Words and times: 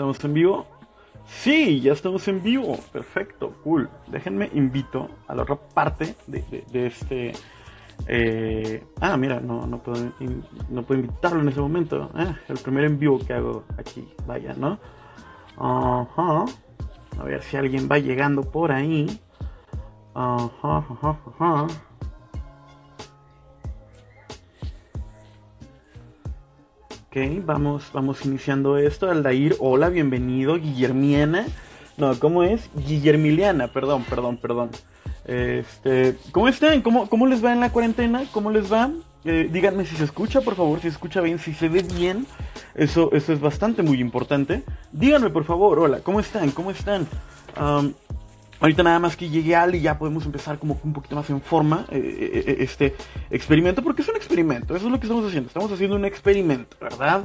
¿Estamos 0.00 0.24
en 0.24 0.32
vivo? 0.32 0.66
Sí, 1.26 1.78
ya 1.82 1.92
estamos 1.92 2.26
en 2.26 2.42
vivo. 2.42 2.78
Perfecto, 2.90 3.52
cool. 3.62 3.86
Déjenme 4.06 4.48
invito 4.54 5.10
a 5.28 5.34
la 5.34 5.42
otra 5.42 5.56
parte 5.56 6.16
de, 6.26 6.86
este... 6.86 7.32
Eh, 8.08 8.82
ah, 9.02 9.18
mira, 9.18 9.40
no, 9.40 9.66
no, 9.66 9.76
puedo, 9.82 10.10
no 10.70 10.84
puedo 10.84 11.02
invitarlo 11.02 11.42
en 11.42 11.50
ese 11.50 11.60
momento. 11.60 12.10
Ah, 12.14 12.34
el 12.48 12.56
primer 12.56 12.84
en 12.84 12.98
vivo 12.98 13.18
que 13.18 13.34
hago 13.34 13.64
aquí, 13.76 14.08
vaya, 14.26 14.54
¿no? 14.54 14.78
A 15.58 16.06
ver 17.22 17.42
si 17.42 17.58
alguien 17.58 17.86
va 17.86 17.98
llegando 17.98 18.40
por 18.40 18.72
ahí. 18.72 19.20
Ajá, 20.14 20.78
ajá, 20.78 21.18
ajá. 21.38 21.66
Ok, 27.10 27.44
vamos, 27.44 27.90
vamos 27.92 28.24
iniciando 28.24 28.78
esto. 28.78 29.10
Aldair, 29.10 29.56
hola, 29.58 29.88
bienvenido. 29.88 30.54
Guillermiana. 30.54 31.44
No, 31.96 32.16
¿cómo 32.20 32.44
es? 32.44 32.70
Guillermiliana, 32.86 33.66
perdón, 33.66 34.04
perdón, 34.08 34.36
perdón. 34.36 34.70
Este, 35.24 36.16
¿cómo 36.30 36.46
están? 36.46 36.82
¿Cómo, 36.82 37.08
¿Cómo 37.08 37.26
les 37.26 37.44
va 37.44 37.52
en 37.52 37.58
la 37.58 37.72
cuarentena? 37.72 38.22
¿Cómo 38.30 38.52
les 38.52 38.72
va? 38.72 38.92
Eh, 39.24 39.48
díganme 39.50 39.86
si 39.86 39.96
se 39.96 40.04
escucha, 40.04 40.40
por 40.40 40.54
favor, 40.54 40.78
si 40.78 40.82
se 40.82 40.88
escucha 40.90 41.20
bien, 41.20 41.40
si 41.40 41.52
se 41.52 41.68
ve 41.68 41.82
bien. 41.82 42.28
Eso, 42.76 43.10
eso 43.12 43.32
es 43.32 43.40
bastante 43.40 43.82
muy 43.82 44.00
importante. 44.00 44.62
Díganme, 44.92 45.30
por 45.30 45.42
favor, 45.42 45.80
hola, 45.80 45.98
¿cómo 46.04 46.20
están? 46.20 46.52
¿Cómo 46.52 46.70
están? 46.70 47.08
Ahorita 48.60 48.82
nada 48.82 48.98
más 48.98 49.16
que 49.16 49.30
llegue 49.30 49.56
Al 49.56 49.74
y 49.74 49.80
ya 49.80 49.98
podemos 49.98 50.26
empezar 50.26 50.58
como 50.58 50.78
un 50.84 50.92
poquito 50.92 51.16
más 51.16 51.30
en 51.30 51.40
forma 51.40 51.86
eh, 51.90 51.98
eh, 51.98 52.44
eh, 52.46 52.56
este 52.60 52.94
experimento, 53.30 53.82
porque 53.82 54.02
es 54.02 54.08
un 54.08 54.16
experimento, 54.16 54.76
eso 54.76 54.86
es 54.86 54.92
lo 54.92 55.00
que 55.00 55.06
estamos 55.06 55.26
haciendo, 55.26 55.48
estamos 55.48 55.72
haciendo 55.72 55.96
un 55.96 56.04
experimento, 56.04 56.76
¿verdad? 56.80 57.24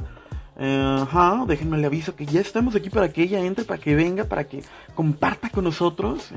ajá, 0.58 1.44
déjenme 1.46 1.76
le 1.76 1.86
aviso 1.86 2.16
que 2.16 2.24
ya 2.24 2.40
estamos 2.40 2.74
aquí 2.74 2.88
para 2.88 3.12
que 3.12 3.22
ella 3.22 3.44
entre, 3.44 3.66
para 3.66 3.78
que 3.78 3.94
venga, 3.94 4.24
para 4.24 4.44
que 4.44 4.64
comparta 4.94 5.50
con 5.50 5.64
nosotros. 5.64 6.30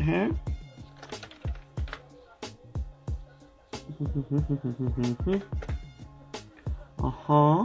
Ajá. 6.98 7.64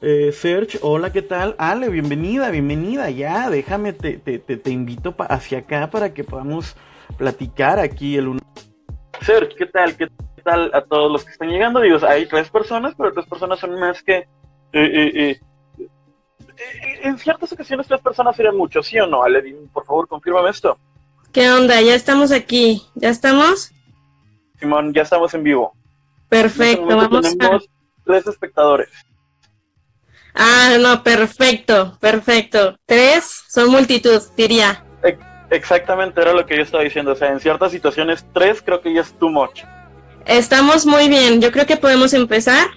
Eh, 0.00 0.30
Serge, 0.30 0.78
hola, 0.80 1.10
¿qué 1.10 1.22
tal? 1.22 1.56
Ale, 1.58 1.88
bienvenida, 1.88 2.50
bienvenida, 2.50 3.10
ya, 3.10 3.50
déjame, 3.50 3.92
te, 3.92 4.16
te, 4.16 4.38
te, 4.38 4.70
invito 4.70 5.12
hacia 5.18 5.58
acá 5.58 5.90
para 5.90 6.14
que 6.14 6.22
podamos 6.22 6.76
platicar 7.16 7.80
aquí 7.80 8.16
el 8.16 8.28
uno. 8.28 8.40
Serge, 9.22 9.56
¿qué 9.56 9.66
tal? 9.66 9.96
¿Qué 9.96 10.06
tal 10.44 10.70
a 10.72 10.82
todos 10.82 11.10
los 11.10 11.24
que 11.24 11.32
están 11.32 11.48
llegando? 11.48 11.80
Digo, 11.80 11.98
hay 12.06 12.26
tres 12.26 12.48
personas, 12.48 12.94
pero 12.96 13.12
tres 13.12 13.26
personas 13.26 13.58
son 13.58 13.78
más 13.80 14.00
que... 14.04 14.18
Eh, 14.18 14.28
eh, 14.72 15.40
en 17.02 17.18
ciertas 17.18 17.52
ocasiones 17.52 17.88
tres 17.88 18.00
personas 18.00 18.36
serían 18.36 18.56
mucho, 18.56 18.84
¿sí 18.84 19.00
o 19.00 19.06
no? 19.08 19.24
Ale, 19.24 19.42
por 19.72 19.84
favor, 19.84 20.06
confírmame 20.06 20.50
esto. 20.50 20.78
¿Qué 21.32 21.50
onda? 21.50 21.80
¿Ya 21.82 21.96
estamos 21.96 22.30
aquí? 22.30 22.82
¿Ya 22.94 23.08
estamos? 23.08 23.72
Simón, 24.60 24.94
ya 24.94 25.02
estamos 25.02 25.34
en 25.34 25.42
vivo. 25.42 25.72
Perfecto, 26.28 26.82
este 26.82 26.94
vamos 26.94 27.36
tenemos 27.36 27.68
tres 28.04 28.26
espectadores. 28.28 29.07
Ah, 30.40 30.76
no, 30.80 31.02
perfecto, 31.02 31.98
perfecto. 32.00 32.78
Tres 32.86 33.42
son 33.48 33.70
multitud, 33.70 34.22
diría. 34.36 34.84
Exactamente, 35.50 36.20
era 36.20 36.32
lo 36.32 36.46
que 36.46 36.56
yo 36.56 36.62
estaba 36.62 36.84
diciendo. 36.84 37.12
O 37.12 37.16
sea, 37.16 37.32
en 37.32 37.40
ciertas 37.40 37.72
situaciones, 37.72 38.24
tres 38.32 38.62
creo 38.62 38.80
que 38.80 38.94
ya 38.94 39.00
es 39.00 39.12
too 39.18 39.30
much. 39.30 39.64
Estamos 40.26 40.86
muy 40.86 41.08
bien. 41.08 41.40
Yo 41.40 41.50
creo 41.50 41.66
que 41.66 41.76
podemos 41.76 42.12
empezar. 42.14 42.68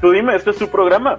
Tú 0.00 0.10
dime, 0.10 0.36
este 0.36 0.50
es 0.50 0.56
tu 0.56 0.68
programa. 0.68 1.16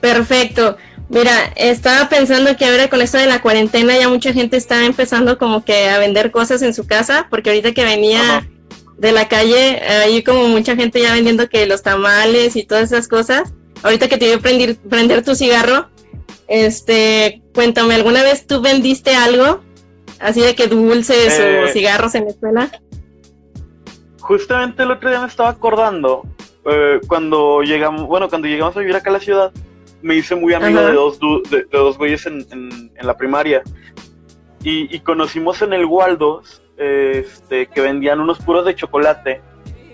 Perfecto. 0.00 0.78
Mira, 1.08 1.52
estaba 1.56 2.08
pensando 2.08 2.56
que 2.56 2.64
ahora 2.64 2.88
con 2.88 3.02
esto 3.02 3.18
de 3.18 3.26
la 3.26 3.42
cuarentena 3.42 3.98
ya 3.98 4.08
mucha 4.08 4.32
gente 4.32 4.56
está 4.56 4.86
empezando 4.86 5.36
como 5.36 5.64
que 5.64 5.90
a 5.90 5.98
vender 5.98 6.30
cosas 6.30 6.62
en 6.62 6.72
su 6.72 6.86
casa, 6.86 7.26
porque 7.28 7.50
ahorita 7.50 7.72
que 7.72 7.84
venía 7.84 8.48
de 8.98 9.12
la 9.12 9.28
calle, 9.28 9.80
hay 9.80 10.22
como 10.22 10.48
mucha 10.48 10.76
gente 10.76 11.00
ya 11.00 11.12
vendiendo 11.12 11.48
que 11.48 11.66
los 11.66 11.82
tamales 11.82 12.56
y 12.56 12.64
todas 12.64 12.92
esas 12.92 13.08
cosas. 13.08 13.52
Ahorita 13.82 14.08
que 14.08 14.16
te 14.16 14.26
dio 14.26 14.40
prender, 14.40 14.76
prender 14.76 15.24
tu 15.24 15.34
cigarro, 15.34 15.88
este, 16.48 17.42
cuéntame, 17.54 17.94
¿alguna 17.94 18.22
vez 18.22 18.46
tú 18.46 18.60
vendiste 18.60 19.14
algo 19.14 19.60
así 20.20 20.40
de 20.40 20.54
que 20.54 20.66
dulces 20.68 21.38
o 21.38 21.42
eh, 21.42 21.68
cigarros 21.72 22.14
en 22.14 22.24
la 22.24 22.30
escuela? 22.30 22.70
Justamente 24.20 24.82
el 24.82 24.90
otro 24.90 25.10
día 25.10 25.20
me 25.20 25.26
estaba 25.26 25.50
acordando, 25.50 26.22
eh, 26.64 27.00
cuando 27.06 27.62
llegamos, 27.62 28.06
bueno, 28.06 28.28
cuando 28.28 28.48
llegamos 28.48 28.76
a 28.76 28.80
vivir 28.80 28.96
acá 28.96 29.10
a 29.10 29.14
la 29.14 29.20
ciudad, 29.20 29.52
me 30.02 30.16
hice 30.16 30.34
muy 30.34 30.54
amigo 30.54 30.80
de 30.80 30.92
dos, 30.92 31.18
de, 31.50 31.64
dos 31.70 31.98
güeyes 31.98 32.26
en, 32.26 32.46
en, 32.50 32.90
la 33.06 33.16
primaria. 33.16 33.62
Y, 34.62 34.94
y, 34.94 35.00
conocimos 35.00 35.60
en 35.60 35.74
el 35.74 35.84
Waldos 35.84 36.62
este, 36.76 37.66
que 37.66 37.80
vendían 37.80 38.20
unos 38.20 38.38
puros 38.38 38.64
de 38.64 38.74
chocolate. 38.74 39.40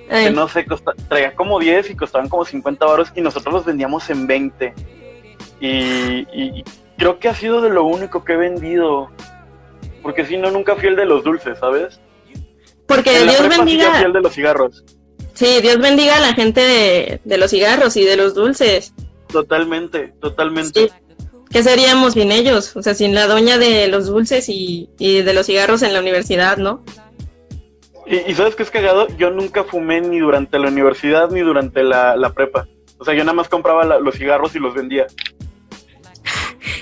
Que 0.09 0.31
no 0.31 0.49
sé, 0.49 0.67
traía 1.09 1.37
como 1.37 1.61
10 1.61 1.91
y 1.91 1.95
costaban 1.95 2.29
como 2.29 2.45
50 2.45 2.85
baros 2.85 3.13
y 3.15 3.21
nosotros 3.21 3.55
los 3.55 3.65
vendíamos 3.65 4.11
en 4.11 4.27
20. 4.27 4.75
Y, 5.61 6.65
creo 6.99 7.19
que 7.19 7.29
ha 7.29 7.35
sido 7.35 7.61
de 7.61 7.71
lo 7.71 7.85
único 7.85 8.25
que 8.25 8.33
he 8.33 8.37
vendido. 8.37 9.11
Porque 10.03 10.27
si 10.27 10.37
no, 10.37 10.51
nunca 10.51 10.75
fui 10.75 10.89
el 10.89 10.97
de 10.97 11.07
los 11.07 11.23
dulces, 11.23 11.59
¿sabes? 11.59 12.01
Porque 12.87 13.21
Dios 13.21 13.49
bendiga. 13.49 13.99
Sí 13.99 14.05
el 14.05 14.13
de 14.13 14.21
los 14.21 14.35
cigarros. 14.35 14.85
Sí, 15.35 15.61
Dios 15.63 15.79
bendiga 15.79 16.17
a 16.17 16.21
la 16.21 16.35
gente 16.35 16.61
de, 16.61 17.21
de 17.25 17.39
los 17.39 17.51
cigarros 17.51 17.97
y 17.97 18.05
de 18.05 18.17
los 18.17 18.35
dulces. 18.35 18.93
Totalmente, 19.29 20.13
totalmente. 20.21 20.91
¿Qué 21.51 21.65
seríamos 21.65 22.13
sin 22.13 22.31
ellos? 22.31 22.77
O 22.77 22.83
sea, 22.83 22.95
sin 22.95 23.13
la 23.13 23.27
doña 23.27 23.59
de 23.59 23.89
los 23.89 24.07
dulces 24.07 24.49
y, 24.49 24.89
de 24.99 25.35
los 25.35 25.47
cigarros 25.47 25.83
en 25.83 25.93
la 25.93 26.01
universidad, 26.01 26.59
¿no? 26.59 26.85
Y, 28.07 28.35
sabes 28.35 28.55
qué 28.55 28.63
es 28.63 28.71
cagado, 28.71 29.09
yo 29.17 29.31
nunca 29.31 29.65
fumé 29.65 30.01
ni 30.01 30.21
durante 30.21 30.59
la 30.59 30.69
universidad 30.69 31.31
ni 31.31 31.41
durante 31.41 31.83
la, 31.83 32.33
prepa. 32.35 32.69
O 32.99 33.05
sea, 33.05 33.15
yo 33.15 33.25
nada 33.25 33.35
más 33.35 33.49
compraba 33.49 33.85
los 33.99 34.15
cigarros 34.15 34.55
y 34.55 34.61
los 34.61 34.75
vendía. 34.75 35.07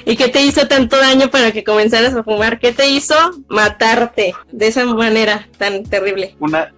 ¿Y 0.04 0.16
qué 0.16 0.28
te 0.28 0.42
hizo 0.42 0.68
tanto 0.68 0.96
daño 0.98 1.30
para 1.30 1.52
que 1.52 1.64
comenzaras 1.64 2.14
a 2.14 2.22
fumar? 2.22 2.58
¿Qué 2.58 2.72
te 2.72 2.88
hizo 2.88 3.14
matarte 3.48 4.34
de 4.52 4.66
esa 4.66 4.84
manera 4.84 5.48
tan 5.56 5.84
terrible? 5.84 6.34
Una, 6.40 6.72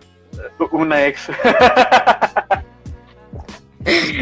una 0.72 1.06
ex. 1.06 1.28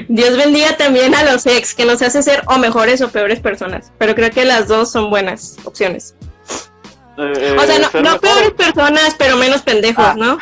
Dios 0.09 0.37
bendiga 0.37 0.77
también 0.77 1.15
a 1.15 1.25
los 1.25 1.47
ex, 1.47 1.75
que 1.75 1.85
nos 1.85 2.01
hace 2.03 2.23
ser 2.23 2.43
o 2.47 2.59
mejores 2.59 3.01
o 3.03 3.09
peores 3.09 3.41
personas. 3.41 3.93
Pero 3.99 4.15
creo 4.15 4.31
que 4.31 4.45
las 4.45 4.69
dos 4.69 4.91
son 4.91 5.11
buenas 5.11 5.57
opciones. 5.65 6.15
Eh, 7.19 7.57
o 7.59 7.63
sea, 7.63 8.01
no, 8.01 8.21
peores 8.21 8.53
personas, 8.53 9.17
pero 9.19 9.37
menos 9.37 9.63
pendejos, 9.63 10.05
ah. 10.05 10.15
¿no? 10.17 10.39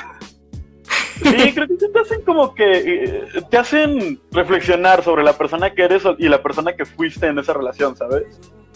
Sí, 1.17 1.53
creo 1.55 1.67
que 1.67 1.75
te 1.77 1.99
hacen 1.99 2.21
como 2.23 2.55
que 2.55 2.65
eh, 2.77 3.43
te 3.51 3.57
hacen 3.57 4.21
reflexionar 4.31 5.03
sobre 5.03 5.25
la 5.25 5.33
persona 5.33 5.73
que 5.73 5.83
eres 5.83 6.03
y 6.19 6.29
la 6.29 6.43
persona 6.43 6.77
que 6.77 6.85
fuiste 6.85 7.27
en 7.27 7.39
esa 7.39 7.55
relación, 7.55 7.97
¿sabes? 7.97 8.25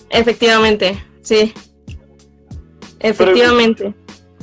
Efectivamente, 0.09 1.05
sí. 1.23 1.53
Efectivamente. 2.99 3.95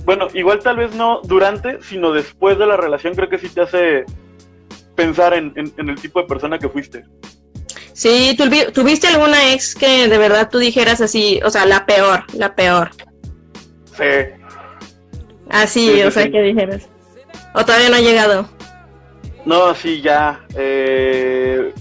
bueno, 0.06 0.28
igual 0.34 0.59
tal 0.59 0.78
vez 0.78 0.96
no 0.96 1.22
durante, 1.24 1.81
sino 1.81 2.12
después 2.12 2.59
de 2.59 2.68
la 2.68 2.78
relación, 2.78 3.16
creo 3.16 3.30
que 3.30 3.40
sí 3.40 3.50
te 3.50 3.62
hace 3.62 4.06
pensar 4.97 5.34
en, 5.34 5.53
el 5.56 5.96
tipo 5.96 6.19
de 6.19 6.28
persona 6.28 6.59
que 6.59 6.68
fuiste. 6.68 7.06
Sí, 7.94 8.35
¿tuviste 8.74 9.08
alguna 9.08 9.53
ex 9.53 9.74
que 9.74 10.08
de 10.08 10.18
verdad 10.18 10.50
tú 10.52 10.58
dijeras 10.58 11.00
así, 11.00 11.40
o 11.46 11.50
sea, 11.50 11.66
la 11.66 11.85
peor, 11.85 12.25
la 12.34 12.53
peor? 12.53 12.91
Sí. 13.97 14.34
Así, 15.50 16.02
o 16.02 16.12
sea, 16.12 16.30
que 16.30 16.41
dijeras. 16.41 16.90
¿O 17.53 17.63
todavía 17.63 17.90
no 17.90 17.96
ha 17.96 18.02
llegado? 18.02 18.50
No, 19.46 19.74
sí, 19.74 20.02
ya. 20.02 20.41
Eh, 20.56 21.74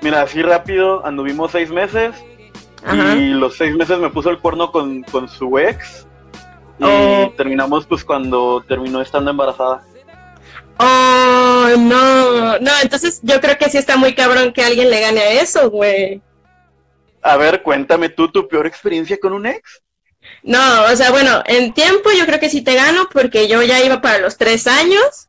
mira, 0.00 0.22
así 0.22 0.42
rápido, 0.42 1.04
anduvimos 1.04 1.50
seis 1.50 1.70
meses. 1.70 2.14
Y 2.94 3.34
los 3.34 3.56
seis 3.56 3.74
meses 3.76 3.98
me 3.98 4.08
puso 4.08 4.30
el 4.30 4.38
cuerno 4.38 4.70
con, 4.72 5.04
su 5.28 5.58
ex. 5.58 6.06
Y 6.78 6.84
oh. 6.84 7.34
terminamos 7.36 7.84
pues 7.84 8.04
cuando 8.04 8.64
terminó 8.66 9.02
estando 9.02 9.30
embarazada. 9.30 9.82
Oh, 10.82 11.68
no, 11.78 12.58
no, 12.58 12.70
entonces 12.82 13.20
yo 13.22 13.38
creo 13.42 13.58
que 13.58 13.68
sí 13.68 13.76
está 13.76 13.98
muy 13.98 14.14
cabrón 14.14 14.54
que 14.54 14.64
alguien 14.64 14.88
le 14.88 15.00
gane 15.00 15.20
a 15.20 15.42
eso, 15.42 15.70
güey. 15.70 16.22
A 17.20 17.36
ver, 17.36 17.62
cuéntame 17.62 18.08
tú 18.08 18.32
tu 18.32 18.48
peor 18.48 18.66
experiencia 18.66 19.18
con 19.20 19.34
un 19.34 19.44
ex. 19.44 19.82
No, 20.42 20.84
o 20.84 20.96
sea, 20.96 21.10
bueno, 21.10 21.42
en 21.44 21.74
tiempo 21.74 22.10
yo 22.16 22.24
creo 22.24 22.40
que 22.40 22.48
sí 22.48 22.62
te 22.62 22.74
gano 22.74 23.10
porque 23.12 23.46
yo 23.46 23.62
ya 23.62 23.84
iba 23.84 24.00
para 24.00 24.20
los 24.20 24.38
tres 24.38 24.66
años, 24.66 25.28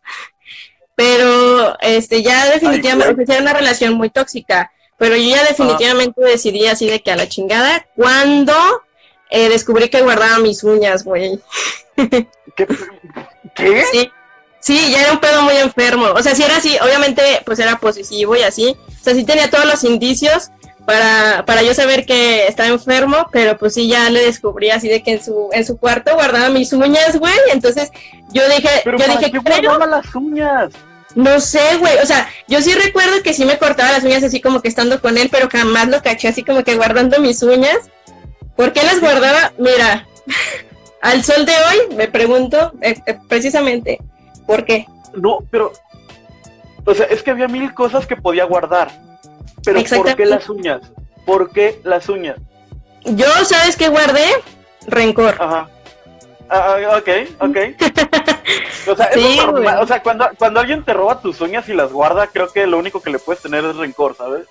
pero 0.96 1.78
este 1.82 2.24
ya 2.24 2.50
definitivamente 2.50 3.26
era 3.28 3.42
una 3.42 3.54
relación 3.54 3.96
muy 3.96 4.10
tóxica, 4.10 4.72
pero 4.98 5.18
yo 5.18 5.36
ya 5.36 5.44
definitivamente 5.44 6.22
decidí 6.22 6.68
así 6.68 6.88
de 6.88 7.02
que 7.02 7.12
a 7.12 7.18
la 7.18 7.28
chingada 7.28 7.86
cuando 7.98 8.54
eh, 9.30 9.50
descubrí 9.50 9.90
que 9.90 10.02
guardaba 10.02 10.40
mis 10.40 10.64
uñas, 10.64 11.04
güey. 11.04 11.42
¿Qué? 12.56 12.68
¿Qué? 13.54 13.84
Sí. 13.92 14.12
Sí, 14.62 14.92
ya 14.92 15.02
era 15.02 15.12
un 15.14 15.20
pedo 15.20 15.42
muy 15.42 15.56
enfermo. 15.58 16.06
O 16.16 16.22
sea, 16.24 16.36
si 16.36 16.44
era 16.44 16.58
así, 16.58 16.78
obviamente, 16.82 17.22
pues 17.46 17.60
era 17.60 17.78
posesivo 17.80 18.36
y 18.36 18.44
así. 18.44 18.76
O 18.88 19.04
sea, 19.04 19.14
sí 19.16 19.24
tenía 19.26 19.50
todos 19.50 19.66
los 19.66 19.84
indicios, 19.84 20.52
para, 20.86 21.44
para 21.46 21.62
yo 21.62 21.74
saber 21.76 22.06
que 22.06 22.48
estaba 22.48 22.70
enfermo, 22.70 23.28
pero 23.32 23.58
pues 23.58 23.74
sí, 23.76 23.88
ya 23.88 24.10
le 24.10 24.22
descubrí 24.26 24.72
así 24.72 24.88
de 24.88 25.04
que 25.04 25.12
en 25.14 25.24
su, 25.24 25.50
en 25.52 25.64
su 25.66 25.78
cuarto 25.78 26.14
guardaba 26.16 26.50
mis 26.50 26.74
uñas, 26.74 27.18
güey. 27.18 27.34
Entonces 27.52 27.92
yo 28.32 28.48
dije, 28.50 28.70
Pero 28.84 28.98
yo 28.98 29.06
¿para 29.06 29.20
dije, 29.20 29.32
qué 29.32 29.40
creo- 29.40 29.62
guardaba 29.72 29.86
las 29.98 30.16
uñas? 30.16 30.72
no 31.16 31.40
sé, 31.40 31.60
güey. 31.80 31.98
O 32.00 32.06
sea, 32.06 32.28
yo 32.48 32.62
sí 32.62 32.74
recuerdo 32.74 33.22
que 33.24 33.34
sí 33.34 33.46
me 33.46 33.58
cortaba 33.58 33.92
las 33.92 34.04
uñas 34.04 34.24
así 34.24 34.42
como 34.42 34.62
que 34.62 34.70
estando 34.70 35.02
con 35.02 35.18
él, 35.18 35.30
pero 35.32 35.50
jamás 35.52 35.88
lo 35.90 36.02
caché 36.02 36.28
así 36.30 36.44
como 36.44 36.64
que 36.64 36.76
guardando 36.76 37.20
mis 37.20 37.42
uñas. 37.44 37.78
¿Por 38.56 38.74
qué 38.74 38.82
las 38.84 39.00
guardaba? 39.00 39.54
Mira, 39.58 40.08
al 41.02 41.24
sol 41.24 41.46
de 41.46 41.54
hoy 41.54 41.96
me 41.96 42.08
pregunto 42.08 42.74
eh, 42.82 42.96
eh, 43.06 43.18
precisamente, 43.28 44.00
¿por 44.52 44.66
qué? 44.66 44.86
No, 45.14 45.40
pero. 45.50 45.72
O 46.86 46.94
sea, 46.94 47.06
es 47.06 47.24
que 47.24 47.32
había 47.32 47.48
mil 47.48 47.74
cosas 47.74 48.06
que 48.08 48.16
podía 48.16 48.44
guardar. 48.46 48.92
Pero 49.64 49.82
¿por 49.84 50.16
qué 50.16 50.26
las 50.26 50.50
uñas? 50.50 50.82
¿Por 51.26 51.52
qué 51.52 51.80
las 51.84 52.10
uñas? 52.10 52.38
Yo, 53.06 53.28
¿sabes 53.46 53.76
qué 53.78 53.90
guardé? 53.90 54.26
Rencor. 54.88 55.36
Ajá. 55.40 55.70
Ah, 56.50 56.76
ah, 56.76 56.98
ok, 56.98 57.10
ok. 57.40 57.58
O 58.88 58.96
sea, 58.96 59.12
Sí, 59.14 59.38
normal. 59.38 59.80
O 59.80 59.88
sea, 59.88 60.02
cuando, 60.02 60.28
cuando 60.38 60.60
alguien 60.60 60.84
te 60.84 60.92
roba 60.92 61.22
tus 61.22 61.40
uñas 61.40 61.70
y 61.70 61.74
las 61.74 61.92
guarda, 61.92 62.28
creo 62.28 62.52
que 62.52 62.66
lo 62.66 62.80
único 62.80 63.00
que 63.00 63.12
le 63.12 63.20
puedes 63.20 63.42
tener 63.42 63.64
es 63.64 63.76
rencor, 63.76 64.18
¿sabes? 64.18 64.48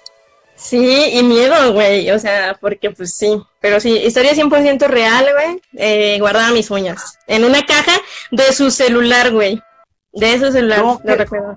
Sí, 0.55 1.11
y 1.14 1.23
miedo, 1.23 1.73
güey, 1.73 2.11
o 2.11 2.19
sea, 2.19 2.56
porque 2.61 2.91
pues 2.91 3.14
sí, 3.14 3.43
pero 3.61 3.81
sí, 3.81 3.96
historia 3.96 4.35
100% 4.35 4.87
real, 4.88 5.26
güey, 5.32 5.61
eh, 5.79 6.19
guardaba 6.20 6.50
mis 6.50 6.70
uñas 6.70 7.19
en 7.26 7.44
una 7.44 7.64
caja 7.64 7.99
de 8.31 8.53
su 8.53 8.70
celular, 8.70 9.32
güey, 9.32 9.61
de 10.12 10.38
su 10.38 10.50
celular, 10.52 10.78
No, 10.80 10.92
lo 11.04 11.12
¿qué? 11.12 11.16
recuerdo. 11.16 11.56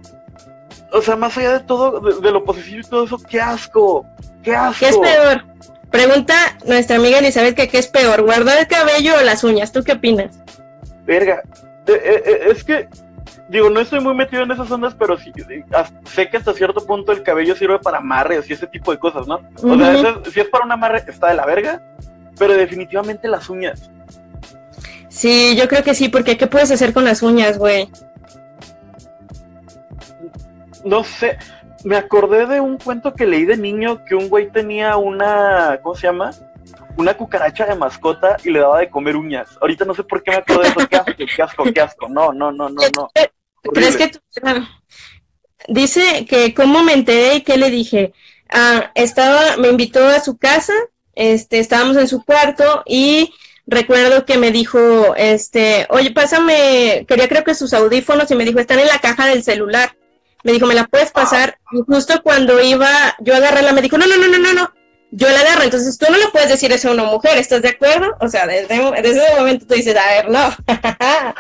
O 0.92 1.02
sea, 1.02 1.16
más 1.16 1.38
allá 1.38 1.54
de 1.54 1.60
todo, 1.62 2.00
de, 2.00 2.22
de 2.22 2.32
lo 2.32 2.44
positivo 2.44 2.80
y 2.80 2.90
todo 2.90 3.06
eso, 3.06 3.18
qué 3.18 3.42
asco. 3.42 4.06
Qué 4.44 4.56
asco. 4.56 4.80
¿Qué 4.80 4.90
es 4.90 4.98
peor? 4.98 5.44
Pregunta 5.90 6.34
nuestra 6.66 6.96
amiga 6.98 7.20
Elizabeth 7.20 7.56
que 7.56 7.68
qué 7.68 7.78
es 7.80 7.88
peor, 7.88 8.24
guardar 8.24 8.60
el 8.60 8.68
cabello 8.68 9.14
o 9.18 9.22
las 9.22 9.44
uñas, 9.44 9.72
¿tú 9.72 9.84
qué 9.84 9.94
opinas? 9.94 10.40
Verga. 11.06 11.42
Eh, 11.88 12.24
eh, 12.26 12.40
es 12.52 12.64
que, 12.64 12.88
digo, 13.50 13.70
no 13.70 13.80
estoy 13.80 14.00
muy 14.00 14.16
metido 14.16 14.44
en 14.44 14.52
esas 14.52 14.70
ondas, 14.72 14.96
pero 14.98 15.18
sí, 15.18 15.32
sé 16.06 16.30
que 16.30 16.38
hasta 16.38 16.54
cierto 16.54 16.86
punto 16.86 17.12
el 17.12 17.22
cabello 17.24 17.56
sirve 17.56 17.78
para 17.80 17.98
amarres 18.00 18.50
y 18.50 18.54
ese 18.54 18.68
tipo 18.68 18.92
de 18.92 19.00
cosas, 19.00 19.28
¿no? 19.28 19.42
O 19.64 19.78
sea, 19.78 19.94
eso 19.94 20.22
es- 20.26 20.34
si 20.34 20.40
es 20.40 20.48
para 20.48 20.66
un 20.66 20.72
amarre, 20.72 21.04
está 21.08 21.28
de 21.28 21.36
la 21.36 21.46
verga, 21.46 21.82
pero 22.40 22.54
definitivamente 22.54 23.28
las 23.28 23.50
uñas. 23.50 23.92
Sí, 25.10 25.56
yo 25.56 25.68
creo 25.68 25.84
que 25.84 25.94
sí, 25.94 26.10
porque 26.10 26.38
¿qué 26.38 26.48
puedes 26.48 26.72
hacer 26.72 26.94
con 26.94 27.04
las 27.04 27.22
uñas, 27.22 27.58
güey? 27.60 27.90
No 30.84 31.04
sé, 31.04 31.38
me 31.84 31.96
acordé 31.98 32.46
de 32.46 32.60
un 32.60 32.78
cuento 32.78 33.14
que 33.14 33.26
leí 33.26 33.46
de 33.46 33.58
niño 33.58 34.04
que 34.06 34.16
un 34.16 34.30
güey 34.30 34.52
tenía 34.52 34.98
una, 34.98 35.80
¿cómo 35.82 35.96
se 35.96 36.08
llama? 36.08 36.32
Una 36.98 37.16
cucaracha 37.16 37.66
de 37.66 37.76
mascota 37.76 38.38
y 38.44 38.52
le 38.52 38.60
daba 38.60 38.80
de 38.80 38.90
comer 38.90 39.16
uñas. 39.16 39.50
Ahorita 39.62 39.86
no 39.86 39.94
sé 39.96 40.04
por 40.04 40.22
qué 40.24 40.32
me 40.32 40.38
acuerdo 40.38 40.62
de 40.64 40.70
eso. 40.70 40.88
Qué 40.88 40.96
asco, 40.96 41.14
qué 41.36 41.42
asco, 41.44 41.64
qué 41.74 41.82
asco. 41.82 42.10
No, 42.10 42.32
no, 42.34 42.52
no, 42.52 42.70
no, 42.70 42.82
no. 42.96 43.10
¿Crees 43.74 43.96
que 43.98 44.08
tú- 44.10 44.20
dice 45.68 46.26
que 46.28 46.54
cómo 46.54 46.84
me 46.84 46.94
enteré 46.94 47.36
y 47.36 47.42
qué 47.42 47.58
le 47.58 47.70
dije? 47.70 48.14
Ah, 48.50 48.92
estaba, 48.96 49.58
me 49.58 49.70
invitó 49.70 50.06
a 50.06 50.20
su 50.20 50.38
casa, 50.38 50.74
este, 51.16 51.60
estábamos 51.60 51.98
en 51.98 52.08
su 52.08 52.24
cuarto 52.24 52.84
y 52.86 53.34
recuerdo 53.66 54.26
que 54.26 54.38
me 54.38 54.52
dijo, 54.52 55.16
este, 55.16 55.88
oye, 55.90 56.12
pásame, 56.12 57.06
quería 57.08 57.28
creo 57.30 57.44
que 57.44 57.56
sus 57.56 57.74
audífonos 57.74 58.30
y 58.30 58.36
me 58.36 58.46
dijo, 58.46 58.60
están 58.60 58.80
en 58.80 58.88
la 58.88 59.00
caja 59.00 59.26
del 59.28 59.44
celular. 59.44 59.96
Me 60.44 60.52
dijo, 60.52 60.66
¿me 60.66 60.76
la 60.76 60.86
puedes 60.86 61.12
pasar? 61.12 61.58
Y 61.72 61.82
justo 61.82 62.22
cuando 62.22 62.62
iba 62.62 63.16
yo 63.20 63.36
agarrarla, 63.36 63.74
me 63.74 63.82
dijo, 63.82 63.98
no, 63.98 64.06
no, 64.06 64.18
no, 64.18 64.28
no, 64.28 64.38
no, 64.38 64.54
no. 64.54 64.74
Yo 65.16 65.30
la 65.30 65.42
agarro, 65.42 65.64
entonces 65.64 65.98
tú 65.98 66.08
no 66.10 66.18
le 66.18 66.28
puedes 66.30 66.50
decir 66.50 66.72
eso 66.72 66.90
a 66.90 66.94
una 66.94 67.04
mujer, 67.04 67.38
¿estás 67.38 67.62
de 67.62 67.70
acuerdo? 67.70 68.16
O 68.20 68.28
sea, 68.28 68.48
desde, 68.48 68.80
desde 69.02 69.24
ese 69.24 69.36
momento 69.38 69.68
tú 69.68 69.76
dices, 69.76 69.96
a 69.96 70.08
ver, 70.08 70.30
no. 70.30 70.56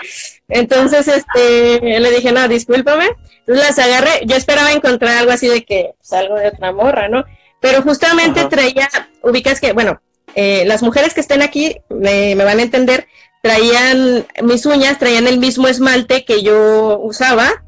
entonces, 0.48 1.08
este, 1.08 2.00
le 2.00 2.12
dije, 2.12 2.32
no, 2.32 2.48
discúlpame. 2.48 3.10
Entonces 3.40 3.68
las 3.68 3.80
agarré, 3.80 4.22
yo 4.26 4.36
esperaba 4.36 4.72
encontrar 4.72 5.18
algo 5.18 5.32
así 5.32 5.48
de 5.48 5.66
que, 5.66 5.96
pues 5.98 6.14
algo 6.14 6.36
de 6.36 6.50
otra 6.50 6.72
morra, 6.72 7.10
¿no? 7.10 7.26
Pero 7.60 7.82
justamente 7.82 8.42
Ajá. 8.42 8.50
traía, 8.50 8.90
ubicas 9.24 9.60
que, 9.60 9.74
bueno, 9.74 10.00
eh, 10.36 10.66
las 10.66 10.84
mujeres 10.84 11.14
que 11.14 11.22
estén 11.22 11.42
aquí 11.42 11.78
me, 11.90 12.36
me 12.36 12.44
van 12.44 12.60
a 12.60 12.64
entender, 12.64 13.08
traían 13.42 14.26
mis 14.42 14.66
uñas, 14.66 15.00
traían 15.00 15.28
el 15.28 15.40
mismo 15.40 15.68
esmalte 15.68 16.26
que 16.26 16.44
yo 16.44 17.00
usaba. 17.00 17.64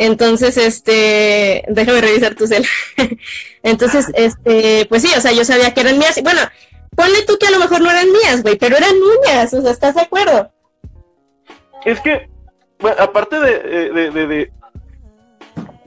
Entonces, 0.00 0.56
este, 0.56 1.64
déjame 1.68 2.00
revisar 2.00 2.36
tu 2.36 2.46
cel. 2.46 2.64
Entonces, 3.64 4.06
este, 4.14 4.86
pues 4.88 5.02
sí, 5.02 5.10
o 5.16 5.20
sea, 5.20 5.32
yo 5.32 5.44
sabía 5.44 5.74
que 5.74 5.80
eran 5.80 5.98
mías. 5.98 6.16
Y 6.16 6.22
bueno, 6.22 6.40
ponle 6.94 7.24
tú 7.26 7.36
que 7.36 7.48
a 7.48 7.50
lo 7.50 7.58
mejor 7.58 7.80
no 7.80 7.90
eran 7.90 8.06
mías, 8.12 8.42
güey, 8.44 8.56
pero 8.56 8.76
eran 8.76 8.94
uñas, 8.94 9.52
o 9.52 9.60
sea, 9.60 9.72
¿estás 9.72 9.96
de 9.96 10.02
acuerdo? 10.02 10.52
Es 11.84 12.00
que, 12.00 12.28
bueno, 12.78 12.96
aparte 13.00 13.40
de, 13.40 13.58
de, 13.58 13.90
de- 13.90 14.10
de- 14.12 14.26
de- 14.28 14.52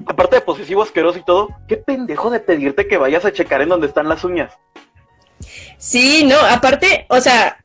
aparte 0.05 0.35
de 0.35 0.41
posesivo 0.41 0.83
asqueroso 0.83 1.17
y 1.17 1.23
todo, 1.23 1.47
qué 1.69 1.77
pendejo 1.77 2.29
de 2.29 2.41
pedirte 2.41 2.87
que 2.89 2.97
vayas 2.97 3.23
a 3.23 3.31
checar 3.31 3.61
en 3.61 3.69
donde 3.69 3.87
están 3.87 4.09
las 4.09 4.25
uñas. 4.25 4.51
Sí, 5.77 6.25
no, 6.25 6.37
aparte, 6.37 7.05
o 7.09 7.21
sea, 7.21 7.63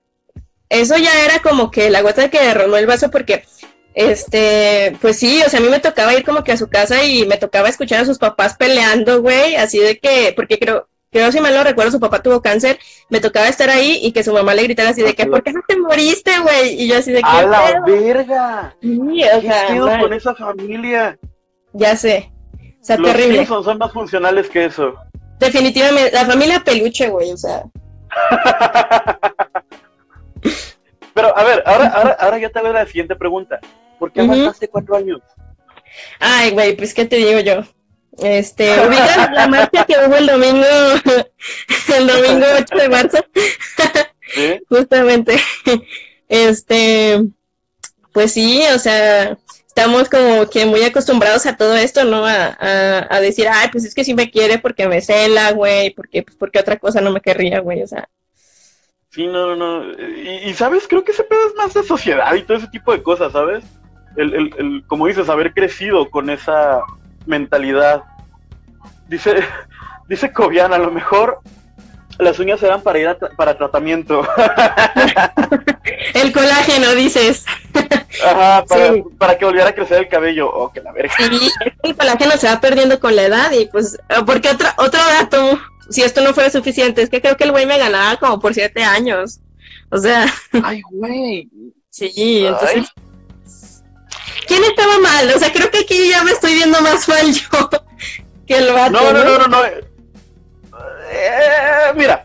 eso 0.68 0.96
ya 0.96 1.24
era 1.24 1.40
como 1.40 1.72
que 1.72 1.90
la 1.90 2.02
gota 2.02 2.30
que 2.30 2.40
derramó 2.40 2.76
el 2.76 2.86
vaso 2.86 3.10
porque, 3.10 3.44
este, 3.96 4.94
pues 5.00 5.18
sí, 5.18 5.42
o 5.44 5.48
sea, 5.48 5.58
a 5.58 5.62
mí 5.62 5.70
me 5.70 5.80
tocaba 5.80 6.12
ir 6.12 6.22
como 6.22 6.44
que 6.44 6.52
a 6.52 6.56
su 6.58 6.68
casa 6.68 7.02
y 7.02 7.24
me 7.26 7.38
tocaba 7.38 7.70
escuchar 7.70 8.02
a 8.02 8.04
sus 8.04 8.18
papás 8.18 8.54
peleando, 8.54 9.22
güey, 9.22 9.56
así 9.56 9.78
de 9.78 9.98
que, 9.98 10.34
porque 10.36 10.58
creo, 10.58 10.86
creo 11.10 11.32
si 11.32 11.40
mal 11.40 11.54
no 11.54 11.64
recuerdo, 11.64 11.92
su 11.92 11.98
papá 11.98 12.22
tuvo 12.22 12.42
cáncer, 12.42 12.78
me 13.08 13.20
tocaba 13.20 13.48
estar 13.48 13.70
ahí 13.70 13.98
y 14.02 14.12
que 14.12 14.22
su 14.22 14.34
mamá 14.34 14.52
le 14.54 14.64
gritara 14.64 14.90
así 14.90 15.00
de 15.00 15.14
que, 15.14 15.24
¿por 15.24 15.42
qué 15.42 15.54
no 15.54 15.62
te 15.66 15.78
moriste, 15.78 16.38
güey? 16.40 16.78
Y 16.82 16.88
yo 16.88 16.98
así 16.98 17.10
de 17.10 17.22
que, 17.22 17.26
¡A 17.26 17.46
la 17.46 17.82
"¿Qué 17.86 17.90
verga! 17.92 18.76
pedo?". 18.82 18.92
Sí, 19.10 19.24
o 19.24 19.40
¿Qué 19.40 19.46
sea, 19.48 19.66
pedo 19.68 19.86
mal, 19.86 20.00
con 20.02 20.12
esa 20.12 20.34
familia? 20.34 21.18
ya 21.72 21.96
sé, 21.96 22.30
o 22.78 22.84
sea, 22.84 22.98
Los 22.98 23.12
terrible. 23.12 23.38
Simpsons 23.38 23.64
son 23.64 23.78
más 23.78 23.92
funcionales 23.92 24.50
que 24.50 24.66
eso. 24.66 24.94
Definitivamente, 25.38 26.10
la 26.12 26.26
familia 26.26 26.60
peluche, 26.62 27.08
güey, 27.08 27.32
o 27.32 27.36
sea, 27.38 27.62
Pero, 31.16 31.34
a 31.34 31.44
ver, 31.44 31.62
ahora, 31.64 31.88
ahora, 31.88 32.10
ahora 32.20 32.38
yo 32.38 32.52
te 32.52 32.58
hago 32.58 32.68
la 32.68 32.84
siguiente 32.84 33.16
pregunta. 33.16 33.58
¿Por 33.98 34.12
qué 34.12 34.20
aguantaste 34.20 34.68
cuatro 34.68 34.96
años? 34.96 35.22
Ay, 36.20 36.50
güey, 36.50 36.76
pues 36.76 36.92
qué 36.92 37.06
te 37.06 37.16
digo 37.16 37.40
yo. 37.40 37.62
Este, 38.18 38.70
ubicas 38.86 39.32
la 39.32 39.48
marcha 39.48 39.86
que 39.86 39.94
hubo 39.94 40.14
el 40.14 40.26
domingo, 40.26 40.66
el 41.96 42.06
domingo 42.06 42.46
8 42.58 42.76
de 42.76 42.88
marzo, 42.90 43.18
¿Sí? 44.34 44.60
justamente. 44.68 45.38
Este, 46.28 47.24
pues 48.12 48.32
sí, 48.32 48.62
o 48.74 48.78
sea, 48.78 49.38
estamos 49.66 50.10
como 50.10 50.50
que 50.50 50.66
muy 50.66 50.82
acostumbrados 50.82 51.46
a 51.46 51.56
todo 51.56 51.76
esto, 51.76 52.04
¿no? 52.04 52.26
A, 52.26 52.58
a, 52.60 53.06
a 53.08 53.20
decir, 53.22 53.48
ay, 53.50 53.70
pues 53.72 53.86
es 53.86 53.94
que 53.94 54.04
sí 54.04 54.12
me 54.12 54.30
quiere 54.30 54.58
porque 54.58 54.86
me 54.86 55.00
cela, 55.00 55.52
güey, 55.52 55.94
porque, 55.94 56.22
pues 56.24 56.36
porque 56.36 56.58
otra 56.58 56.76
cosa 56.76 57.00
no 57.00 57.10
me 57.10 57.22
querría, 57.22 57.60
güey, 57.60 57.82
o 57.82 57.86
sea. 57.86 58.06
Sí, 59.16 59.26
no, 59.26 59.56
no, 59.56 59.80
no. 59.82 59.92
Y, 59.98 60.42
y, 60.44 60.52
sabes, 60.54 60.86
creo 60.86 61.02
que 61.02 61.12
ese 61.12 61.24
pedo 61.24 61.40
es 61.48 61.54
más 61.54 61.72
de 61.72 61.82
sociedad 61.82 62.34
y 62.34 62.42
todo 62.42 62.58
ese 62.58 62.68
tipo 62.68 62.92
de 62.92 63.02
cosas, 63.02 63.32
¿sabes? 63.32 63.64
El, 64.14 64.34
el, 64.34 64.54
el, 64.58 64.84
como 64.86 65.06
dices, 65.06 65.30
haber 65.30 65.54
crecido 65.54 66.10
con 66.10 66.28
esa 66.28 66.80
mentalidad. 67.24 68.02
Dice, 69.08 69.36
dice 70.08 70.32
Cobian, 70.34 70.74
a 70.74 70.78
lo 70.78 70.90
mejor 70.90 71.40
las 72.18 72.38
uñas 72.38 72.62
eran 72.62 72.82
para 72.82 72.98
ir 72.98 73.08
a 73.08 73.18
tra 73.18 73.30
para 73.30 73.56
tratamiento. 73.56 74.26
El 76.14 76.32
colágeno, 76.32 76.94
dices. 76.94 77.44
Ajá, 78.24 78.64
para, 78.66 78.92
Sí. 78.92 79.04
para 79.18 79.38
que 79.38 79.44
volviera 79.46 79.70
a 79.70 79.74
crecer 79.74 79.98
el 79.98 80.08
cabello. 80.08 80.50
Oh, 80.52 80.72
que 80.72 80.80
la 80.80 80.92
verga. 80.92 81.14
Sí, 81.16 81.50
el 81.82 81.96
colágeno 81.96 82.32
se 82.36 82.48
va 82.48 82.60
perdiendo 82.60 83.00
con 83.00 83.16
la 83.16 83.22
edad 83.24 83.50
y 83.52 83.66
pues, 83.66 83.98
porque 84.26 84.50
otro, 84.50 84.68
otro 84.76 85.00
dato, 85.00 85.58
si 85.90 86.02
esto 86.02 86.20
no 86.22 86.32
fuera 86.34 86.50
suficiente, 86.50 87.02
es 87.02 87.10
que 87.10 87.20
creo 87.20 87.36
que 87.36 87.44
el 87.44 87.52
güey 87.52 87.66
me 87.66 87.78
ganaba 87.78 88.16
como 88.16 88.38
por 88.40 88.54
siete 88.54 88.82
años. 88.82 89.40
O 89.90 89.98
sea, 89.98 90.26
Ay, 90.62 90.82
güey. 90.90 91.48
sí, 91.90 92.44
entonces... 92.46 92.88
¿Quién 94.46 94.62
estaba 94.64 94.98
mal? 95.00 95.28
O 95.34 95.38
sea, 95.38 95.52
creo 95.52 95.70
que 95.70 95.78
aquí 95.78 96.08
ya 96.08 96.22
me 96.22 96.30
estoy 96.30 96.54
viendo 96.54 96.80
más 96.80 97.08
mal 97.08 97.32
yo 97.32 97.70
que 98.46 98.56
el 98.56 98.72
vato. 98.72 98.92
No, 98.92 99.12
no, 99.12 99.24
no, 99.24 99.38
no, 99.38 99.46
no. 99.48 99.64
Eh, 101.10 101.92
mira, 101.96 102.24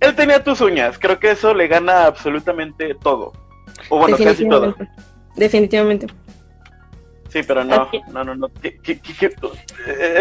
él 0.00 0.14
tenía 0.16 0.42
tus 0.42 0.60
uñas. 0.60 0.98
Creo 0.98 1.18
que 1.20 1.30
eso 1.30 1.54
le 1.54 1.68
gana 1.68 2.06
absolutamente 2.06 2.94
todo. 2.96 3.32
O 3.88 3.98
bueno, 3.98 4.16
casi 4.18 4.48
todo. 4.48 4.74
Definitivamente. 5.36 6.06
Sí, 7.28 7.40
pero 7.46 7.62
no, 7.64 7.88
no, 8.12 8.24
no, 8.24 8.34
no. 8.34 8.48
¿Qué- 8.60 8.78
qué- 8.78 8.98
qué- 9.00 9.14
qué? 9.14 9.34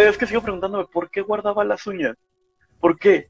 Es 0.09 0.17
que 0.17 0.27
sigo 0.27 0.41
preguntándome, 0.41 0.85
¿por 0.85 1.09
qué 1.09 1.21
guardaba 1.21 1.63
las 1.63 1.87
uñas? 1.87 2.15
¿Por 2.79 2.97
qué? 2.99 3.29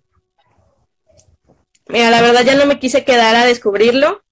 Mira, 1.88 2.10
la 2.10 2.22
verdad 2.22 2.44
ya 2.44 2.56
no 2.56 2.66
me 2.66 2.80
quise 2.80 3.04
quedar 3.04 3.36
a 3.36 3.46
descubrirlo. 3.46 4.24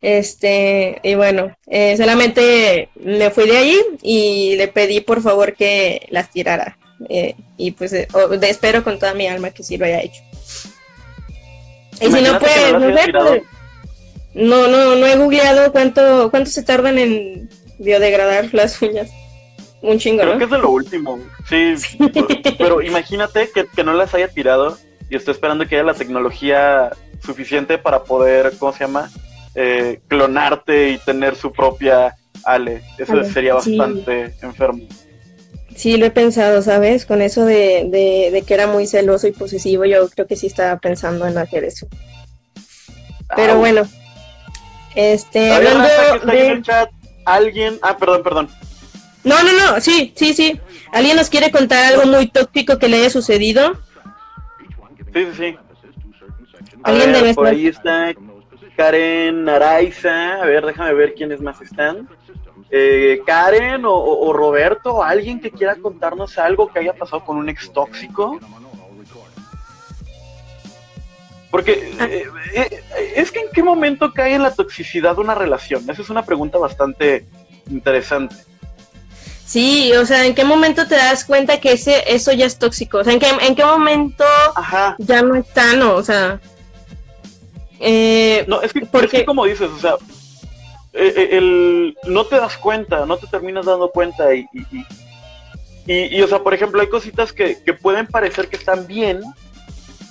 Este, 0.00 1.00
y 1.02 1.14
bueno, 1.14 1.56
eh, 1.66 1.96
solamente 1.96 2.90
me 2.96 3.30
fui 3.30 3.46
de 3.46 3.56
ahí 3.56 3.80
y 4.02 4.54
le 4.56 4.68
pedí 4.68 5.00
por 5.00 5.22
favor 5.22 5.54
que 5.54 6.06
las 6.10 6.30
tirara. 6.30 6.76
eh, 7.08 7.34
y 7.56 7.70
pues 7.72 7.92
eh, 7.92 8.06
espero 8.42 8.84
con 8.84 8.98
toda 8.98 9.14
mi 9.14 9.26
alma 9.26 9.50
que 9.50 9.62
sí 9.62 9.76
lo 9.76 9.86
haya 9.86 10.00
hecho. 10.02 10.22
Y 12.00 12.10
si 12.10 12.22
no, 12.22 12.38
pues, 12.38 12.72
no, 12.72 12.80
pues, 12.80 13.42
no, 14.34 14.66
no, 14.66 14.96
no 14.96 15.06
he 15.06 15.16
googleado 15.16 15.72
cuánto, 15.72 16.30
cuánto 16.30 16.50
se 16.50 16.62
tardan 16.64 16.98
en 16.98 17.48
biodegradar 17.78 18.52
las 18.52 18.82
uñas. 18.82 19.10
Un 19.84 19.98
chingo, 19.98 20.22
Creo 20.22 20.38
que 20.38 20.44
es 20.44 20.50
de 20.50 20.58
lo 20.58 20.70
último. 20.70 21.18
Sí, 21.46 21.74
pero 22.58 22.80
imagínate 22.80 23.50
que, 23.54 23.66
que, 23.66 23.84
no 23.84 23.92
las 23.92 24.14
haya 24.14 24.28
tirado 24.28 24.78
y 25.10 25.16
estoy 25.16 25.32
esperando 25.32 25.66
que 25.66 25.76
haya 25.76 25.84
la 25.84 25.94
tecnología 25.94 26.90
suficiente 27.22 27.76
para 27.76 28.02
poder, 28.04 28.54
¿cómo 28.58 28.72
se 28.72 28.84
llama? 28.84 29.10
Eh, 29.54 30.00
clonarte 30.08 30.90
y 30.90 30.98
tener 30.98 31.36
su 31.36 31.52
propia 31.52 32.16
Ale. 32.44 32.82
Eso 32.96 33.22
sería 33.24 33.54
bastante 33.54 34.34
enfermo. 34.40 34.84
Sí, 35.76 35.98
lo 35.98 36.06
he 36.06 36.10
pensado, 36.10 36.62
¿sabes? 36.62 37.04
Con 37.04 37.20
eso 37.20 37.44
de, 37.44 38.30
de, 38.32 38.42
que 38.42 38.54
era 38.54 38.66
muy 38.66 38.86
celoso 38.86 39.26
y 39.26 39.32
posesivo, 39.32 39.84
yo 39.84 40.08
creo 40.08 40.26
que 40.26 40.36
sí 40.36 40.46
estaba 40.46 40.78
pensando 40.78 41.26
en 41.26 41.36
hacer 41.36 41.64
eso. 41.64 41.86
Pero 43.36 43.58
bueno, 43.58 43.82
este, 44.94 45.52
hablando 45.52 45.88
de... 46.24 46.46
en 46.46 46.52
el 46.52 46.62
chat, 46.62 46.88
alguien, 47.26 47.78
ah, 47.82 47.98
perdón, 47.98 48.22
perdón. 48.22 48.48
No, 49.24 49.42
no, 49.42 49.52
no, 49.52 49.80
sí, 49.80 50.12
sí, 50.16 50.34
sí. 50.34 50.60
¿Alguien 50.92 51.16
nos 51.16 51.30
quiere 51.30 51.50
contar 51.50 51.84
algo 51.84 52.06
muy 52.06 52.28
tóxico 52.28 52.78
que 52.78 52.88
le 52.88 52.98
haya 52.98 53.10
sucedido? 53.10 53.74
Sí, 55.12 55.26
sí, 55.26 55.32
sí. 55.36 55.56
¿Alguien 56.82 57.12
de 57.12 57.34
por 57.34 57.46
ahí 57.46 57.66
está 57.66 58.12
Karen 58.76 59.48
Araiza. 59.48 60.42
A 60.42 60.46
ver, 60.46 60.66
déjame 60.66 60.94
ver 60.94 61.14
quiénes 61.14 61.40
más 61.40 61.60
están. 61.60 62.08
Eh, 62.70 63.20
Karen 63.24 63.82
o, 63.84 64.32
Roberto, 64.32 65.02
alguien 65.02 65.40
que 65.40 65.50
quiera 65.50 65.76
contarnos 65.76 66.38
algo 66.38 66.72
que 66.72 66.80
haya 66.80 66.92
pasado 66.92 67.24
con 67.24 67.36
un 67.36 67.48
ex 67.48 67.72
tóxico. 67.72 68.38
Porque 71.50 71.94
eh, 72.00 72.28
eh, 72.54 72.82
es 73.14 73.30
que 73.30 73.40
en 73.40 73.46
qué 73.52 73.62
momento 73.62 74.12
cae 74.12 74.34
en 74.34 74.42
la 74.42 74.52
toxicidad 74.52 75.18
una 75.18 75.36
relación. 75.36 75.88
Esa 75.88 76.02
es 76.02 76.10
una 76.10 76.24
pregunta 76.24 76.58
bastante 76.58 77.26
interesante. 77.70 78.34
Sí, 79.46 79.92
o 79.92 80.06
sea, 80.06 80.24
¿en 80.24 80.34
qué 80.34 80.44
momento 80.44 80.86
te 80.86 80.94
das 80.94 81.24
cuenta 81.24 81.60
que 81.60 81.72
ese 81.72 82.02
eso 82.06 82.32
ya 82.32 82.46
es 82.46 82.58
tóxico? 82.58 82.98
O 82.98 83.04
sea, 83.04 83.12
¿en 83.12 83.20
qué, 83.20 83.28
en 83.28 83.54
qué 83.54 83.64
momento 83.64 84.24
ya 84.98 85.22
no 85.22 85.34
es 85.34 85.46
sano? 85.54 85.94
O 85.94 86.02
sea, 86.02 86.40
no, 88.46 88.62
es 88.62 88.72
que, 88.72 88.86
porque... 88.86 89.24
como 89.24 89.44
dices, 89.44 89.70
o 89.70 89.78
sea, 89.78 89.96
el, 90.94 91.96
no 92.04 92.24
te 92.24 92.36
das 92.36 92.56
cuenta, 92.56 93.04
no 93.04 93.16
te 93.16 93.26
terminas 93.26 93.66
dando 93.66 93.90
cuenta 93.90 94.34
y, 94.34 94.46
y, 95.86 96.16
y, 96.16 96.22
o 96.22 96.28
sea, 96.28 96.38
por 96.38 96.54
ejemplo, 96.54 96.80
hay 96.80 96.88
cositas 96.88 97.32
que, 97.32 97.62
que 97.62 97.74
pueden 97.74 98.06
parecer 98.06 98.48
que 98.48 98.56
están 98.56 98.86
bien, 98.86 99.20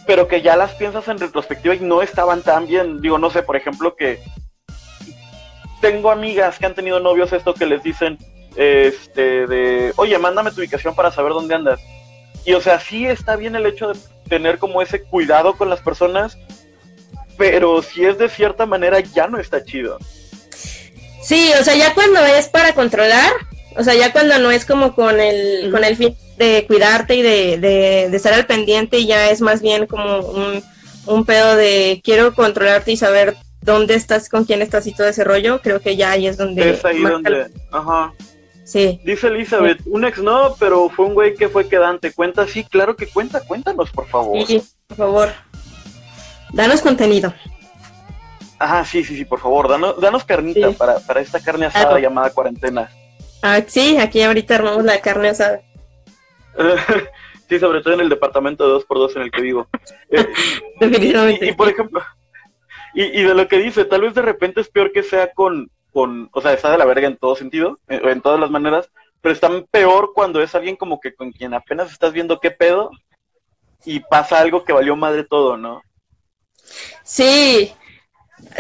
pero 0.06 0.28
que 0.28 0.42
ya 0.42 0.56
las 0.56 0.74
piensas 0.76 1.08
en 1.08 1.18
retrospectiva 1.18 1.74
y 1.74 1.80
no 1.80 2.02
estaban 2.02 2.44
tan 2.44 2.68
bien. 2.68 3.02
Digo, 3.02 3.18
no 3.18 3.32
sé, 3.32 3.42
por 3.42 3.56
ejemplo, 3.56 3.96
que 3.96 4.20
tengo 5.82 6.12
amigas 6.12 6.60
que 6.60 6.66
han 6.68 6.76
tenido 6.76 7.00
novios 7.00 7.34
esto 7.34 7.54
que 7.54 7.66
les 7.66 7.82
dicen, 7.82 8.18
este, 8.56 9.48
de, 9.48 9.94
oye, 9.96 10.18
mándame 10.18 10.52
tu 10.52 10.60
ubicación 10.60 10.96
para 10.96 11.12
saber 11.12 11.34
dónde 11.34 11.56
andas. 11.56 11.80
Y 12.46 12.54
o 12.54 12.62
sea, 12.62 12.80
sí 12.80 13.06
está 13.06 13.36
bien 13.36 13.56
el 13.56 13.66
hecho 13.66 13.94
de 13.94 14.00
tener 14.28 14.58
como 14.58 14.82
ese 14.82 15.02
cuidado 15.04 15.56
con 15.56 15.70
las 15.70 15.82
personas, 15.82 16.38
pero 17.38 17.82
si 17.82 18.04
es 18.04 18.18
de 18.18 18.30
cierta 18.30 18.66
manera 18.66 19.00
ya 19.00 19.28
no 19.28 19.40
está 19.40 19.64
chido. 19.64 19.98
Sí, 21.22 21.52
o 21.60 21.64
sea, 21.64 21.76
ya 21.76 21.94
cuando 21.94 22.20
es 22.20 22.50
para 22.50 22.74
controlar, 22.74 23.32
o 23.78 23.84
sea, 23.84 23.96
ya 23.96 24.12
cuando 24.12 24.38
no 24.40 24.52
es 24.52 24.66
como 24.66 24.94
con 24.94 25.20
el, 25.20 25.72
con 25.72 25.84
el 25.84 25.96
fin 25.96 26.18
de 26.38 26.66
cuidarte 26.68 27.16
y 27.16 27.22
de, 27.22 27.58
de, 27.58 28.16
estar 28.16 28.34
al 28.34 28.46
pendiente 28.46 29.00
y 29.00 29.08
ya 29.08 29.30
es 29.30 29.40
más 29.40 29.62
bien 29.62 29.88
como 29.88 30.20
un, 30.20 30.64
un 31.06 31.26
pedo 31.26 31.56
de 31.56 32.02
quiero 32.04 32.34
controlarte 32.36 32.92
y 32.92 32.98
saber 32.98 33.38
dónde 33.62 33.96
estás, 33.96 34.30
con 34.30 34.44
quién 34.44 34.62
estás 34.62 34.86
y 34.88 34.94
todo 34.94 35.08
ese 35.08 35.24
rollo, 35.24 35.62
creo 35.62 35.80
que 35.80 35.96
ya 35.96 36.12
ahí 36.12 36.28
es 36.28 36.38
donde... 36.38 36.72
Es 36.72 36.84
ahí 36.84 37.02
donde... 37.02 37.48
Ajá. 37.72 38.14
Sí. 38.64 39.02
Dice 39.04 39.28
Elizabeth, 39.28 39.82
un 39.86 40.06
ex 40.06 40.20
no, 40.20 40.56
pero 40.60 40.90
fue 40.90 41.06
un 41.06 41.14
güey 41.14 41.36
que 41.36 41.50
fue 41.50 41.68
quedante. 41.68 42.14
¿Cuenta? 42.14 42.48
Sí, 42.48 42.64
claro 42.64 42.96
que 42.96 43.08
cuenta. 43.08 43.42
Cuéntanos, 43.42 43.92
por 43.92 44.08
favor. 44.08 44.46
Sí, 44.46 44.62
por 44.88 44.98
favor. 44.98 45.30
Danos 46.54 46.82
contenido. 46.82 47.34
Ajá, 48.60 48.86
sí, 48.86 49.04
sí, 49.04 49.18
sí, 49.18 49.26
por 49.26 49.40
favor. 49.40 49.68
Danos, 49.68 50.00
danos 50.00 50.24
carnita 50.24 50.72
para, 50.72 51.00
para 51.00 51.20
esta 51.20 51.42
carne 51.42 51.66
asada 51.66 52.00
llamada 52.00 52.30
cuarentena. 52.30 52.90
Ah, 53.42 53.62
sí, 53.68 53.98
aquí 53.98 54.22
ahorita 54.22 54.56
armamos 54.56 54.86
la 54.86 55.02
carne 55.02 55.30
asada. 55.30 55.62
sí, 57.50 57.60
sobre 57.60 57.82
todo 57.82 57.96
en 57.96 58.00
el 58.00 58.10
departamento 58.10 58.66
de 58.66 58.86
2x2 58.86 59.16
en 59.18 59.22
el 59.24 59.32
que 59.32 59.42
vivo. 59.42 59.68
Eh, 60.10 60.26
Definitivamente. 60.80 61.48
Y, 61.48 61.54
por 61.54 61.68
ejemplo, 61.68 62.02
y, 62.94 63.04
y, 63.04 63.24
de 63.24 63.34
lo 63.34 63.48
que 63.50 63.58
dice, 63.58 63.84
tal 63.84 64.02
vez 64.02 64.14
de 64.14 64.22
repente 64.22 64.62
es 64.62 64.70
peor 64.70 64.94
que 64.94 65.04
sea 65.04 65.34
con, 65.34 65.70
con, 65.94 66.30
o 66.34 66.42
sea, 66.42 66.54
está 66.54 66.72
de 66.72 66.78
la 66.78 66.86
verga 66.86 67.08
en 67.08 67.18
todo 67.18 67.36
sentido, 67.36 67.80
en, 67.88 68.08
en 68.08 68.22
todas 68.22 68.40
las 68.40 68.50
maneras, 68.50 68.90
pero 69.22 69.34
está 69.34 69.50
peor 69.72 70.12
cuando 70.14 70.42
es 70.42 70.54
alguien 70.56 70.76
como 70.76 71.00
que 71.00 71.16
con 71.16 71.32
quien 71.32 71.54
apenas 71.54 71.92
estás 71.92 72.12
viendo 72.12 72.40
qué 72.40 72.52
pedo 72.52 72.92
y 73.86 74.00
pasa 74.02 74.40
algo 74.40 74.64
que 74.64 74.74
valió 74.74 74.96
madre 74.96 75.24
todo, 75.24 75.56
¿no? 75.58 75.82
Sí, 77.04 77.74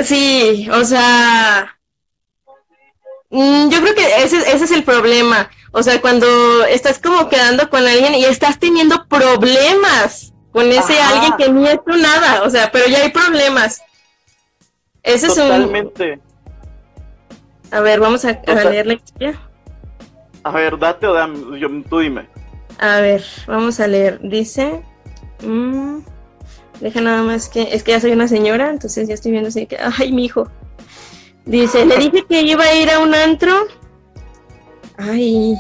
sí, 0.04 0.70
o 0.72 0.84
sea, 0.86 1.78
mm, 3.30 3.70
yo 3.70 3.82
creo 3.82 3.96
que 3.96 4.24
ese, 4.24 4.38
ese 4.38 4.66
es 4.66 4.72
el 4.72 4.84
problema. 4.84 5.50
O 5.72 5.82
sea, 5.82 6.00
cuando 6.02 6.64
estás 6.66 7.00
como 7.00 7.30
quedando 7.30 7.70
con 7.70 7.86
alguien 7.86 8.14
y 8.16 8.26
estás 8.26 8.60
teniendo 8.60 9.08
problemas 9.08 10.34
con 10.52 10.72
ese 10.72 11.02
alguien 11.02 11.34
que 11.38 11.50
ni 11.50 11.68
ha 11.68 11.74
hecho 11.74 11.98
nada, 11.98 12.44
o 12.44 12.50
sea, 12.50 12.72
pero 12.72 12.88
ya 12.88 13.00
hay 13.00 13.10
problemas. 13.10 13.82
Ese 15.02 15.28
Totalmente. 15.28 16.14
es 16.14 16.20
un... 16.20 16.33
A 17.74 17.82
ver, 17.82 18.00
vamos 18.00 18.24
a, 18.24 18.40
leer 18.70 18.86
la 18.86 18.94
historia. 18.94 19.34
A 20.44 20.52
ver, 20.52 20.78
date 20.78 21.08
o 21.08 21.14
dame, 21.14 21.60
yo, 21.60 21.68
tú 21.90 22.00
dime. 22.00 22.28
A 22.78 23.00
ver, 23.00 23.24
vamos 23.48 23.80
a 23.80 23.88
leer. 23.88 24.20
Dice... 24.22 24.84
Mmm, 25.42 26.02
deja 26.80 27.02
nada 27.02 27.24
más 27.24 27.50
que... 27.50 27.74
Es 27.74 27.84
que 27.84 27.94
ya 27.94 28.00
soy 28.00 28.12
una 28.12 28.28
señora, 28.28 28.70
entonces 28.70 29.08
ya 29.08 29.16
estoy 29.16 29.32
viendo 29.32 29.48
así 29.48 29.66
que... 29.66 29.80
Ay, 29.98 30.12
mi 30.12 30.26
hijo. 30.26 30.52
Dice, 31.46 31.88
le 31.88 31.98
dije 31.98 32.24
que 32.30 32.42
iba 32.44 32.64
a 32.64 32.76
ir 32.76 32.92
a 32.92 33.00
un 33.00 33.16
antro 33.16 33.66
Ay. 34.98 35.56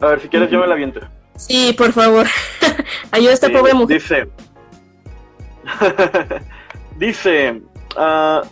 A 0.00 0.06
ver, 0.06 0.20
si 0.20 0.28
quieres 0.28 0.52
yo 0.52 0.60
me 0.60 0.68
la 0.68 0.76
viento. 0.76 1.00
Sí, 1.34 1.74
por 1.76 1.92
favor. 1.92 2.28
Ayuda 3.10 3.30
a 3.30 3.34
esta 3.34 3.48
pobre 3.48 3.74
mujer. 3.74 4.00
Dice. 4.00 4.28
dice. 6.96 7.60
Uh, 7.96 8.46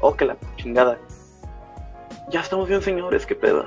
oh, 0.00 0.16
que 0.16 0.24
la 0.24 0.36
chingada. 0.56 0.98
Ya 2.32 2.40
estamos 2.40 2.68
bien, 2.68 2.82
señores, 2.82 3.26
qué 3.26 3.34
pedo. 3.34 3.66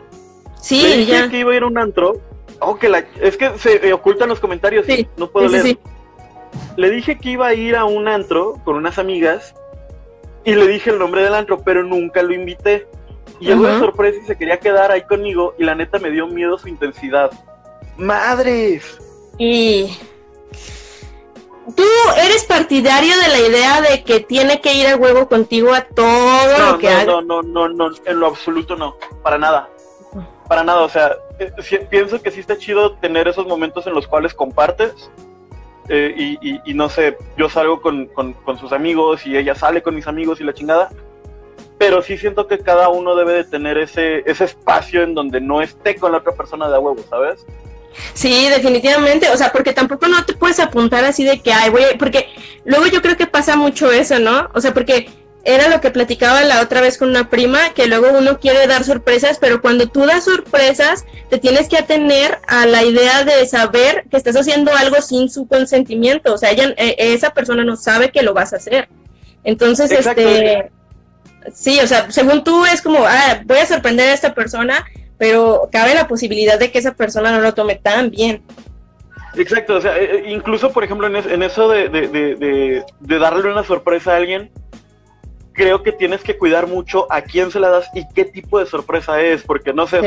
Sí, 0.60 0.82
Le 0.82 0.98
dije 0.98 1.12
ya. 1.12 1.30
que 1.30 1.40
iba 1.40 1.54
a 1.54 1.56
ir 1.56 1.64
a 1.64 1.68
un 1.68 1.78
antro. 1.78 2.20
Oh, 2.60 2.78
que 2.78 2.90
la. 2.90 3.06
Es 3.22 3.38
que 3.38 3.58
se 3.58 3.94
ocultan 3.94 4.28
los 4.30 4.40
comentarios. 4.40 4.86
Sí, 4.86 5.08
no 5.18 5.30
puedo 5.30 5.48
leer. 5.48 5.64
Sí, 5.64 5.80
le 6.76 6.90
dije 6.90 7.18
que 7.20 7.30
iba 7.32 7.48
a 7.48 7.54
ir 7.54 7.76
a 7.76 7.86
un 7.86 8.08
antro 8.08 8.56
con 8.66 8.76
unas 8.76 8.98
amigas. 8.98 9.54
Y 10.44 10.54
le 10.56 10.68
dije 10.68 10.90
el 10.90 11.00
nombre 11.00 11.24
del 11.24 11.34
antro, 11.34 11.62
pero 11.64 11.84
nunca 11.84 12.22
lo 12.22 12.34
invité. 12.34 12.88
Y 13.40 13.48
llegó 13.48 13.64
de 13.68 13.80
sorpresa 13.80 14.20
y 14.24 14.26
se 14.28 14.38
quería 14.38 14.60
quedar 14.60 14.92
ahí 14.92 15.02
conmigo 15.04 15.56
y 15.58 15.64
la 15.64 15.76
neta 15.76 16.00
me 16.00 16.10
dio 16.12 16.28
miedo 16.28 16.58
su 16.58 16.68
intensidad. 16.68 17.32
¡Madres! 17.98 19.00
Y 19.38 19.90
tú 21.76 21.84
eres 22.18 22.44
partidario 22.46 23.18
de 23.18 23.28
la 23.28 23.40
idea 23.40 23.82
de 23.82 24.04
que 24.04 24.20
tiene 24.20 24.62
que 24.62 24.74
ir 24.74 24.88
a 24.88 24.96
huevo 24.96 25.28
contigo 25.28 25.74
a 25.74 25.82
todo 25.82 26.58
no, 26.58 26.72
lo 26.72 26.78
que 26.78 26.90
no, 26.90 26.94
haga. 26.94 27.06
No, 27.06 27.22
no, 27.22 27.42
no, 27.42 27.70
no, 27.70 27.90
en 28.06 28.20
lo 28.20 28.28
absoluto 28.28 28.76
no, 28.76 28.96
para 29.24 29.38
nada. 29.38 29.70
Para 30.48 30.64
nada, 30.64 30.82
o 30.82 30.90
sea, 30.90 31.16
eh, 31.40 31.52
pienso 31.90 32.22
que 32.22 32.30
sí 32.30 32.40
está 32.40 32.58
chido 32.58 32.94
tener 32.94 33.28
esos 33.28 33.48
momentos 33.48 33.88
en 33.88 33.94
los 33.94 34.08
cuales 34.08 34.34
compartes. 34.34 35.10
Eh, 35.88 36.16
y, 36.18 36.60
y, 36.66 36.74
no 36.74 36.90
sé, 36.90 37.16
yo 37.38 37.48
salgo 37.48 37.80
con, 37.80 38.08
con, 38.08 38.34
con 38.34 38.58
sus 38.58 38.72
amigos 38.72 39.28
y 39.28 39.38
ella 39.38 39.54
sale 39.54 39.84
con 39.84 39.94
mis 39.94 40.08
amigos 40.08 40.42
y 40.42 40.44
la 40.44 40.54
chingada 40.54 40.90
pero 41.78 42.02
sí 42.02 42.18
siento 42.18 42.48
que 42.48 42.60
cada 42.60 42.90
uno 42.90 43.16
debe 43.16 43.34
de 43.34 43.44
tener 43.44 43.78
ese, 43.78 44.24
ese 44.30 44.46
espacio 44.46 45.04
en 45.04 45.14
donde 45.14 45.42
no 45.42 45.62
esté 45.62 45.96
con 45.96 46.12
la 46.12 46.20
otra 46.20 46.34
persona 46.34 46.70
de 46.70 46.76
a 46.76 46.80
huevo, 46.80 47.02
¿sabes? 47.10 47.46
Sí, 48.14 48.50
definitivamente, 48.50 49.30
o 49.30 49.38
sea, 49.38 49.52
porque 49.52 49.74
tampoco 49.74 50.08
no 50.08 50.26
te 50.26 50.34
puedes 50.34 50.60
apuntar 50.60 51.04
así 51.06 51.24
de 51.24 51.42
que, 51.42 51.54
ay, 51.54 51.70
voy, 51.70 51.84
porque 51.98 52.28
luego 52.66 52.88
yo 52.88 53.02
creo 53.02 53.18
que 53.18 53.28
pasa 53.28 53.56
mucho 53.56 53.92
eso, 53.92 54.20
¿no? 54.20 54.50
O 54.54 54.62
sea, 54.62 54.74
porque 54.74 55.10
era 55.44 55.70
lo 55.70 55.80
que 55.80 55.92
platicaba 55.92 56.44
la 56.44 56.62
otra 56.62 56.82
vez 56.82 56.98
con 56.98 57.10
una 57.10 57.30
prima, 57.30 57.70
que 57.76 57.86
luego 57.86 58.18
uno 58.18 58.40
quiere 58.40 58.66
dar 58.68 58.84
sorpresas, 58.84 59.38
pero 59.40 59.62
cuando 59.62 59.88
tú 59.88 60.06
das 60.06 60.26
sorpresas, 60.26 61.06
te 61.30 61.38
tienes 61.38 61.70
que 61.70 61.78
atener 61.78 62.40
a 62.48 62.66
la 62.66 62.84
idea 62.84 63.24
de 63.24 63.46
saber 63.46 64.06
que 64.10 64.18
estás 64.18 64.36
haciendo 64.36 64.76
algo 64.76 65.02
sin 65.02 65.30
su 65.30 65.48
consentimiento, 65.48 66.34
o 66.34 66.38
sea, 66.38 66.52
ella, 66.52 66.74
eh, 66.78 66.96
esa 66.98 67.34
persona 67.34 67.64
no 67.64 67.76
sabe 67.76 68.12
que 68.12 68.24
lo 68.24 68.34
vas 68.34 68.54
a 68.54 68.58
hacer. 68.58 68.90
Entonces, 69.44 69.92
este 69.92 70.72
Sí, 71.54 71.80
o 71.80 71.88
sea, 71.88 72.10
según 72.12 72.44
tú 72.44 72.66
es 72.66 72.82
como, 72.82 73.06
ah, 73.06 73.42
voy 73.46 73.58
a 73.58 73.66
sorprender 73.66 74.10
a 74.10 74.14
esta 74.14 74.34
persona, 74.34 74.86
pero 75.18 75.70
cabe 75.72 75.94
la 75.94 76.08
posibilidad 76.08 76.60
de 76.60 76.72
que 76.72 76.80
esa 76.80 76.94
persona 76.94 77.32
no 77.32 77.40
lo 77.42 77.54
tome 77.54 77.76
tan 77.76 78.10
bien. 78.10 78.44
Exacto, 79.38 79.76
o 79.76 79.82
sea, 79.82 79.98
eh, 79.98 80.16
eh, 80.16 80.24
incluso 80.28 80.72
por 80.72 80.84
ejemplo 80.84 81.08
en, 81.08 81.44
eso 81.44 81.68
de, 81.70 81.90
de, 81.90 83.20
darle 83.20 83.52
una 83.52 83.64
sorpresa 83.64 84.14
a 84.14 84.18
alguien, 84.18 84.50
creo 85.54 85.84
que 85.84 85.92
tienes 85.92 86.22
que 86.22 86.38
cuidar 86.38 86.68
mucho 86.68 87.12
a 87.12 87.22
quién 87.22 87.52
se 87.52 87.60
la 87.60 87.70
das 87.70 87.90
y 87.94 88.06
qué 88.14 88.26
tipo 88.26 88.60
de 88.60 88.66
sorpresa 88.66 89.22
es, 89.22 89.44
porque 89.44 89.74
no 89.74 89.88
sé, 89.88 90.00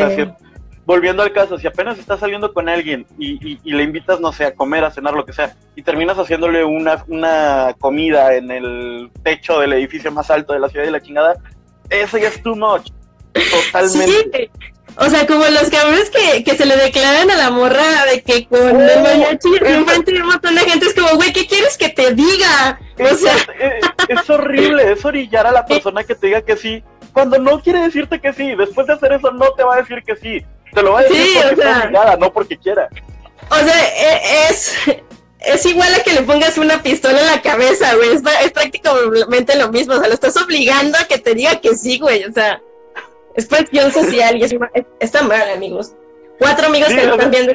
volviendo 0.84 1.22
al 1.22 1.32
caso, 1.32 1.58
si 1.58 1.66
apenas 1.66 1.98
estás 1.98 2.20
saliendo 2.20 2.54
con 2.54 2.68
alguien 2.68 3.06
y, 3.18 3.58
le 3.62 3.82
invitas, 3.82 4.20
no 4.20 4.32
sé, 4.32 4.46
a 4.46 4.54
comer, 4.54 4.84
a 4.84 4.90
cenar, 4.90 5.12
lo 5.12 5.26
que 5.26 5.34
sea, 5.34 5.54
y 5.76 5.82
terminas 5.82 6.16
haciéndole 6.16 6.64
una, 6.64 7.04
una 7.08 7.74
comida 7.78 8.34
en 8.34 8.50
el 8.50 9.10
techo 9.22 9.60
del 9.60 9.74
edificio 9.74 10.10
más 10.10 10.30
alto 10.30 10.54
de 10.54 10.60
la 10.60 10.70
ciudad 10.70 10.86
de 10.86 10.90
la 10.90 11.02
chingada, 11.02 11.34
eso 11.90 12.16
ya 12.16 12.28
es 12.28 12.42
too 12.42 12.56
much. 12.56 12.90
Totalmente. 13.72 14.50
O 15.00 15.08
sea, 15.08 15.26
como 15.26 15.46
los 15.46 15.70
cabrones 15.70 16.10
que, 16.10 16.42
que 16.42 16.56
se 16.56 16.66
le 16.66 16.76
declaran 16.76 17.30
a 17.30 17.36
la 17.36 17.50
morra 17.50 18.04
de 18.10 18.20
que 18.20 18.48
con 18.48 18.60
oh, 18.60 18.80
el 18.80 19.02
mariachi 19.02 19.48
enfrente 19.64 20.12
de 20.12 20.22
un 20.22 20.26
montón 20.26 20.56
de 20.56 20.62
gente 20.62 20.86
es 20.86 20.94
como, 20.94 21.14
güey, 21.14 21.32
¿qué 21.32 21.46
quieres 21.46 21.78
que 21.78 21.88
te 21.88 22.14
diga? 22.14 22.80
O 22.98 23.14
sea... 23.14 23.36
Es, 24.08 24.28
horrible, 24.28 24.92
es 24.92 25.04
orillar 25.04 25.46
a 25.46 25.52
la 25.52 25.66
persona 25.66 26.02
que 26.02 26.16
te 26.16 26.26
diga 26.26 26.42
que 26.42 26.56
sí, 26.56 26.82
cuando 27.12 27.38
no 27.38 27.60
quiere 27.62 27.80
decirte 27.80 28.20
que 28.20 28.32
sí. 28.32 28.54
Después 28.56 28.86
de 28.86 28.94
hacer 28.94 29.12
eso 29.12 29.30
no 29.30 29.52
te 29.52 29.62
va 29.62 29.74
a 29.74 29.78
decir 29.78 30.02
que 30.04 30.16
sí. 30.16 30.44
Te 30.72 30.82
lo 30.82 30.92
va 30.92 31.00
a 31.00 31.02
decir 31.02 31.42
porque 31.42 31.60
está 31.60 31.82
obligada, 31.84 32.16
no 32.16 32.32
porque 32.32 32.56
quiera. 32.56 32.88
O 33.50 33.56
sea, 33.56 33.88
e, 33.88 34.48
es, 34.50 34.76
es 35.40 35.66
igual 35.66 35.94
a 35.94 36.02
que 36.02 36.12
le 36.12 36.22
pongas 36.22 36.58
una 36.58 36.82
pistola 36.82 37.20
en 37.20 37.26
la 37.26 37.40
cabeza, 37.40 37.94
güey. 37.94 38.10
Es, 38.10 38.22
es 38.44 38.50
prácticamente 38.52 39.56
lo 39.56 39.70
mismo. 39.70 39.94
O 39.94 39.98
sea, 39.98 40.08
lo 40.08 40.14
estás 40.14 40.36
obligando 40.36 40.98
a 40.98 41.04
que 41.04 41.18
te 41.18 41.34
diga 41.34 41.60
que 41.60 41.76
sí, 41.76 41.98
güey. 41.98 42.24
O 42.24 42.32
sea, 42.32 42.60
es 43.38 43.46
presión 43.46 43.92
social 43.92 44.36
y 44.36 44.42
es, 44.42 44.56
está 44.98 45.22
mal, 45.22 45.48
amigos. 45.54 45.94
Cuatro 46.40 46.66
amigos 46.66 46.88
que 46.88 47.04
están 47.04 47.30
viendo. 47.30 47.52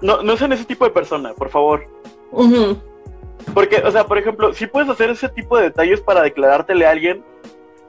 No, 0.00 0.22
no 0.22 0.36
sean 0.36 0.52
ese 0.52 0.64
tipo 0.64 0.84
de 0.84 0.92
persona, 0.92 1.34
por 1.34 1.50
favor. 1.50 1.84
Porque, 3.52 3.78
o 3.78 3.90
sea, 3.90 4.06
por 4.06 4.16
ejemplo, 4.18 4.52
si 4.52 4.68
puedes 4.68 4.88
hacer 4.88 5.10
ese 5.10 5.28
tipo 5.30 5.56
de 5.56 5.64
detalles 5.64 6.00
para 6.00 6.22
declarártele 6.22 6.86
a 6.86 6.90
alguien, 6.90 7.24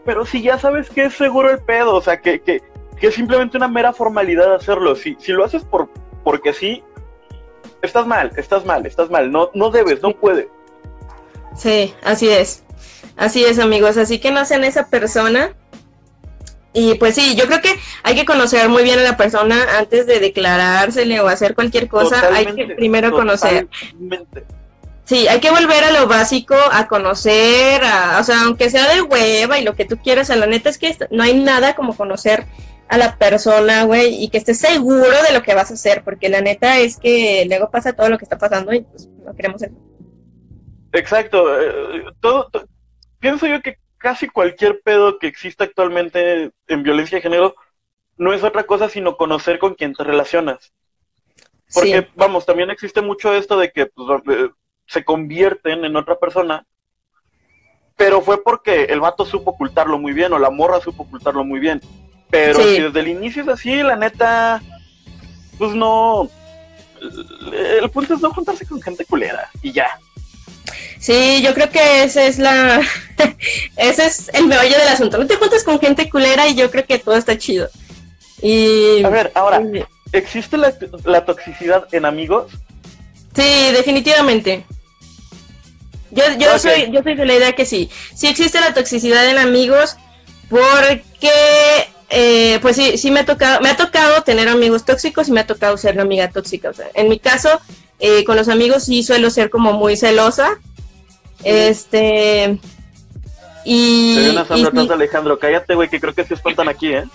pero 0.04 0.26
si 0.26 0.42
ya 0.42 0.58
sabes 0.58 0.90
que 0.90 1.06
es 1.06 1.14
seguro 1.14 1.52
el 1.52 1.60
pedo, 1.60 1.94
o 1.94 2.02
sea, 2.02 2.20
que, 2.20 2.42
que, 2.42 2.60
que 3.00 3.08
es 3.08 3.14
simplemente 3.14 3.58
una 3.58 3.68
mera 3.68 3.94
formalidad 3.94 4.56
hacerlo. 4.56 4.96
Si, 4.96 5.16
si 5.20 5.32
lo 5.32 5.46
haces 5.46 5.64
por 5.64 5.90
porque 6.24 6.54
sí, 6.54 6.84
estás 7.84 8.08
mal, 8.08 8.32
estás 8.36 8.66
mal, 8.66 8.84
estás 8.88 9.12
mal. 9.12 9.32
No, 9.32 9.52
no 9.54 9.70
debes, 9.70 10.02
no 10.02 10.12
puedes. 10.12 10.48
Sí, 11.56 11.94
así 12.04 12.30
es. 12.30 12.64
Así 13.16 13.46
es, 13.46 13.60
amigos. 13.60 13.98
Así 13.98 14.20
que 14.20 14.32
no 14.32 14.44
sean 14.44 14.64
esa 14.64 14.90
persona 14.90 15.56
y 16.76 16.96
pues 16.96 17.16
sí, 17.16 17.36
yo 17.36 17.46
creo 17.48 17.62
que 17.62 17.74
hay 18.04 18.16
que 18.16 18.26
conocer 18.26 18.68
muy 18.68 18.84
bien 18.84 19.00
a 19.00 19.04
la 19.04 19.16
persona 19.16 19.66
antes 19.80 20.06
de 20.06 20.20
declarársele 20.20 21.22
o 21.22 21.28
hacer 21.30 21.56
cualquier 21.56 21.88
cosa. 21.88 22.36
hay 22.36 22.48
que 22.48 22.76
primero 22.76 23.14
conocer. 23.14 23.70
Sí, 25.06 25.28
hay 25.30 25.40
que 25.40 25.52
volver 25.52 25.86
a 25.86 25.92
lo 25.92 26.08
básico, 26.08 26.56
a 26.72 26.88
conocer, 26.88 27.82
a, 27.84 28.20
o 28.20 28.24
sea, 28.24 28.42
aunque 28.42 28.70
sea 28.70 28.94
de 28.94 29.02
hueva 29.02 29.58
y 29.58 29.64
lo 29.64 29.76
que 29.76 29.86
tú 29.86 29.98
quieras, 29.98 30.30
a 30.32 30.36
la 30.36 30.48
neta 30.48 30.70
es 30.70 30.78
que 30.78 30.98
no 31.12 31.24
hay 31.24 31.40
nada 31.40 31.76
como 31.76 31.96
conocer 31.96 32.46
a 32.90 32.98
la 32.98 33.16
persona, 33.18 33.84
güey, 33.84 34.22
y 34.22 34.28
que 34.30 34.40
estés 34.40 34.60
seguro 34.60 35.24
de 35.28 35.34
lo 35.34 35.44
que 35.44 35.56
vas 35.56 35.72
a 35.72 35.76
hacer, 35.76 36.04
porque 36.04 36.28
la 36.28 36.42
neta 36.42 36.80
es 36.80 36.98
que 36.98 37.46
luego 37.48 37.72
pasa 37.72 37.94
todo 37.94 38.10
lo 38.10 38.18
que 38.18 38.26
está 38.26 38.38
pasando 38.38 38.74
y 38.74 38.82
pues 38.82 39.08
no 39.24 39.34
queremos 39.34 39.62
eso. 39.62 39.76
Exacto, 40.92 41.62
eh, 41.62 42.04
todo, 42.20 42.50
pienso 43.20 43.48
yo 43.48 43.62
que 43.62 43.78
casi 44.06 44.28
cualquier 44.28 44.82
pedo 44.82 45.18
que 45.18 45.26
exista 45.26 45.64
actualmente 45.64 46.52
en 46.68 46.84
violencia 46.84 47.18
de 47.18 47.24
género 47.24 47.56
no 48.18 48.34
es 48.34 48.44
otra 48.44 48.66
cosa 48.66 48.88
sino 48.88 49.18
conocer 49.18 49.58
con 49.58 49.74
quién 49.74 49.96
te 49.96 50.04
relacionas. 50.04 50.74
Porque, 51.74 52.08
vamos, 52.14 52.46
también 52.46 52.70
existe 52.70 53.02
mucho 53.02 53.34
esto 53.34 53.58
de 53.58 53.72
que 53.72 53.88
pues, 53.88 54.22
eh, 54.30 54.52
se 54.86 55.04
convierten 55.04 55.86
en 55.86 55.96
otra 55.96 56.20
persona, 56.20 56.68
pero 57.98 58.22
fue 58.22 58.44
porque 58.44 58.84
el 58.84 59.00
vato 59.00 59.26
supo 59.26 59.50
ocultarlo 59.50 59.98
muy 59.98 60.14
bien 60.14 60.32
o 60.34 60.38
la 60.38 60.52
morra 60.52 60.80
supo 60.82 61.02
ocultarlo 61.02 61.44
muy 61.44 61.60
bien. 61.60 61.82
Pero 62.30 62.62
si 62.62 62.82
desde 62.82 63.00
el 63.00 63.08
inicio 63.08 63.42
es 63.42 63.48
así, 63.48 63.82
la 63.82 63.96
neta, 63.96 64.62
pues 65.58 65.74
no. 65.74 66.30
El 67.52 67.90
punto 67.90 68.14
es 68.14 68.22
no 68.22 68.30
juntarse 68.30 68.68
con 68.68 68.80
gente 68.84 69.04
culera 69.04 69.50
y 69.64 69.72
ya. 69.72 70.00
Sí, 71.06 71.44
yo 71.44 71.54
creo 71.54 71.70
que 71.70 72.02
ese 72.02 72.26
es 72.26 72.40
la 72.40 72.82
ese 73.78 74.08
es 74.08 74.32
el 74.34 74.48
meollo 74.48 74.76
del 74.76 74.88
asunto. 74.88 75.20
No 75.20 75.28
te 75.28 75.36
juntas 75.36 75.64
con 75.64 75.80
gente 75.80 76.10
culera 76.10 76.48
y 76.48 76.56
yo 76.56 76.72
creo 76.72 76.84
que 76.84 76.98
todo 76.98 77.16
está 77.16 77.38
chido. 77.38 77.70
Y 78.42 79.04
A 79.04 79.10
ver, 79.10 79.32
ahora, 79.36 79.62
¿existe 80.12 80.58
la, 80.58 81.24
toxicidad 81.24 81.88
en 81.92 82.06
amigos? 82.06 82.52
Sí, 83.36 83.72
definitivamente. 83.72 84.66
Yo, 86.10 86.24
yo 86.40 86.58
soy 86.58 86.90
yo 86.92 87.04
soy 87.04 87.14
de 87.14 87.26
la 87.28 87.36
idea 87.36 87.54
que 87.54 87.68
sí. 87.68 87.92
Sí 88.16 88.26
existe 88.26 88.60
la 88.60 88.74
toxicidad 88.74 89.30
en 89.30 89.38
amigos 89.38 89.98
porque 90.50 91.88
eh, 92.10 92.58
pues 92.64 92.78
sí, 92.78 92.98
sí 92.98 93.12
me 93.12 93.20
ha 93.20 93.26
tocado, 93.26 93.62
me 93.62 93.70
ha 93.70 93.78
tocado 93.78 94.24
tener 94.24 94.48
amigos 94.48 94.86
tóxicos 94.86 95.28
y 95.28 95.34
me 95.34 95.42
ha 95.42 95.46
tocado 95.46 95.78
ser 95.78 95.94
una 95.94 96.02
amiga 96.02 96.32
tóxica. 96.32 96.72
O 96.72 96.74
sea, 96.74 96.88
en 96.96 97.10
mi 97.10 97.20
caso, 97.20 97.62
eh, 98.00 98.24
con 98.24 98.38
los 98.38 98.50
amigos 98.50 98.86
sí 98.86 99.04
suelo 99.04 99.30
ser 99.30 99.52
como 99.52 99.74
muy 99.74 99.98
celosa 99.98 100.60
este. 101.46 102.60
Y. 103.64 104.16
Te 104.16 104.30
una 104.32 104.46
sombra 104.46 104.70
atrás, 104.70 104.90
Alejandro. 104.90 105.40
Cállate, 105.40 105.76
güey, 105.76 105.90
que 105.90 106.00
creo 106.00 106.14
que 106.14 106.26
se 106.26 106.34
espantan 106.34 106.68
aquí, 106.68 106.94
¿eh? 106.94 107.06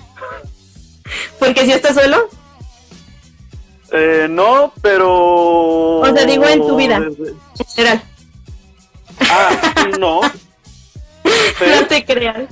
¿Porque 1.38 1.64
si 1.64 1.72
estás 1.72 1.94
solo? 1.94 2.28
Eh, 3.92 4.26
no, 4.30 4.72
pero. 4.80 5.98
O 5.98 6.14
sea, 6.14 6.24
digo 6.24 6.46
en 6.46 6.60
tu 6.60 6.76
vida. 6.76 6.96
En 6.96 7.66
general. 7.74 8.02
Ah, 9.20 9.50
no. 9.98 10.20
No 11.60 11.86
te 11.86 12.04
creas. 12.04 12.48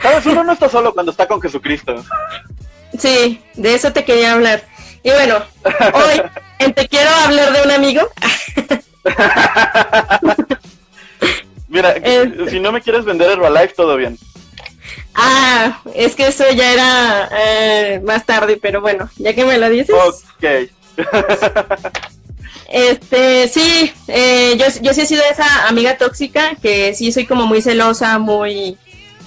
¿Sabes? 0.00 0.24
Uno 0.24 0.44
no 0.44 0.52
está 0.52 0.68
solo 0.68 0.94
cuando 0.94 1.10
está 1.10 1.26
con 1.26 1.40
Jesucristo. 1.40 2.02
Sí, 2.96 3.42
de 3.54 3.74
eso 3.74 3.92
te 3.92 4.04
quería 4.04 4.32
hablar. 4.32 4.62
Y 5.02 5.10
bueno, 5.10 5.36
hoy 5.64 6.22
en 6.58 6.72
Te 6.72 6.88
Quiero 6.88 7.10
hablar 7.10 7.52
de 7.52 7.62
un 7.62 7.70
amigo. 7.70 8.08
Mira, 11.70 11.92
este. 11.92 12.50
si 12.50 12.60
no 12.60 12.72
me 12.72 12.82
quieres 12.82 13.04
vender 13.04 13.30
Herbalife, 13.30 13.74
todo 13.74 13.96
bien. 13.96 14.18
Ah, 15.14 15.80
es 15.94 16.16
que 16.16 16.26
eso 16.26 16.44
ya 16.54 16.72
era 16.72 17.30
eh, 17.32 18.00
más 18.04 18.26
tarde, 18.26 18.58
pero 18.60 18.80
bueno, 18.80 19.08
ya 19.16 19.32
que 19.34 19.44
me 19.44 19.56
lo 19.56 19.70
dices. 19.70 19.94
Ok. 19.94 20.68
este, 22.68 23.48
sí, 23.48 23.92
eh, 24.08 24.56
yo, 24.58 24.66
yo 24.82 24.92
sí 24.92 25.00
he 25.02 25.06
sido 25.06 25.22
esa 25.30 25.68
amiga 25.68 25.96
tóxica, 25.96 26.56
que 26.60 26.92
sí 26.94 27.12
soy 27.12 27.24
como 27.24 27.46
muy 27.46 27.62
celosa, 27.62 28.18
muy, 28.18 28.76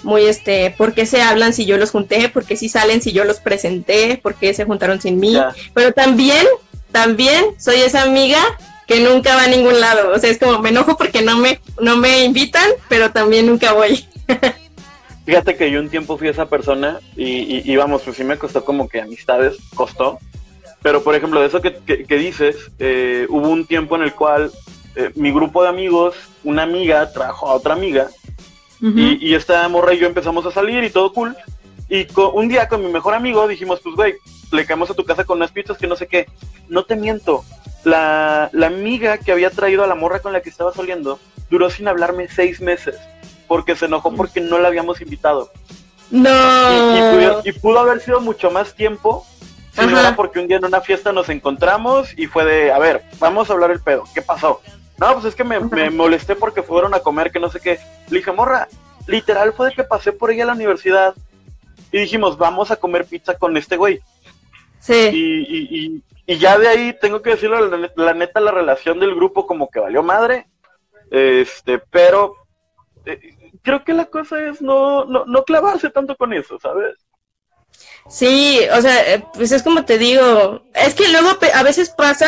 muy 0.03 0.25
este, 0.25 0.75
¿por 0.77 0.93
qué 0.93 1.05
se 1.05 1.21
hablan 1.21 1.53
si 1.53 1.65
yo 1.65 1.77
los 1.77 1.91
junté? 1.91 2.27
¿Por 2.27 2.43
qué 2.43 2.57
si 2.57 2.67
salen 2.67 3.01
si 3.01 3.13
yo 3.13 3.23
los 3.23 3.39
presenté? 3.39 4.19
¿Por 4.21 4.35
qué 4.35 4.53
se 4.53 4.65
juntaron 4.65 4.99
sin 4.99 5.17
mí? 5.17 5.37
Pero 5.73 5.93
también, 5.93 6.45
también 6.91 7.45
soy 7.57 7.77
esa 7.77 8.03
amiga 8.03 8.39
que 8.93 8.99
nunca 8.99 9.35
va 9.35 9.43
a 9.43 9.47
ningún 9.47 9.79
lado. 9.79 10.11
O 10.11 10.19
sea, 10.19 10.29
es 10.29 10.37
como 10.37 10.59
me 10.59 10.69
enojo 10.69 10.97
porque 10.97 11.21
no 11.21 11.37
me, 11.37 11.59
no 11.81 11.97
me 11.97 12.23
invitan, 12.23 12.69
pero 12.89 13.11
también 13.11 13.47
nunca 13.47 13.73
voy. 13.73 14.05
Fíjate 15.25 15.55
que 15.55 15.71
yo 15.71 15.79
un 15.79 15.89
tiempo 15.89 16.17
fui 16.17 16.27
esa 16.27 16.47
persona 16.47 16.99
y, 17.15 17.71
y, 17.71 17.75
vamos, 17.77 18.01
pues 18.03 18.17
sí 18.17 18.23
me 18.25 18.37
costó 18.37 18.65
como 18.65 18.89
que 18.89 19.01
amistades, 19.01 19.55
costó. 19.73 20.19
Pero 20.81 21.01
por 21.01 21.15
ejemplo, 21.15 21.39
de 21.39 21.47
eso 21.47 21.61
que, 21.61 21.75
que, 21.81 22.17
dices, 22.17 22.57
eh, 22.77 23.25
hubo 23.29 23.47
un 23.47 23.65
tiempo 23.65 23.95
en 23.95 24.01
el 24.01 24.13
cual 24.13 24.51
eh, 24.97 25.11
mi 25.15 25.31
grupo 25.31 25.63
de 25.63 25.69
amigos, 25.69 26.15
una 26.43 26.63
amiga 26.63 27.13
trajo 27.13 27.47
a 27.47 27.53
otra 27.53 27.73
amiga 27.73 28.09
y, 28.81 29.29
y, 29.29 29.33
esta 29.33 29.65
morra 29.69 29.93
y 29.93 29.99
yo 29.99 30.07
empezamos 30.07 30.45
a 30.45 30.51
salir 30.51 30.83
y 30.83 30.89
todo 30.89 31.13
cool. 31.13 31.37
Y 31.93 32.07
un 32.17 32.47
día 32.47 32.67
con 32.67 32.83
mi 32.83 32.91
mejor 32.91 33.13
amigo 33.13 33.47
dijimos, 33.47 33.79
pues 33.79 33.95
güey, 33.95 34.15
le 34.51 34.65
caemos 34.65 34.89
a 34.89 34.95
tu 34.95 35.05
casa 35.05 35.25
con 35.25 35.37
unas 35.37 35.51
pizzas 35.51 35.77
que 35.77 35.85
no 35.85 35.95
sé 35.95 36.07
qué. 36.07 36.25
No 36.67 36.85
te 36.85 36.95
miento, 36.95 37.45
la, 37.83 38.49
la 38.51 38.65
amiga 38.65 39.19
que 39.19 39.31
había 39.31 39.51
traído 39.51 39.83
a 39.83 39.87
la 39.87 39.93
morra 39.93 40.19
con 40.19 40.33
la 40.33 40.41
que 40.41 40.49
estaba 40.49 40.73
saliendo 40.73 41.19
duró 41.51 41.69
sin 41.69 41.87
hablarme 41.87 42.27
seis 42.29 42.61
meses 42.61 42.95
porque 43.47 43.75
se 43.75 43.85
enojó 43.85 44.11
porque 44.15 44.41
no 44.41 44.57
la 44.57 44.69
habíamos 44.69 45.01
invitado. 45.01 45.51
No. 46.09 47.41
Y, 47.45 47.51
pudo, 47.51 47.81
haber 47.81 47.99
sido 47.99 48.19
mucho 48.21 48.49
más 48.49 48.73
tiempo 48.73 49.23
si 49.73 49.85
no 49.85 49.99
era 49.99 50.15
porque 50.15 50.39
un 50.39 50.47
día 50.47 50.57
en 50.57 50.65
una 50.65 50.81
fiesta 50.81 51.11
nos 51.11 51.29
encontramos 51.29 52.17
y 52.17 52.25
fue 52.25 52.43
de, 52.43 52.71
a 52.71 52.79
ver, 52.79 53.03
vamos 53.19 53.51
a 53.51 53.53
hablar 53.53 53.69
el 53.69 53.81
pedo, 53.81 54.05
¿qué 54.15 54.23
pasó? 54.23 54.61
No, 54.97 55.13
pues 55.13 55.25
es 55.25 55.35
que 55.35 55.43
me, 55.43 55.59
me 55.59 55.91
molesté 55.91 56.35
porque 56.35 56.63
fueron 56.63 56.95
a 56.95 57.01
comer, 57.01 57.31
que 57.31 57.39
no 57.39 57.51
sé 57.51 57.59
qué. 57.59 57.77
Le 58.09 58.17
dije, 58.17 58.31
morra, 58.31 58.67
literal 59.05 59.53
fue 59.53 59.69
de 59.69 59.75
que 59.75 59.83
pasé 59.83 60.11
por 60.11 60.31
ella 60.31 60.45
a 60.45 60.47
la 60.47 60.53
universidad 60.53 61.13
y 61.93 61.99
dijimos, 61.99 62.37
vamos 62.37 62.71
a 62.71 62.75
comer 62.75 63.05
pizza 63.05 63.37
con 63.37 63.55
este 63.55 63.77
güey. 63.77 64.01
Sí. 64.79 65.09
y, 65.13 66.03
y 66.25 66.37
ya 66.37 66.57
de 66.57 66.67
ahí 66.67 66.97
tengo 66.99 67.21
que 67.21 67.31
decirlo, 67.31 67.59
la, 67.95 68.13
neta, 68.13 68.39
la 68.39 68.51
relación 68.51 68.99
del 68.99 69.15
grupo 69.15 69.45
como 69.45 69.69
que 69.69 69.79
valió 69.79 70.03
madre. 70.03 70.47
Este, 71.11 71.79
pero 71.79 72.35
eh, 73.05 73.19
creo 73.61 73.83
que 73.83 73.93
la 73.93 74.05
cosa 74.05 74.41
es 74.47 74.61
no, 74.61 75.05
no, 75.05 75.25
no 75.25 75.43
clavarse 75.43 75.89
tanto 75.89 76.15
con 76.15 76.33
eso, 76.33 76.57
¿sabes? 76.59 76.95
Sí, 78.07 78.59
o 78.71 78.81
sea, 78.81 79.13
eh, 79.13 79.25
pues 79.33 79.51
es 79.51 79.63
como 79.63 79.83
te 79.85 79.97
digo, 79.97 80.63
es 80.73 80.93
que 80.93 81.09
luego 81.09 81.29
a 81.53 81.63
veces 81.63 81.89
pasa 81.89 82.27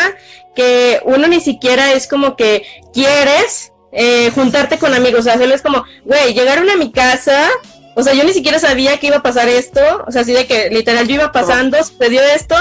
que 0.56 1.00
uno 1.04 1.28
ni 1.28 1.40
siquiera 1.40 1.94
es 1.94 2.08
como 2.08 2.36
que 2.36 2.66
quieres 2.94 3.72
eh, 3.92 4.32
juntarte 4.32 4.78
con 4.78 4.94
amigos, 4.94 5.22
o 5.22 5.24
sea, 5.24 5.36
es 5.36 5.62
como, 5.62 5.86
güey, 6.04 6.34
llegaron 6.34 6.70
a 6.70 6.76
mi 6.76 6.92
casa, 6.92 7.50
o 7.96 8.04
sea, 8.04 8.14
yo 8.14 8.24
ni 8.26 8.34
siquiera 8.34 8.60
sabía 8.60 8.98
que 9.00 9.08
iba 9.08 9.18
a 9.18 9.24
pasar 9.24 9.48
esto, 9.48 9.80
o 10.06 10.12
sea, 10.12 10.22
así 10.22 10.34
de 10.34 10.46
que 10.46 10.70
literal 10.70 11.08
yo 11.08 11.16
iba 11.16 11.32
pasando, 11.32 11.82
sucedió 11.82 12.22
esto 12.22 12.56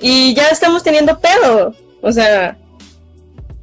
y 0.00 0.34
ya 0.34 0.48
estamos 0.48 0.82
teniendo 0.82 1.18
pedo, 1.20 1.72
o 2.02 2.12
sea. 2.12 2.58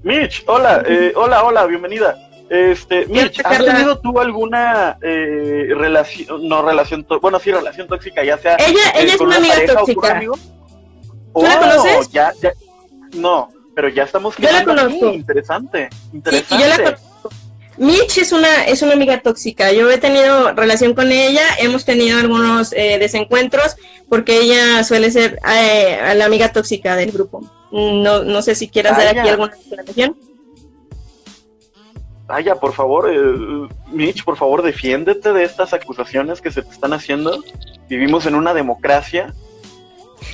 Mitch, 0.04 0.44
hola, 0.48 0.84
eh, 0.88 1.12
hola, 1.16 1.44
hola, 1.44 1.66
bienvenida. 1.66 2.18
Este, 2.50 3.06
Mitch, 3.08 3.42
¿has 3.44 3.58
tenido 3.64 4.00
tú 4.00 4.20
alguna 4.20 4.98
eh, 5.02 5.68
relación, 5.76 6.48
no 6.48 6.62
relación, 6.62 7.06
bueno, 7.22 7.40
sí, 7.40 7.52
relación 7.52 7.88
tóxica, 7.88 8.24
ya 8.24 8.38
sea 8.38 8.56
ella, 8.56 8.90
eh, 8.96 9.04
ella 9.04 9.14
es 9.14 9.22
una 9.22 9.36
amiga 9.36 9.56
tóxica. 9.68 10.22
¿Tú 11.34 11.44
la 11.44 11.60
conoces? 11.60 12.08
Oh, 12.08 12.12
ya, 12.12 12.34
ya, 12.42 12.54
no, 13.14 13.50
pero 13.76 13.90
ya 13.90 14.04
estamos 14.04 14.36
yo 14.38 14.52
la 14.52 14.64
conozco. 14.64 15.10
Interesante, 15.10 15.90
interesante. 16.14 16.64
yo 16.64 16.70
la 16.70 16.78
conozco. 16.78 17.11
Mitch 17.82 18.20
es 18.20 18.32
una, 18.32 18.66
es 18.66 18.84
una 18.84 18.94
amiga 18.94 19.24
tóxica. 19.24 19.74
Yo 19.74 19.90
he 19.90 19.98
tenido 19.98 20.54
relación 20.54 20.94
con 20.94 21.12
ella, 21.12 21.42
hemos 21.58 21.84
tenido 21.84 22.20
algunos 22.20 22.74
eh, 22.74 23.00
desencuentros 23.00 23.76
porque 24.08 24.40
ella 24.40 24.84
suele 24.84 25.10
ser 25.10 25.40
eh, 25.52 26.14
la 26.16 26.26
amiga 26.26 26.52
tóxica 26.52 26.96
del 26.96 27.12
grupo. 27.12 27.42
No, 27.72 28.24
no 28.24 28.42
sé 28.44 28.54
si 28.54 28.70
quieras 28.70 28.98
dar 28.98 29.18
aquí 29.18 29.28
alguna 29.28 29.56
explicación. 29.56 30.16
Vaya, 32.28 32.54
por 32.54 32.74
favor, 32.74 33.12
eh, 33.12 33.68
Mitch, 33.88 34.24
por 34.26 34.38
favor, 34.38 34.62
defiéndete 34.62 35.34
de 35.34 35.44
estas 35.44 35.74
acusaciones 35.74 36.40
que 36.40 36.52
se 36.52 36.62
te 36.62 36.70
están 36.70 36.94
haciendo. 36.94 37.44
Vivimos 37.90 38.28
en 38.28 38.36
una 38.36 38.54
democracia. 38.54 39.34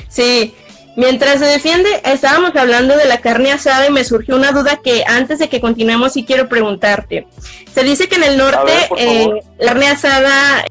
Sí, 0.10 0.54
mientras 0.98 1.40
se 1.40 1.46
defiende, 1.46 1.90
estábamos 2.04 2.54
hablando 2.56 2.98
de 2.98 3.06
la 3.06 3.22
carne 3.22 3.52
asada 3.52 3.88
y 3.88 3.92
me 3.92 4.04
surgió 4.04 4.36
una 4.36 4.52
duda 4.52 4.82
que 4.84 5.06
antes 5.08 5.40
de 5.40 5.48
que 5.48 5.62
continuemos 5.62 6.14
sí 6.14 6.26
quiero 6.26 6.50
preguntarte. 6.50 7.28
Se 7.72 7.84
dice 7.84 8.10
que 8.10 8.16
en 8.16 8.24
el 8.24 8.38
norte 8.38 8.74
eh, 8.98 9.30
la 9.60 9.68
carne 9.68 9.88
asada 9.90 10.66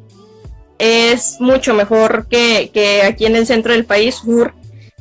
es 0.79 1.41
mucho 1.41 1.73
mejor 1.73 2.27
que, 2.29 2.71
que, 2.75 3.03
aquí 3.03 3.25
en 3.25 3.37
el 3.37 3.47
centro 3.47 3.73
del 3.73 3.87
país, 3.87 4.17
sur, 4.17 4.53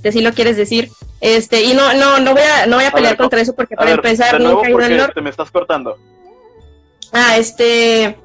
si 0.02 0.08
así 0.08 0.22
lo 0.22 0.32
quieres 0.32 0.56
decir. 0.56 0.90
Este, 1.20 1.64
y 1.64 1.74
no, 1.74 1.94
no, 1.96 2.20
no 2.20 2.34
voy 2.34 2.44
a, 2.44 2.68
no 2.68 2.76
voy 2.76 2.86
a 2.86 2.92
pelear 2.92 3.18
contra 3.18 3.42
eso 3.42 3.56
porque 3.56 3.76
para 3.76 3.92
empezar 3.92 4.40
nunca 4.40 4.68
he 4.68 4.70
ido 4.70 4.80
al 4.80 4.98
norte. 4.98 5.16
Te 5.16 5.22
me 5.22 5.32
estás 5.32 5.50
cortando. 5.50 5.98
Ah, 7.12 7.38
este. 7.38 8.16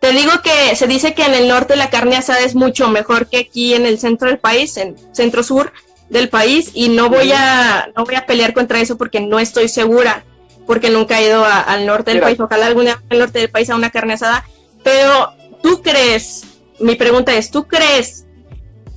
Te 0.00 0.12
digo 0.12 0.32
que 0.42 0.74
se 0.74 0.86
dice 0.86 1.14
que 1.14 1.24
en 1.24 1.34
el 1.34 1.48
norte 1.48 1.76
la 1.76 1.90
carne 1.90 2.16
asada 2.16 2.40
es 2.40 2.54
mucho 2.54 2.88
mejor 2.88 3.28
que 3.28 3.38
aquí 3.38 3.74
en 3.74 3.86
el 3.86 3.98
centro 3.98 4.28
del 4.28 4.38
país, 4.38 4.76
en 4.76 4.96
centro 5.14 5.42
sur 5.42 5.72
del 6.14 6.28
país, 6.28 6.70
y 6.74 6.88
no 6.88 7.10
voy 7.10 7.32
a, 7.32 7.90
no 7.96 8.04
voy 8.04 8.14
a 8.14 8.24
pelear 8.24 8.54
contra 8.54 8.80
eso 8.80 8.96
porque 8.96 9.20
no 9.20 9.40
estoy 9.40 9.68
segura, 9.68 10.24
porque 10.64 10.88
nunca 10.88 11.20
he 11.20 11.26
ido 11.26 11.44
al 11.44 11.84
norte 11.84 12.12
del 12.12 12.20
país, 12.20 12.38
ojalá 12.38 12.66
alguna 12.66 12.94
vez 12.94 13.04
al 13.10 13.18
norte 13.18 13.40
del 13.40 13.50
país 13.50 13.68
a 13.68 13.74
una 13.74 13.90
carne 13.90 14.14
asada, 14.14 14.46
pero 14.84 15.34
tú 15.60 15.82
crees, 15.82 16.44
mi 16.78 16.94
pregunta 16.94 17.34
es, 17.34 17.50
¿tú 17.50 17.66
crees 17.66 18.26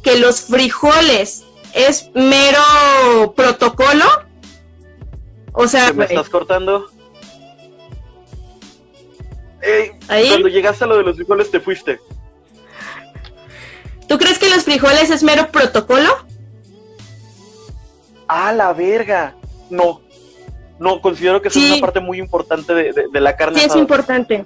que 0.04 0.20
los 0.20 0.42
frijoles 0.42 1.44
es 1.74 2.12
mero 2.14 3.34
protocolo? 3.36 4.06
O 5.54 5.68
sea, 5.68 5.92
¿me 5.94 6.06
estás 6.06 6.30
cortando? 6.30 6.88
Cuando 10.08 10.48
llegaste 10.50 10.84
a 10.84 10.88
lo 10.88 10.98
de 10.98 11.04
los 11.04 11.16
frijoles 11.16 11.50
te 11.50 11.60
fuiste. 11.60 12.00
¿Tú 14.08 14.20
crees 14.20 14.38
que 14.38 14.50
los 14.50 14.64
frijoles 14.64 15.10
es 15.10 15.24
mero 15.24 15.52
protocolo? 15.52 16.27
Ah, 18.28 18.52
la 18.52 18.74
verga. 18.74 19.36
No. 19.70 20.02
No, 20.80 21.02
considero 21.02 21.42
que 21.42 21.48
es 21.48 21.56
una 21.56 21.78
parte 21.82 22.00
muy 22.00 22.20
importante 22.20 22.74
de, 22.74 23.22
la 23.22 23.36
carne. 23.36 23.60
Sí, 23.60 23.66
es 23.66 23.76
importante. 23.76 24.46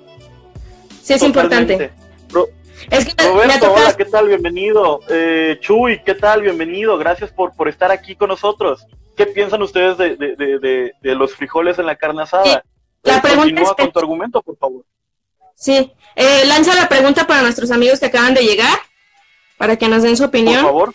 Sí, 1.01 1.13
es 1.13 1.23
importante. 1.23 1.91
es 2.89 3.13
que 3.13 3.27
Roberto, 3.27 3.73
hola, 3.73 3.93
¿qué 3.97 4.05
tal? 4.05 4.27
Bienvenido. 4.27 5.01
Eh, 5.09 5.57
Chuy, 5.59 6.01
¿qué 6.05 6.15
tal? 6.15 6.41
Bienvenido. 6.41 6.97
Gracias 6.97 7.31
por, 7.31 7.53
por 7.53 7.67
estar 7.67 7.91
aquí 7.91 8.15
con 8.15 8.29
nosotros. 8.29 8.85
¿Qué 9.17 9.25
piensan 9.25 9.61
ustedes 9.61 9.97
de, 9.97 10.93
los 11.01 11.35
frijoles 11.35 11.77
en 11.79 11.85
la 11.85 11.95
carne 11.95 12.23
asada? 12.23 12.63
La 13.03 13.17
eh, 13.17 13.21
pregunta 13.21 13.61
es 13.61 13.73
con 13.73 13.91
tu 13.91 13.99
argumento, 13.99 14.41
por 14.41 14.57
favor. 14.57 14.85
Sí, 15.55 15.91
eh, 16.15 16.43
lanza 16.45 16.73
la 16.73 16.87
pregunta 16.87 17.27
para 17.27 17.41
nuestros 17.41 17.71
amigos 17.71 17.99
que 17.99 18.07
acaban 18.07 18.33
de 18.33 18.41
llegar, 18.41 18.79
para 19.57 19.75
que 19.75 19.87
nos 19.87 20.01
den 20.01 20.15
su 20.17 20.23
opinión. 20.23 20.63
Por 20.63 20.71
favor. 20.71 20.93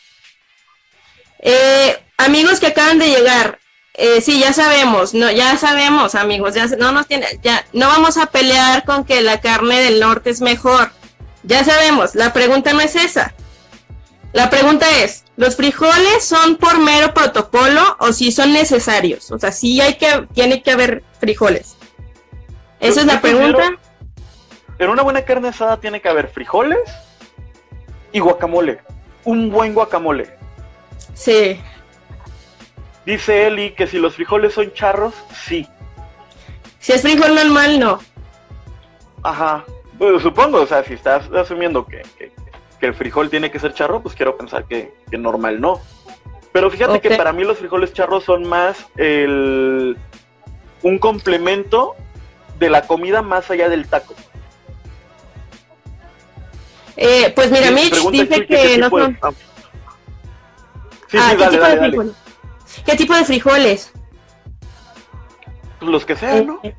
Eh, 1.40 1.96
amigos 2.16 2.60
que 2.60 2.68
acaban 2.68 2.98
de 2.98 3.08
llegar, 3.08 3.58
eh, 3.94 4.20
sí, 4.20 4.40
ya 4.40 4.52
sabemos, 4.52 5.14
no, 5.14 5.30
ya 5.30 5.56
sabemos, 5.56 6.14
amigos, 6.14 6.54
ya 6.54 6.66
no 6.78 6.92
nos 6.92 7.06
tiene, 7.06 7.26
ya 7.42 7.64
no 7.72 7.88
vamos 7.88 8.16
a 8.18 8.26
pelear 8.26 8.84
con 8.84 9.04
que 9.04 9.22
la 9.22 9.40
carne 9.40 9.80
del 9.80 10.00
norte 10.00 10.30
es 10.30 10.40
mejor. 10.40 10.90
Ya 11.42 11.64
sabemos, 11.64 12.14
la 12.14 12.32
pregunta 12.32 12.72
no 12.72 12.80
es 12.80 12.96
esa. 12.96 13.34
La 14.32 14.50
pregunta 14.50 14.86
es, 15.02 15.24
¿los 15.36 15.56
frijoles 15.56 16.24
son 16.24 16.56
por 16.56 16.78
mero 16.78 17.14
protocolo 17.14 17.96
o 18.00 18.12
si 18.12 18.32
son 18.32 18.52
necesarios? 18.52 19.30
O 19.30 19.38
sea, 19.38 19.52
si 19.52 19.80
hay 19.80 19.94
que, 19.94 20.26
tiene 20.34 20.62
que 20.62 20.72
haber 20.72 21.04
frijoles. 21.20 21.76
Esa 22.80 23.00
es 23.00 23.06
la 23.06 23.20
pregunta 23.22 23.78
en 24.78 24.90
una 24.90 25.02
buena 25.02 25.22
carne 25.22 25.48
asada 25.48 25.78
tiene 25.78 26.00
que 26.00 26.08
haber 26.08 26.28
frijoles 26.28 26.78
y 28.12 28.20
guacamole. 28.20 28.80
Un 29.24 29.50
buen 29.50 29.74
guacamole. 29.74 30.35
Sí. 31.16 31.58
Dice 33.06 33.46
Eli 33.46 33.70
que 33.70 33.86
si 33.86 33.98
los 33.98 34.14
frijoles 34.14 34.54
son 34.54 34.72
charros, 34.72 35.14
sí. 35.34 35.66
Si 36.78 36.92
es 36.92 37.02
frijol 37.02 37.34
normal, 37.34 37.80
no. 37.80 37.98
Ajá. 39.22 39.64
Pues, 39.98 40.22
supongo, 40.22 40.60
o 40.60 40.66
sea, 40.66 40.84
si 40.84 40.94
estás 40.94 41.28
asumiendo 41.32 41.86
que, 41.86 42.02
el 42.80 42.94
frijol 42.94 43.30
tiene 43.30 43.50
que 43.50 43.58
ser 43.58 43.74
charro, 43.74 44.00
pues 44.02 44.14
quiero 44.14 44.36
pensar 44.36 44.66
que, 44.66 44.92
normal 45.10 45.60
no. 45.60 45.80
Pero 46.52 46.70
fíjate 46.70 47.00
que 47.00 47.16
para 47.16 47.32
mí 47.32 47.42
los 47.42 47.58
frijoles 47.58 47.92
charros 47.92 48.24
son 48.24 48.44
más 48.48 48.86
el 48.96 49.96
un 50.82 50.98
complemento 50.98 51.96
de 52.58 52.70
la 52.70 52.86
comida 52.86 53.22
más 53.22 53.50
allá 53.50 53.68
del 53.68 53.88
taco. 53.88 54.14
Eh, 56.96 57.32
pues 57.34 57.50
mira, 57.50 57.70
Mitch 57.70 58.10
dice 58.10 58.46
que 58.46 58.78
no 58.78 58.90
son... 58.90 59.18
ah, 61.18 61.34
¿qué, 61.36 61.46
tipo 61.46 61.64
de 61.64 61.78
frijoles? 61.78 62.16
¿qué 62.84 62.96
tipo 62.96 63.14
de 63.14 63.24
frijoles? 63.24 63.92
Pues 65.78 65.90
los 65.90 66.04
que 66.06 66.16
sean, 66.16 66.46
¿no? 66.46 66.60
Eh, 66.62 66.74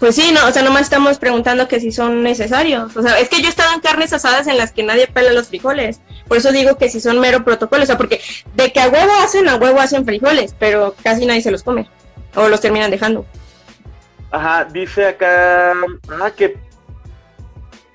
pues 0.00 0.16
sí, 0.16 0.32
no, 0.32 0.48
o 0.48 0.50
sea, 0.50 0.62
nomás 0.62 0.82
estamos 0.82 1.18
preguntando 1.18 1.68
que 1.68 1.78
si 1.78 1.92
son 1.92 2.22
necesarios. 2.22 2.96
O 2.96 3.02
sea, 3.02 3.18
es 3.18 3.28
que 3.28 3.42
yo 3.42 3.48
he 3.48 3.50
estado 3.50 3.74
en 3.74 3.80
carnes 3.80 4.14
asadas 4.14 4.46
en 4.46 4.56
las 4.56 4.72
que 4.72 4.82
nadie 4.82 5.06
pela 5.06 5.30
los 5.30 5.48
frijoles. 5.48 6.00
Por 6.26 6.38
eso 6.38 6.52
digo 6.52 6.78
que 6.78 6.88
si 6.88 7.00
son 7.00 7.20
mero 7.20 7.44
protocolo. 7.44 7.82
O 7.82 7.86
sea, 7.86 7.98
porque 7.98 8.18
de 8.54 8.72
que 8.72 8.80
a 8.80 8.88
huevo 8.88 9.12
hacen, 9.22 9.46
a 9.46 9.56
huevo 9.56 9.78
hacen 9.78 10.06
frijoles, 10.06 10.54
pero 10.58 10.94
casi 11.02 11.26
nadie 11.26 11.42
se 11.42 11.50
los 11.50 11.62
come. 11.62 11.86
O 12.34 12.48
los 12.48 12.62
terminan 12.62 12.90
dejando. 12.90 13.26
Ajá, 14.30 14.64
dice 14.64 15.06
acá, 15.06 15.72
ah, 15.72 16.30
que 16.34 16.56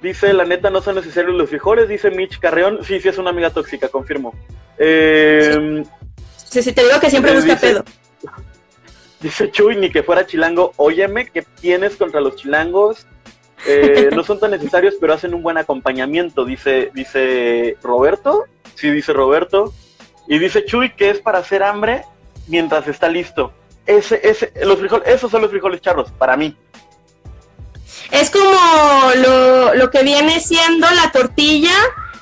Dice, 0.06 0.34
la 0.34 0.46
neta, 0.46 0.70
no 0.70 0.82
son 0.82 0.94
necesarios 0.94 1.34
los 1.34 1.50
frijoles. 1.50 1.90
Dice 1.90 2.12
Mitch 2.12 2.38
Carreón. 2.38 2.84
Sí, 2.84 3.00
sí, 3.00 3.10
es 3.10 3.18
una 3.18 3.32
amiga 3.32 3.50
tóxica, 3.50 3.88
confirmo. 3.88 4.36
Eh, 4.78 5.84
sí. 6.36 6.62
sí, 6.62 6.74
te 6.74 6.84
digo 6.84 7.00
que 7.00 7.10
siempre 7.10 7.34
busca 7.34 7.56
pedo. 7.56 7.84
Dice 9.20 9.50
Chuy, 9.50 9.78
ni 9.78 9.90
que 9.90 10.04
fuera 10.04 10.28
chilango. 10.28 10.74
Óyeme, 10.76 11.26
¿qué 11.26 11.42
tienes 11.42 11.96
contra 11.96 12.22
los 12.22 12.36
chilangos? 12.36 13.08
Eh, 13.66 14.10
no 14.16 14.24
son 14.24 14.40
tan 14.40 14.52
necesarios, 14.52 14.94
pero 15.02 15.14
hacen 15.14 15.34
un 15.34 15.42
buen 15.42 15.58
acompañamiento, 15.58 16.46
dice, 16.46 16.92
dice 16.94 17.76
Roberto. 17.82 18.46
Sí, 18.76 18.92
dice 18.92 19.12
Roberto. 19.12 19.74
Y 20.28 20.38
dice 20.38 20.66
Chuy 20.66 20.94
que 20.94 21.10
es 21.10 21.20
para 21.20 21.40
hacer 21.40 21.64
hambre 21.64 22.04
mientras 22.46 22.88
está 22.88 23.10
listo. 23.10 23.54
Ese, 23.88 24.20
ese, 24.24 24.54
los 24.64 24.78
frijoles, 24.78 25.08
esos 25.08 25.32
son 25.32 25.42
los 25.42 25.50
frijoles 25.50 25.82
charros, 25.82 26.12
para 26.12 26.38
mí. 26.38 26.56
Es 28.12 28.30
como 28.30 28.58
lo, 29.76 29.90
que 29.90 30.04
viene 30.04 30.40
siendo 30.40 30.88
la 30.92 31.12
tortilla 31.12 31.74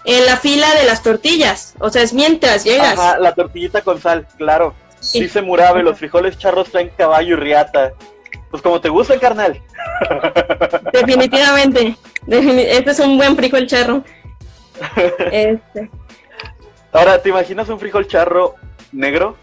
en 0.05 0.25
la 0.25 0.37
fila 0.37 0.73
de 0.75 0.85
las 0.85 1.03
tortillas. 1.03 1.75
O 1.79 1.89
sea, 1.89 2.01
es 2.01 2.13
mientras 2.13 2.63
llegas. 2.63 2.97
Ajá, 2.97 3.19
la 3.19 3.33
tortillita 3.33 3.81
con 3.81 4.01
sal, 4.01 4.27
claro. 4.37 4.73
Dice 5.13 5.41
Murabe, 5.41 5.83
los 5.83 5.97
frijoles 5.97 6.37
charros 6.37 6.71
traen 6.71 6.91
caballo 6.97 7.35
y 7.35 7.39
riata. 7.39 7.93
Pues 8.49 8.63
como 8.63 8.79
te 8.79 8.89
gusta, 8.89 9.19
carnal. 9.19 9.61
Definitivamente. 10.93 11.97
este 12.27 12.91
es 12.91 12.99
un 12.99 13.17
buen 13.17 13.35
frijol 13.35 13.67
charro. 13.67 14.03
Este. 15.31 15.89
Ahora, 16.91 17.21
¿te 17.21 17.29
imaginas 17.29 17.69
un 17.69 17.79
frijol 17.79 18.07
charro 18.07 18.55
negro? 18.91 19.37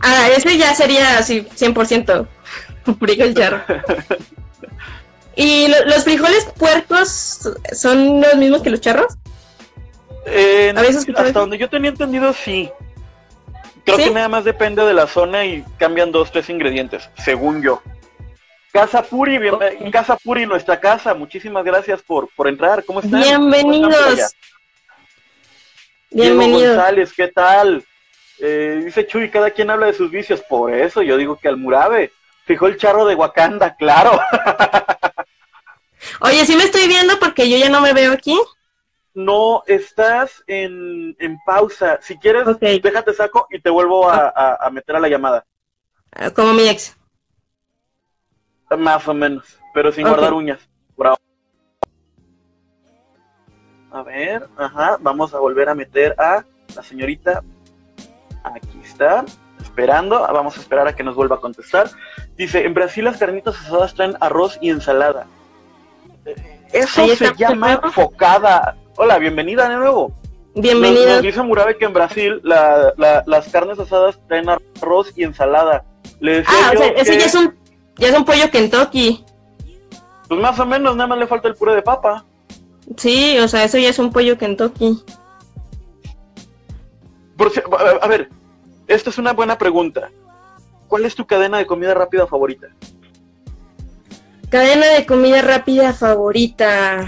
ah, 0.00 0.28
ese 0.34 0.56
ya 0.56 0.74
sería 0.74 1.18
así, 1.18 1.42
100% 1.42 2.26
frijol 2.98 3.34
charro. 3.34 3.60
¿Y 5.40 5.68
los 5.68 6.04
frijoles 6.04 6.44
puercos 6.58 7.48
son 7.72 8.20
los 8.20 8.36
mismos 8.36 8.60
que 8.60 8.68
los 8.68 8.78
charros? 8.78 9.16
Eh, 10.26 10.74
hasta 10.76 11.32
donde 11.32 11.56
yo 11.56 11.70
tenía 11.70 11.88
entendido, 11.88 12.34
sí. 12.34 12.70
Creo 13.86 13.96
que 13.96 14.10
nada 14.10 14.28
más 14.28 14.44
depende 14.44 14.84
de 14.84 14.92
la 14.92 15.06
zona 15.06 15.46
y 15.46 15.64
cambian 15.78 16.12
dos, 16.12 16.30
tres 16.30 16.50
ingredientes, 16.50 17.08
según 17.16 17.62
yo. 17.62 17.80
Casa 18.70 19.02
Puri, 19.02 19.40
Casa 19.90 20.18
Puri, 20.18 20.44
nuestra 20.44 20.78
casa. 20.78 21.14
Muchísimas 21.14 21.64
gracias 21.64 22.02
por, 22.02 22.28
por 22.36 22.46
entrar. 22.46 22.84
¿Cómo 22.84 23.00
están? 23.00 23.22
Bienvenidos. 23.22 24.34
Bienvenidos. 26.10 26.60
Diego 26.60 26.74
González, 26.74 27.12
¿qué 27.16 27.28
tal? 27.28 27.82
Eh, 28.40 28.82
dice 28.84 29.06
Chuy, 29.06 29.30
cada 29.30 29.50
quien 29.50 29.70
habla 29.70 29.86
de 29.86 29.94
sus 29.94 30.10
vicios. 30.10 30.42
Por 30.42 30.74
eso 30.74 31.00
yo 31.00 31.16
digo 31.16 31.36
que 31.36 31.48
Almurabe 31.48 32.12
fijó 32.44 32.66
el 32.66 32.76
charro 32.76 33.06
de 33.06 33.14
Wakanda, 33.14 33.74
claro. 33.74 34.20
Oye, 36.20 36.44
sí 36.46 36.56
me 36.56 36.64
estoy 36.64 36.88
viendo 36.88 37.18
porque 37.18 37.48
yo 37.48 37.56
ya 37.56 37.68
no 37.68 37.80
me 37.80 37.92
veo 37.92 38.12
aquí. 38.12 38.38
No, 39.14 39.62
estás 39.66 40.42
en, 40.46 41.16
pausa. 41.44 41.98
Si 42.02 42.16
quieres, 42.18 42.46
déjate 42.60 43.12
saco 43.12 43.46
y 43.50 43.60
te 43.60 43.70
vuelvo 43.70 44.08
a, 44.08 44.68
meter 44.72 44.96
a 44.96 45.00
la 45.00 45.08
llamada. 45.08 45.44
Ah, 46.12 46.30
como 46.30 46.52
mi 46.52 46.68
ex. 46.68 46.96
Más 48.76 49.06
o 49.08 49.14
menos, 49.14 49.58
pero 49.74 49.90
sin 49.90 50.06
guardar 50.06 50.32
uñas. 50.32 50.60
A 53.92 54.02
ver, 54.02 54.48
ajá, 54.56 54.98
vamos 55.00 55.34
a 55.34 55.40
volver 55.40 55.68
a 55.68 55.74
meter 55.74 56.14
a 56.16 56.44
la 56.76 56.82
señorita. 56.82 57.42
Aquí 58.44 58.80
está, 58.84 59.24
esperando, 59.60 60.20
vamos 60.20 60.56
a 60.56 60.60
esperar 60.60 60.86
a 60.86 60.94
que 60.94 61.02
nos 61.02 61.16
vuelva 61.16 61.36
a 61.36 61.40
contestar. 61.40 61.90
Dice, 62.36 62.64
en 62.64 62.72
Brasil 62.72 63.04
las 63.04 63.18
carnitas 63.18 63.56
asadas 63.56 63.94
traen 63.94 64.16
arroz 64.20 64.58
y 64.60 64.70
ensalada. 64.70 65.26
Eso 66.72 67.06
se 67.16 67.34
llama 67.36 67.80
focada. 67.92 68.76
Hola, 68.96 69.18
bienvenida 69.18 69.68
de 69.68 69.76
nuevo. 69.76 70.12
Bienvenida. 70.54 71.14
Nos, 71.14 71.22
dice 71.22 71.42
Murabe 71.42 71.76
que 71.76 71.84
en 71.84 71.92
Brasil 71.92 72.40
las 72.44 73.48
carnes 73.50 73.78
asadas 73.78 74.18
traen 74.28 74.48
arroz 74.48 75.12
y 75.16 75.24
ensalada. 75.24 75.84
ah, 76.46 76.72
o 76.74 76.78
sea, 76.78 76.88
ese 76.88 77.18
ya 77.18 77.26
es 77.26 77.34
un 77.34 77.54
ya 77.96 78.08
es 78.08 78.16
un 78.16 78.24
pollo 78.24 78.50
Kentucky. 78.50 79.24
Pues 80.28 80.40
más 80.40 80.58
o 80.58 80.66
menos, 80.66 80.96
nada 80.96 81.08
más 81.08 81.18
le 81.18 81.26
falta 81.26 81.48
el 81.48 81.54
puré 81.54 81.74
de 81.74 81.82
papa. 81.82 82.24
Sí, 82.96 83.38
o 83.38 83.48
sea, 83.48 83.64
eso 83.64 83.78
ya 83.78 83.88
es 83.88 83.98
un 83.98 84.12
pollo 84.12 84.38
Kentucky. 84.38 85.02
Por, 87.36 87.50
a 88.00 88.06
ver, 88.06 88.28
esta 88.86 89.10
es 89.10 89.18
una 89.18 89.32
buena 89.32 89.58
pregunta. 89.58 90.10
¿Cuál 90.88 91.04
es 91.04 91.14
tu 91.14 91.26
cadena 91.26 91.58
de 91.58 91.66
comida 91.66 91.94
rápida 91.94 92.26
favorita? 92.26 92.68
Cadena 94.50 94.86
de 94.88 95.06
comida 95.06 95.42
rápida 95.42 95.92
favorita. 95.92 97.06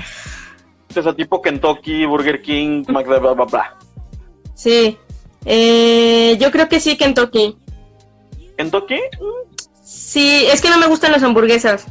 O 0.96 1.02
sea, 1.02 1.12
tipo 1.14 1.42
Kentucky, 1.42 2.06
Burger 2.06 2.40
King, 2.40 2.84
McDonald's, 2.88 3.20
bla, 3.20 3.32
bla, 3.32 3.44
bla. 3.44 3.76
Sí. 4.54 4.96
Eh, 5.44 6.36
yo 6.40 6.52
creo 6.52 6.68
que 6.68 6.78
sí, 6.78 6.96
Kentucky. 6.96 7.56
¿Kentucky? 8.56 9.00
Sí, 9.82 10.46
es 10.46 10.60
que 10.60 10.70
no 10.70 10.78
me 10.78 10.86
gustan 10.86 11.10
las 11.10 11.22
hamburguesas. 11.24 11.86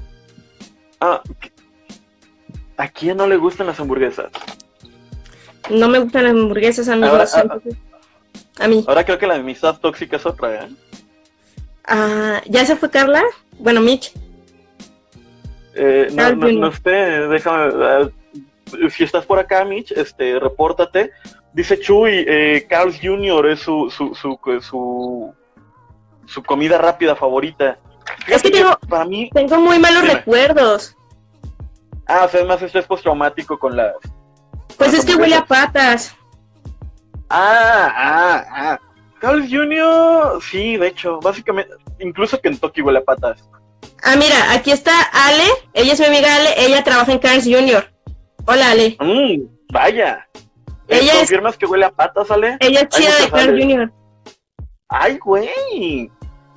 Ah, 1.01 1.21
¿a 2.77 2.87
quién 2.87 3.17
no 3.17 3.27
le 3.27 3.35
gustan 3.35 3.67
las 3.67 3.79
hamburguesas? 3.79 4.31
No 5.69 5.89
me 5.89 5.99
gustan 5.99 6.23
las 6.23 6.33
hamburguesas, 6.33 6.87
a 6.87 6.95
mí. 6.95 7.07
Ahora, 7.07 7.25
ah, 7.33 7.59
a, 8.59 8.67
mí. 8.67 8.85
Ahora 8.87 9.03
creo 9.03 9.17
que 9.17 9.27
la 9.27 9.35
amistad 9.35 9.79
tóxica 9.79 10.15
es 10.15 10.25
otra, 10.25 10.63
¿eh? 10.63 10.69
Ah, 11.83 12.41
¿ya 12.45 12.65
se 12.65 12.77
fue 12.77 12.89
Carla? 12.89 13.23
Bueno, 13.59 13.81
Mitch. 13.81 14.13
Eh, 15.75 16.09
no, 16.13 16.35
no, 16.35 16.71
sé, 16.71 16.89
déjame. 16.89 17.73
Ah, 17.83 18.09
si 18.89 19.03
estás 19.03 19.25
por 19.25 19.39
acá, 19.39 19.65
Mitch, 19.65 19.91
este, 19.91 20.39
repórtate. 20.39 21.11
Dice 21.53 21.79
Chuy, 21.79 22.25
eh, 22.27 22.65
Carl 22.69 22.93
Jr. 22.93 23.47
es 23.47 23.59
su, 23.59 23.89
su, 23.89 24.15
su, 24.15 24.39
su, 24.61 25.33
su 26.25 26.43
comida 26.43 26.77
rápida 26.77 27.15
favorita 27.15 27.77
es 28.27 28.41
que 28.41 28.51
tengo, 28.51 28.77
para 28.89 29.05
mí, 29.05 29.29
tengo 29.33 29.57
muy 29.57 29.79
malos 29.79 30.07
recuerdos. 30.07 30.95
Ah, 32.07 32.25
o 32.25 32.29
sea, 32.29 32.41
además 32.41 32.61
estrés 32.61 32.85
postraumático 32.85 33.57
con 33.57 33.75
las. 33.75 33.95
Pues 34.77 34.93
es 34.93 35.05
que 35.05 35.15
huele 35.15 35.35
a 35.35 35.45
patas. 35.45 36.15
Ah, 37.29 37.93
ah, 37.95 38.45
ah. 38.49 38.79
Carl 39.19 39.47
Jr., 39.47 40.41
sí, 40.41 40.77
de 40.77 40.87
hecho, 40.87 41.19
básicamente, 41.19 41.73
incluso 41.99 42.41
Kentucky 42.41 42.81
huele 42.81 42.99
a 42.99 43.03
patas. 43.03 43.47
Ah, 44.03 44.15
mira, 44.15 44.51
aquí 44.53 44.71
está 44.71 44.91
Ale, 45.01 45.45
ella 45.73 45.93
es 45.93 45.99
mi 45.99 46.07
amiga 46.07 46.35
Ale, 46.35 46.49
ella 46.57 46.83
trabaja 46.83 47.11
en 47.11 47.19
Carl 47.19 47.41
Jr. 47.41 47.85
Hola, 48.45 48.71
Ale. 48.71 48.97
Mm, 48.99 49.43
vaya. 49.71 50.27
Ella 50.87 51.13
¿Confirmas 51.19 51.57
que 51.57 51.65
huele 51.65 51.85
a 51.85 51.91
patas, 51.91 52.31
Ale? 52.31 52.57
Ella 52.59 52.81
es 52.81 52.89
chida 52.89 53.15
de 53.17 53.29
Carl 53.29 53.59
Jr. 53.59 53.91
Ay, 54.89 55.17
güey. 55.19 56.09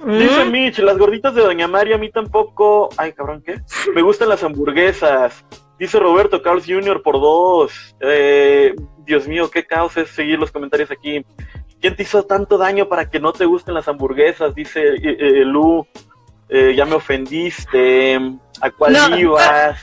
Dice 0.05 0.45
Mitch, 0.47 0.79
las 0.81 0.99
gorditas 0.99 1.35
de 1.35 1.43
Doña 1.43 1.69
María 1.69 1.95
a 1.95 1.99
mí 1.99 2.11
tampoco. 2.11 2.91
Ay, 2.97 3.13
cabrón, 3.13 3.43
¿qué? 3.43 3.61
Me 3.95 4.03
gustan 4.03 4.29
las 4.29 4.43
hamburguesas. 4.43 5.45
Dice 5.79 5.99
Roberto 5.99 6.43
Carlos 6.43 6.65
Jr. 6.67 7.03
por 7.03 7.21
dos. 7.21 7.97
Eh, 8.01 8.75
Dios 9.05 9.27
mío, 9.27 9.51
qué 9.51 9.65
caos 9.65 9.97
es 9.97 10.11
seguir 10.11 10.39
los 10.39 10.51
comentarios 10.51 10.91
aquí. 10.91 11.25
¿Quién 11.81 11.97
te 11.97 12.03
hizo 12.03 12.25
tanto 12.25 12.59
daño 12.59 12.89
para 12.89 13.09
que 13.09 13.21
no 13.21 13.33
te 13.33 13.45
gusten 13.45 13.75
las 13.75 13.89
hamburguesas? 13.89 14.55
Dice 14.55 14.81
eh, 14.95 15.17
eh, 15.19 15.45
Lu. 15.45 15.87
Ya 16.75 16.85
me 16.85 16.95
ofendiste. 16.95 18.17
¿A 18.61 18.71
cuál 18.71 19.19
ibas? 19.19 19.79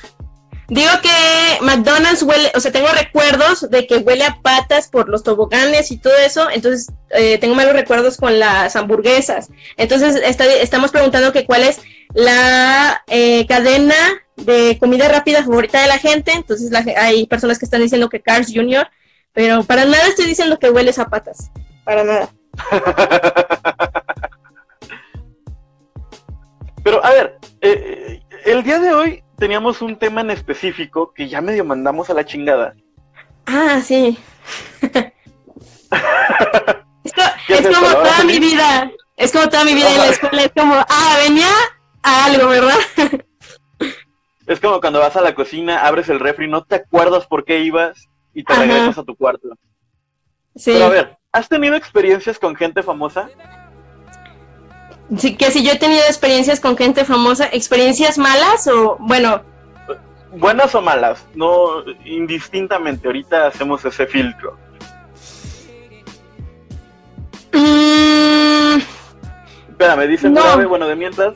Digo 0.72 0.92
que 1.04 1.66
McDonald's 1.66 2.24
huele, 2.24 2.50
o 2.56 2.62
sea, 2.62 2.72
tengo 2.72 2.88
recuerdos 2.88 3.70
de 3.70 3.86
que 3.88 3.98
huele 3.98 4.24
a 4.24 4.40
patas 4.42 4.88
por 4.88 5.10
los 5.10 5.22
toboganes 5.22 5.92
y 5.92 5.98
todo 5.98 6.16
eso, 6.16 6.50
entonces 6.50 6.88
eh, 7.10 7.38
tengo 7.40 7.56
malos 7.56 7.74
recuerdos 7.74 8.16
con 8.16 8.40
las 8.40 8.78
hamburguesas. 8.78 9.50
Entonces 9.76 10.16
estamos 10.62 10.92
preguntando 10.92 11.34
que 11.34 11.46
cuál 11.46 11.64
es 11.64 11.82
la 12.14 13.04
eh, 13.08 13.46
cadena 13.48 13.96
de 14.38 14.78
comida 14.80 15.10
rápida 15.10 15.44
favorita 15.44 15.82
de 15.82 15.90
la 15.90 15.98
gente, 15.98 16.32
entonces 16.32 16.72
hay 16.98 17.28
personas 17.28 17.60
que 17.60 17.66
están 17.66 17.82
diciendo 17.82 18.08
que 18.08 18.22
Cars 18.22 18.48
Jr., 18.56 18.88
pero 19.34 19.64
para 19.66 19.84
nada 19.84 20.08
estoy 20.08 20.26
diciendo 20.26 20.58
que 20.58 20.70
huele 20.70 20.94
a 20.98 21.06
patas, 21.10 21.52
para 21.84 22.06
nada. 22.06 22.30
pero 26.84 27.04
a 27.04 27.12
ver, 27.12 27.38
eh, 27.62 28.22
el 28.46 28.63
día 28.63 28.80
de 28.80 28.94
hoy 28.94 29.24
teníamos 29.38 29.82
un 29.82 29.98
tema 29.98 30.22
en 30.22 30.32
específico 30.32 31.13
que 31.13 31.28
ya 31.28 31.41
medio 31.41 31.65
mandamos 31.65 32.10
a 32.10 32.13
la 32.13 32.26
chingada. 32.26 32.76
Ah, 33.46 33.82
sí. 33.84 34.17
es, 37.48 37.67
como 37.67 37.88
toda 37.88 38.24
mi 38.24 38.39
vida. 38.39 38.91
Es 39.17 39.32
como 39.32 39.50
toda 39.50 39.65
mi 39.65 39.74
vida 39.74 39.89
en 39.91 39.98
la 39.98 40.08
escuela. 40.08 40.44
Es 40.44 40.52
como, 40.56 40.76
ah, 40.76 41.17
venía 41.24 41.50
a 42.04 42.26
algo, 42.26 42.48
¿verdad? 42.50 42.78
es 44.48 44.60
como 44.60 44.80
cuando 44.82 45.00
vas 45.00 45.15
a 45.15 45.22
la 45.22 45.36
cocina, 45.36 45.86
abres 45.86 46.10
el 46.10 46.20
refri, 46.20 46.48
no 46.48 46.63
te 46.63 46.76
acuerdas 46.76 47.26
por 47.28 47.46
qué 47.46 47.60
ibas 47.62 48.10
y 48.34 48.44
te 48.44 48.54
regresas 48.54 48.98
a 48.98 49.04
tu 49.04 49.15
cuarto. 49.15 49.50
Sí. 50.56 50.72
Pero 50.74 50.86
a 50.86 50.89
ver, 50.89 51.17
¿has 51.32 51.48
tenido 51.48 51.76
experiencias 51.76 52.38
con 52.38 52.56
gente 52.56 52.84
famosa? 52.84 53.30
Sí, 55.17 55.36
que 55.36 55.52
si 55.52 55.63
yo 55.63 55.74
he 55.74 55.78
tenido 55.78 56.02
experiencias 56.04 56.60
con 56.60 56.78
gente 56.78 57.04
famosa, 57.04 57.50
experiencias 57.52 58.17
malas 58.17 58.67
o, 58.67 58.97
bueno. 59.00 59.41
Buenas 60.32 60.74
o 60.74 60.82
malas, 60.82 61.26
no 61.36 61.84
indistintamente. 62.06 63.08
Ahorita 63.08 63.47
hacemos 63.47 63.84
ese 63.84 64.08
filtro. 64.08 64.58
Mm. 67.52 68.78
Espérame, 69.69 70.08
dice 70.08 70.30
Murabe, 70.30 70.65
bueno, 70.65 70.88
de 70.88 70.95
mientras, 70.95 71.34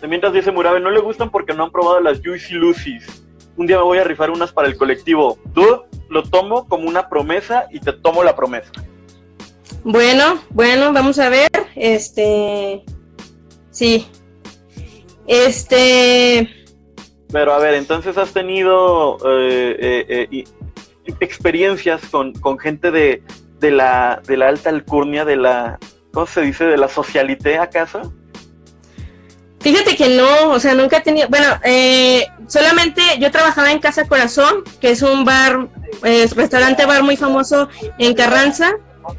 de 0.00 0.08
mientras 0.08 0.32
dice 0.32 0.50
Murabe, 0.50 0.80
no 0.80 0.90
le 0.90 1.00
gustan 1.00 1.30
porque 1.30 1.52
no 1.52 1.64
han 1.64 1.70
probado 1.70 2.00
las 2.00 2.20
Juicy 2.24 2.54
Lucy's. 2.54 3.24
Un 3.58 3.66
día 3.66 3.76
me 3.76 3.82
voy 3.82 3.98
a 3.98 4.04
rifar 4.04 4.30
unas 4.30 4.52
para 4.52 4.68
el 4.68 4.78
colectivo. 4.78 5.36
Tú 5.52 5.84
lo 6.08 6.22
tomo 6.22 6.66
como 6.66 6.88
una 6.88 7.10
promesa 7.10 7.66
y 7.70 7.80
te 7.80 7.92
tomo 7.92 8.24
la 8.24 8.34
promesa. 8.34 8.70
Bueno, 9.84 10.40
bueno, 10.50 10.92
vamos 10.92 11.18
a 11.18 11.28
ver. 11.28 11.50
Este, 11.74 12.84
Sí. 13.78 14.08
Este. 15.28 16.50
Pero 17.30 17.54
a 17.54 17.58
ver, 17.58 17.74
entonces 17.74 18.18
has 18.18 18.32
tenido 18.32 19.18
eh, 19.24 19.76
eh, 19.78 20.28
eh, 20.32 20.44
experiencias 21.20 22.02
con, 22.10 22.58
gente 22.58 22.90
de, 22.90 23.22
la, 23.60 24.20
de 24.26 24.36
la 24.36 24.48
alta 24.48 24.70
alcurnia, 24.70 25.24
de 25.24 25.36
la. 25.36 25.78
¿Cómo 26.12 26.26
se 26.26 26.40
dice? 26.40 26.64
¿De 26.64 26.76
la 26.76 26.88
socialité 26.88 27.56
acaso? 27.58 28.12
Fíjate 29.60 29.94
que 29.94 30.08
no, 30.08 30.50
o 30.50 30.58
sea, 30.58 30.74
nunca 30.74 30.96
he 30.96 31.02
tenido. 31.02 31.28
Bueno, 31.28 31.46
solamente 32.48 33.00
yo 33.20 33.30
trabajaba 33.30 33.70
en 33.70 33.78
Casa 33.78 34.08
Corazón, 34.08 34.64
que 34.80 34.90
es 34.90 35.02
un 35.02 35.24
bar, 35.24 35.68
restaurante 36.02 36.84
bar 36.84 37.04
muy 37.04 37.16
famoso 37.16 37.68
en 38.00 38.14
Carranza. 38.14 38.72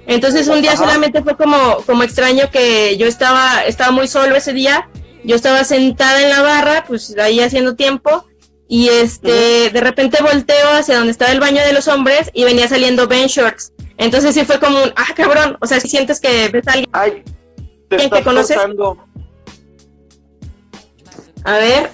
Entonces 0.08 0.48
un 0.48 0.62
día 0.62 0.76
solamente 0.76 1.22
fue 1.24 1.36
como, 1.36 1.78
como 1.86 2.04
extraño 2.04 2.50
que 2.52 2.98
yo 2.98 3.08
estaba, 3.08 3.64
estaba 3.66 3.92
muy 3.92 4.08
solo 4.08 4.36
ese 4.36 4.54
día, 4.54 4.90
yo 5.24 5.36
estaba 5.36 5.64
sentada 5.64 6.22
en 6.22 6.30
la 6.30 6.42
barra, 6.42 6.86
pues 6.88 7.16
ahí 7.18 7.40
haciendo 7.40 7.76
tiempo, 7.76 8.26
y 8.68 8.88
este, 8.90 9.70
de 9.72 9.82
repente 9.82 10.22
volteo 10.22 10.74
hacia 10.74 10.98
donde 10.98 11.12
estaba 11.12 11.32
el 11.32 11.40
baño 11.40 11.64
de 11.64 11.74
los 11.74 11.88
hombres 11.88 12.30
y 12.34 12.44
venía 12.44 12.68
saliendo 12.68 13.08
Ben 13.08 13.28
Shorts. 13.28 13.74
Entonces 13.98 14.34
sí 14.36 14.46
fue 14.46 14.60
como 14.60 14.82
un, 14.82 14.94
ah, 14.96 15.14
cabrón, 15.16 15.58
o 15.60 15.66
sea, 15.66 15.80
si 15.80 15.90
sientes 15.90 16.22
que 16.22 16.50
ves 16.50 16.68
a 16.68 16.72
alguien 16.74 16.90
Ay, 16.94 17.24
te 17.90 18.10
que 18.10 18.24
conoces. 18.24 18.56
cortando. 18.56 18.98
A 21.44 21.58
ver, 21.58 21.90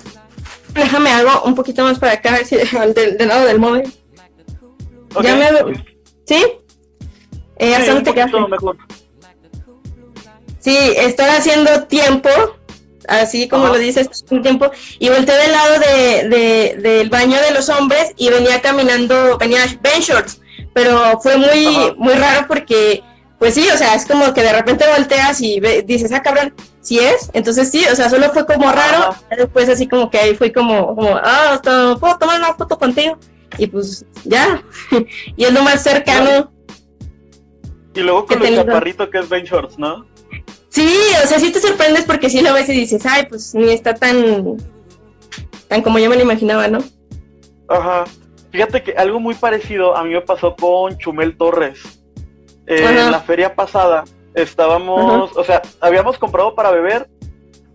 déjame 0.73 1.11
algo 1.11 1.43
un 1.43 1.55
poquito 1.55 1.83
más 1.83 1.97
para 1.97 2.13
acá, 2.13 2.29
a 2.29 2.37
ver 2.37 2.45
si 2.45 2.57
del, 2.95 3.17
del 3.17 3.27
lado 3.27 3.45
del 3.45 3.59
móvil. 3.59 3.91
Ya 5.23 5.35
me... 5.35 5.47
¿Sí? 6.25 6.43
Eh, 7.57 7.67
Sí, 7.67 7.73
¿Hasta 7.73 7.93
un 7.95 8.03
poquito 8.03 8.47
mejor. 8.47 8.77
Sí, 10.59 10.75
estoy 10.97 11.25
haciendo 11.27 11.83
tiempo, 11.83 12.29
así 13.07 13.47
como 13.47 13.67
lo 13.67 13.77
dices, 13.77 14.07
un 14.31 14.41
tiempo, 14.41 14.71
y 14.97 15.09
volteé 15.09 15.35
del 15.37 15.51
lado 15.51 15.79
de, 15.79 16.27
de- 16.29 16.75
del 16.81 17.09
baño 17.09 17.39
de 17.39 17.51
los 17.51 17.69
hombres 17.69 18.11
y 18.17 18.29
venía 18.29 18.61
caminando, 18.61 19.37
venía 19.37 19.59
Ben 19.81 20.01
Shorts, 20.01 20.41
pero 20.73 21.19
fue 21.21 21.37
muy, 21.37 21.93
muy 21.97 22.13
raro 22.15 22.47
porque, 22.47 23.03
pues 23.37 23.53
sí, 23.53 23.67
o 23.71 23.77
sea, 23.77 23.93
es 23.93 24.05
como 24.07 24.33
que 24.33 24.41
de 24.41 24.53
repente 24.53 24.85
volteas 24.97 25.39
y 25.41 25.59
ve- 25.59 25.83
dices, 25.83 26.11
ah, 26.11 26.23
cabrón, 26.23 26.53
¿sí 26.81 26.97
es? 26.99 27.29
Entonces 27.33 27.69
sí, 27.69 27.85
o 27.91 27.95
sea, 27.95 28.09
solo 28.09 28.31
fue 28.31 28.47
como 28.47 28.71
raro, 28.71 29.15
después 29.37 29.69
así 29.69 29.87
como 29.87 30.09
que 30.09 30.17
ahí 30.17 30.35
fui 30.35 30.51
como, 30.51 30.95
como 30.95 31.15
ah, 31.23 31.61
¿puedo 31.99 32.17
tomar 32.17 32.39
una 32.39 32.55
foto 32.55 32.77
contigo? 32.79 33.19
Y 33.59 33.67
pues 33.67 34.03
ya, 34.23 34.63
y 35.37 35.43
es 35.45 35.53
lo 35.53 35.61
más 35.61 35.83
cercano. 35.83 36.51
Y 37.95 38.01
luego 38.01 38.25
con 38.25 38.39
tenido. 38.39 38.63
chaparrito 38.63 39.09
que 39.09 39.19
es 39.19 39.29
Ben 39.29 39.45
Shorts, 39.45 39.79
¿no? 39.79 40.05
Sí, 40.69 40.93
o 41.23 41.27
sea, 41.27 41.39
sí 41.39 41.51
te 41.51 41.59
sorprendes 41.59 42.03
porque 42.03 42.29
sí 42.29 42.41
lo 42.41 42.53
ves 42.53 42.67
y 42.69 42.73
dices, 42.73 43.05
ay, 43.05 43.25
pues 43.29 43.55
ni 43.55 43.71
está 43.71 43.95
tan, 43.95 44.57
tan 45.69 45.81
como 45.81 45.99
yo 45.99 46.09
me 46.09 46.17
lo 46.17 46.23
imaginaba, 46.23 46.67
¿no? 46.67 46.79
Ajá. 47.69 48.03
Fíjate 48.51 48.83
que 48.83 48.91
algo 48.93 49.19
muy 49.19 49.35
parecido 49.35 49.95
a 49.95 50.03
mí 50.03 50.13
me 50.13 50.21
pasó 50.21 50.55
con 50.55 50.97
Chumel 50.97 51.37
Torres. 51.37 51.81
Eh, 52.67 52.83
en 52.83 53.11
la 53.11 53.21
feria 53.21 53.53
pasada 53.55 54.03
estábamos, 54.33 55.35
o 55.35 55.43
sea, 55.43 55.61
habíamos 55.79 56.17
comprado 56.17 56.55
para 56.55 56.71
beber, 56.71 57.09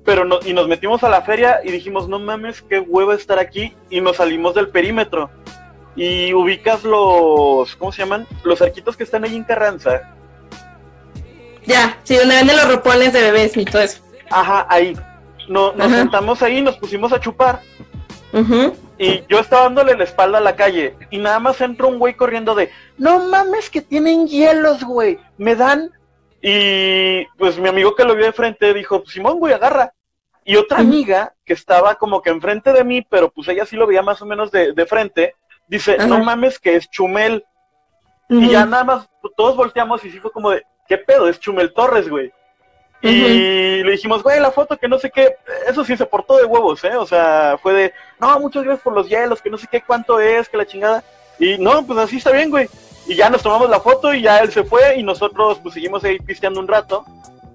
pero 0.05 0.25
no, 0.25 0.39
y 0.45 0.53
nos 0.53 0.69
metimos 0.69 1.03
a 1.05 1.09
la 1.09 1.23
feria 1.23 1.61
y 1.65 1.71
dijimos, 1.71 2.09
no 2.09 2.19
mames, 2.19 2.63
qué 2.63 2.81
huevo 2.81 3.13
estar 3.13 3.39
aquí, 3.39 3.75
y 3.89 4.01
nos 4.01 4.17
salimos 4.17 4.55
del 4.55 4.69
perímetro. 4.69 5.31
Y 6.01 6.33
ubicas 6.33 6.83
los, 6.83 7.77
¿cómo 7.77 7.93
se 7.93 7.99
llaman? 7.99 8.27
Los 8.43 8.63
arquitos 8.63 8.97
que 8.97 9.03
están 9.05 9.23
ahí 9.23 9.37
en 9.37 9.45
Carranza. 9.45 10.15
Ya, 11.67 11.99
sí, 12.05 12.17
donde 12.17 12.37
venden 12.37 12.57
los 12.57 12.73
ropones 12.73 13.13
de 13.13 13.21
bebés 13.21 13.55
y 13.55 13.67
todo 13.67 13.83
eso. 13.83 14.01
Ajá, 14.31 14.67
ahí. 14.71 14.97
No, 15.47 15.75
nos 15.75 15.89
Ajá. 15.89 15.97
sentamos 15.99 16.43
ahí, 16.43 16.63
nos 16.63 16.79
pusimos 16.79 17.13
a 17.13 17.21
chupar. 17.21 17.61
Ujú. 18.33 18.75
Y 18.97 19.25
yo 19.29 19.41
estaba 19.41 19.65
dándole 19.65 19.95
la 19.95 20.05
espalda 20.05 20.39
a 20.39 20.41
la 20.41 20.57
calle 20.57 20.97
y 21.11 21.19
nada 21.19 21.39
más 21.39 21.61
entra 21.61 21.87
un 21.87 21.99
güey 21.99 22.15
corriendo 22.15 22.55
de, 22.55 22.71
no 22.97 23.29
mames 23.29 23.69
que 23.69 23.83
tienen 23.83 24.27
hielos, 24.27 24.83
güey, 24.83 25.19
me 25.37 25.55
dan. 25.55 25.91
Y 26.41 27.27
pues 27.37 27.59
mi 27.59 27.69
amigo 27.69 27.95
que 27.95 28.07
lo 28.07 28.17
vio 28.17 28.25
de 28.25 28.33
frente 28.33 28.73
dijo, 28.73 29.03
Simón, 29.07 29.39
güey, 29.39 29.53
agarra. 29.53 29.93
Y 30.47 30.57
otra 30.57 30.79
amiga 30.79 31.35
que 31.45 31.53
estaba 31.53 31.97
como 31.97 32.23
que 32.23 32.31
enfrente 32.31 32.73
de 32.73 32.85
mí, 32.85 33.07
pero 33.11 33.31
pues 33.31 33.49
ella 33.49 33.67
sí 33.67 33.77
lo 33.77 33.87
veía 33.87 34.01
más 34.01 34.23
o 34.23 34.25
menos 34.25 34.51
de, 34.51 34.73
de 34.73 34.87
frente, 34.87 35.35
dice, 35.71 35.97
Ajá. 35.99 36.07
no 36.07 36.19
mames 36.19 36.59
que 36.59 36.77
es 36.77 36.91
Chumel. 36.91 37.45
Y 38.29 38.51
ya 38.51 38.65
nada 38.65 38.85
más 38.85 39.09
todos 39.37 39.57
volteamos 39.57 40.05
y 40.05 40.11
sí 40.11 40.21
fue 40.21 40.31
como 40.31 40.51
de, 40.51 40.65
¿qué 40.87 40.99
pedo? 40.99 41.29
Es 41.29 41.41
Chumel 41.41 41.73
Torres, 41.73 42.09
güey. 42.09 42.33
Y 43.03 43.83
le 43.83 43.93
dijimos, 43.93 44.23
güey, 44.23 44.39
la 44.41 44.51
foto 44.51 44.77
que 44.77 44.87
no 44.87 44.99
sé 44.99 45.11
qué, 45.11 45.37
eso 45.67 45.85
sí 45.85 45.97
se 45.97 46.05
portó 46.05 46.37
de 46.37 46.45
huevos, 46.45 46.85
¿eh? 46.85 46.97
O 46.97 47.07
sea, 47.07 47.59
fue 47.61 47.73
de, 47.73 47.95
no, 48.21 48.39
muchas 48.39 48.63
gracias 48.63 48.85
por 48.85 48.93
los 48.93 49.09
hielos, 49.09 49.41
que 49.41 49.49
no 49.49 49.57
sé 49.57 49.67
qué 49.71 49.81
cuánto 49.81 50.21
es, 50.21 50.49
que 50.49 50.59
la 50.59 50.67
chingada. 50.67 51.03
Y 51.39 51.57
no, 51.57 51.85
pues 51.87 51.99
así 51.99 52.19
está 52.19 52.31
bien, 52.31 52.51
güey. 52.51 52.69
Y 53.07 53.15
ya 53.15 53.31
nos 53.31 53.43
tomamos 53.43 53.71
la 53.71 53.81
foto 53.81 54.13
y 54.13 54.21
ya 54.21 54.39
él 54.41 54.53
se 54.53 54.65
fue 54.65 54.97
y 54.97 55.03
nosotros 55.03 55.59
pues 55.63 55.75
seguimos 55.75 56.05
ahí 56.05 56.19
pisteando 56.19 56.61
un 56.61 56.69
rato. 56.69 57.05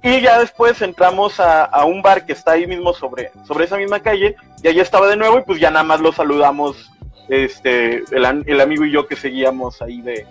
Y 0.01 0.19
ya 0.21 0.39
después 0.39 0.81
entramos 0.81 1.39
a, 1.39 1.63
a 1.63 1.85
un 1.85 2.01
bar 2.01 2.25
que 2.25 2.33
está 2.33 2.53
ahí 2.53 2.65
mismo 2.65 2.93
sobre, 2.93 3.31
sobre 3.47 3.65
esa 3.65 3.77
misma 3.77 3.99
calle 3.99 4.35
y 4.61 4.67
allí 4.67 4.79
estaba 4.79 5.07
de 5.07 5.15
nuevo 5.15 5.39
y 5.39 5.43
pues 5.43 5.59
ya 5.59 5.69
nada 5.69 5.83
más 5.83 6.01
lo 6.01 6.11
saludamos 6.11 6.91
este 7.29 8.03
el, 8.11 8.61
amigo 8.61 8.85
y 8.85 8.91
yo 8.91 9.07
que 9.07 9.15
seguíamos 9.15 9.81
ahí 9.81 10.01
de, 10.01 10.25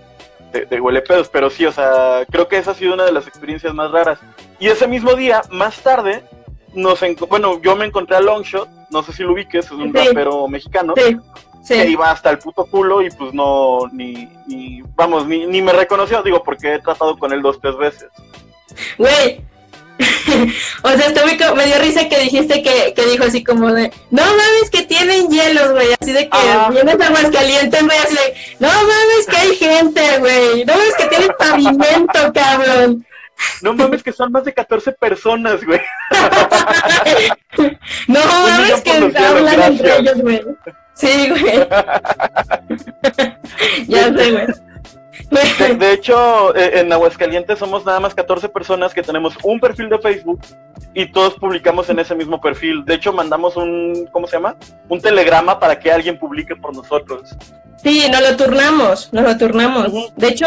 de, 0.52 0.66
de 0.66 0.80
huele 0.80 1.02
pedos. 1.02 1.28
Pero 1.28 1.50
sí, 1.50 1.66
o 1.66 1.72
sea, 1.72 2.24
creo 2.30 2.48
que 2.48 2.58
esa 2.58 2.72
ha 2.72 2.74
sido 2.74 2.94
una 2.94 3.04
de 3.04 3.12
las 3.12 3.26
experiencias 3.26 3.74
más 3.74 3.90
raras. 3.90 4.18
Y 4.58 4.68
ese 4.68 4.86
mismo 4.86 5.14
día, 5.14 5.42
más 5.50 5.80
tarde, 5.80 6.22
nos 6.74 7.00
bueno, 7.28 7.60
yo 7.62 7.76
me 7.76 7.86
encontré 7.86 8.16
a 8.16 8.20
Longshot, 8.20 8.68
no 8.90 9.02
sé 9.02 9.12
si 9.12 9.22
lo 9.22 9.32
ubiques, 9.32 9.66
es 9.66 9.70
un 9.70 9.92
Sí. 9.92 10.08
rapero 10.08 10.48
mexicano, 10.48 10.94
Sí, 11.62 11.74
que 11.74 11.88
iba 11.88 12.10
hasta 12.10 12.28
el 12.28 12.38
puto 12.38 12.66
culo 12.66 13.00
y 13.00 13.10
pues 13.10 13.32
no, 13.32 13.88
ni, 13.90 14.28
ni 14.46 14.82
vamos, 14.94 15.26
ni, 15.26 15.46
ni 15.46 15.62
me 15.62 15.72
reconoció, 15.72 16.22
digo, 16.22 16.42
porque 16.42 16.74
he 16.74 16.78
tratado 16.78 17.16
con 17.16 17.32
él 17.32 17.40
dos, 17.40 17.58
tres 17.58 17.76
veces. 17.78 18.08
Güey. 18.98 19.40
o 20.82 20.88
sea, 20.90 21.06
estoy 21.06 21.24
muy 21.24 21.36
co- 21.38 21.54
me 21.54 21.66
dio 21.66 21.78
risa 21.78 22.08
que 22.08 22.18
dijiste 22.18 22.62
que, 22.62 22.92
que 22.94 23.06
dijo 23.06 23.24
así 23.24 23.44
como 23.44 23.72
de, 23.72 23.92
no 24.10 24.22
mames 24.24 24.70
que 24.72 24.82
tienen 24.82 25.28
hielos, 25.28 25.70
güey, 25.72 25.88
así 26.00 26.12
de 26.12 26.28
que 26.28 26.36
Ajá. 26.36 26.70
vienes 26.70 27.00
a 27.00 27.06
Aguascalientes, 27.06 27.82
güey, 27.84 27.98
así 27.98 28.14
de, 28.14 28.34
no 28.58 28.68
mames 28.68 29.26
que 29.30 29.36
hay 29.36 29.54
gente, 29.56 30.18
güey, 30.18 30.64
no 30.64 30.72
mames 30.74 30.94
que 30.96 31.06
tienen 31.06 31.30
pavimento, 31.38 32.32
cabrón. 32.34 33.06
No 33.62 33.72
mames 33.74 34.02
que 34.02 34.12
son 34.12 34.30
más 34.32 34.44
de 34.44 34.52
14 34.54 34.92
personas, 34.92 35.64
güey. 35.64 35.80
No 38.08 38.20
mames 38.24 38.80
que 38.82 38.90
hablan 38.92 39.62
entre 39.62 39.98
ellos, 39.98 40.20
güey. 40.20 40.40
Sí, 40.94 41.28
güey. 41.30 41.44
ya 43.88 44.04
sé, 44.04 44.30
güey. 44.32 44.46
De, 45.58 45.74
de 45.74 45.92
hecho, 45.92 46.54
eh, 46.54 46.80
en 46.80 46.92
Aguascalientes 46.92 47.58
somos 47.58 47.84
nada 47.84 48.00
más 48.00 48.14
14 48.14 48.48
personas 48.48 48.94
que 48.94 49.02
tenemos 49.02 49.34
un 49.42 49.58
perfil 49.60 49.88
de 49.88 49.98
Facebook 49.98 50.40
y 50.94 51.06
todos 51.06 51.34
publicamos 51.34 51.88
en 51.90 51.98
ese 51.98 52.14
mismo 52.14 52.40
perfil. 52.40 52.84
De 52.84 52.94
hecho, 52.94 53.12
mandamos 53.12 53.56
un, 53.56 54.08
¿cómo 54.12 54.26
se 54.26 54.36
llama? 54.36 54.56
Un 54.88 55.00
telegrama 55.00 55.58
para 55.58 55.78
que 55.78 55.90
alguien 55.90 56.18
publique 56.18 56.54
por 56.56 56.74
nosotros. 56.74 57.34
Sí, 57.82 58.06
nos 58.10 58.20
lo 58.22 58.36
turnamos, 58.36 59.12
nos 59.12 59.24
lo 59.24 59.36
turnamos. 59.36 59.92
De 60.16 60.28
hecho, 60.28 60.46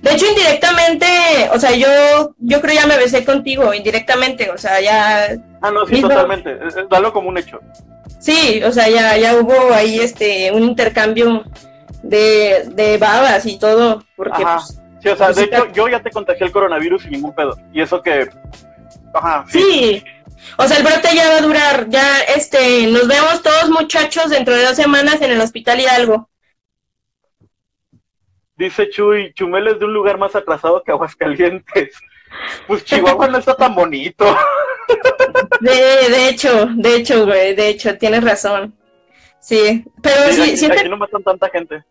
de 0.00 0.12
hecho 0.12 0.26
indirectamente, 0.26 1.06
o 1.52 1.58
sea, 1.58 1.72
yo, 1.72 2.34
yo 2.38 2.60
creo 2.60 2.74
ya 2.74 2.86
me 2.86 2.96
besé 2.96 3.24
contigo 3.24 3.74
indirectamente, 3.74 4.50
o 4.50 4.56
sea, 4.58 4.80
ya, 4.80 5.36
Ah, 5.60 5.70
no, 5.70 5.84
sí, 5.86 5.94
Mismo. 5.94 6.08
totalmente. 6.10 6.56
Dalo 6.90 7.12
como 7.12 7.28
un 7.30 7.38
hecho. 7.38 7.58
sí, 8.18 8.62
o 8.64 8.70
sea, 8.72 8.88
ya, 8.88 9.16
ya 9.16 9.34
hubo 9.36 9.72
ahí 9.74 9.98
este 9.98 10.52
un 10.52 10.62
intercambio 10.62 11.44
de, 12.04 12.64
de 12.72 12.98
babas 12.98 13.46
y 13.46 13.58
todo, 13.58 14.04
porque 14.16 14.42
Ajá. 14.42 14.56
pues, 14.56 14.80
Sí, 15.04 15.10
o 15.10 15.16
sea, 15.16 15.26
Pues 15.26 15.36
de 15.36 15.44
hecho, 15.44 15.70
yo 15.72 15.86
ya 15.88 16.00
te 16.02 16.10
contagié 16.10 16.46
el 16.46 16.52
coronavirus 16.52 17.02
sin 17.02 17.12
ningún 17.12 17.34
pedo. 17.34 17.54
Y 17.74 17.82
eso 17.82 18.02
que. 18.02 18.26
Ajá, 19.12 19.44
sí. 19.48 19.60
sí. 19.60 20.04
O 20.56 20.66
sea, 20.66 20.78
el 20.78 20.82
brote 20.82 21.14
ya 21.14 21.28
va 21.28 21.36
a 21.36 21.42
durar, 21.42 21.88
ya, 21.90 22.20
este, 22.34 22.86
nos 22.86 23.06
vemos 23.06 23.42
todos 23.42 23.68
muchachos 23.68 24.30
dentro 24.30 24.54
de 24.54 24.64
dos 24.64 24.76
semanas 24.76 25.20
en 25.20 25.32
el 25.32 25.40
Hospital 25.40 25.80
Hidalgo. 25.80 26.30
Dice 28.56 28.88
Chuy, 28.88 29.32
Chumel 29.34 29.68
es 29.68 29.78
de 29.78 29.84
un 29.84 29.92
lugar 29.92 30.16
más 30.16 30.34
atrasado 30.34 30.82
que 30.82 30.92
Aguascalientes. 30.92 31.90
Pues 32.66 32.84
Chihuahua 32.84 33.28
no 33.28 33.38
está 33.38 33.54
tan 33.54 33.76
bonito. 33.76 34.24
De, 35.60 35.72
de 36.10 36.28
hecho, 36.28 36.66
de 36.74 36.96
hecho, 36.96 37.26
güey, 37.26 37.54
de 37.54 37.68
hecho, 37.68 37.96
tienes 37.96 38.24
razón. 38.24 38.74
Sí, 39.38 39.84
pero 40.02 40.32
Sí, 40.32 40.34
sí, 40.34 40.42
aquí, 40.42 40.56
siento 40.56 40.78
aquí 40.80 40.88
no 40.88 40.96
matan 40.96 41.22
tanta 41.22 41.48
gente. 41.48 41.84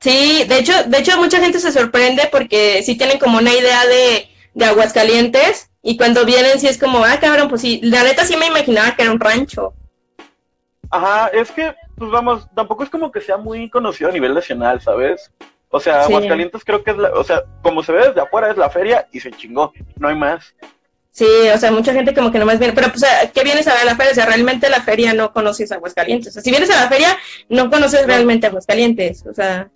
Sí, 0.00 0.44
de 0.48 0.58
hecho, 0.58 0.72
de 0.84 0.98
hecho 0.98 1.16
mucha 1.18 1.40
gente 1.40 1.58
se 1.58 1.72
sorprende 1.72 2.28
porque 2.30 2.82
sí 2.82 2.96
tienen 2.96 3.18
como 3.18 3.38
una 3.38 3.52
idea 3.52 3.86
de, 3.86 4.28
de 4.52 4.64
Aguascalientes 4.64 5.70
y 5.82 5.96
cuando 5.96 6.24
vienen 6.24 6.58
sí 6.60 6.66
es 6.66 6.78
como, 6.78 7.04
ah, 7.04 7.18
cabrón, 7.20 7.48
pues 7.48 7.60
sí, 7.60 7.80
la 7.82 8.02
neta 8.04 8.24
sí 8.24 8.36
me 8.36 8.46
imaginaba 8.46 8.94
que 8.94 9.02
era 9.02 9.12
un 9.12 9.20
rancho. 9.20 9.74
Ajá, 10.90 11.28
es 11.28 11.50
que, 11.50 11.74
pues 11.96 12.10
vamos, 12.10 12.46
tampoco 12.54 12.84
es 12.84 12.90
como 12.90 13.10
que 13.10 13.20
sea 13.20 13.36
muy 13.36 13.68
conocido 13.70 14.10
a 14.10 14.12
nivel 14.12 14.34
nacional, 14.34 14.80
¿sabes? 14.80 15.30
O 15.70 15.80
sea, 15.80 16.04
Sí. 16.04 16.12
Aguascalientes 16.12 16.64
creo 16.64 16.84
que 16.84 16.92
es 16.92 16.96
la, 16.96 17.10
o 17.10 17.24
sea, 17.24 17.42
como 17.62 17.82
se 17.82 17.92
ve 17.92 18.08
desde 18.08 18.20
afuera 18.20 18.50
es 18.50 18.56
la 18.56 18.70
feria 18.70 19.08
y 19.12 19.20
se 19.20 19.32
chingó, 19.32 19.72
no 19.96 20.08
hay 20.08 20.14
más. 20.14 20.54
Sí, 21.16 21.26
o 21.54 21.56
sea, 21.58 21.70
mucha 21.70 21.92
gente 21.92 22.12
como 22.12 22.32
que 22.32 22.40
nomás 22.40 22.58
viene, 22.58 22.74
pero 22.74 22.88
pues, 22.88 23.04
¿a 23.04 23.30
¿qué 23.30 23.44
vienes 23.44 23.68
a 23.68 23.72
ver 23.74 23.82
a 23.82 23.84
la 23.84 23.94
feria? 23.94 24.10
O 24.10 24.14
sea, 24.16 24.26
realmente 24.26 24.68
la 24.68 24.80
feria 24.82 25.14
no 25.14 25.32
conoces 25.32 25.70
Aguascalientes. 25.70 26.30
O 26.30 26.32
sea, 26.32 26.42
si 26.42 26.50
vienes 26.50 26.70
a 26.70 26.80
la 26.82 26.88
feria, 26.88 27.16
no 27.48 27.70
conoces 27.70 28.04
realmente 28.04 28.48
Aguascalientes. 28.48 29.24
O 29.24 29.32
sea, 29.32 29.70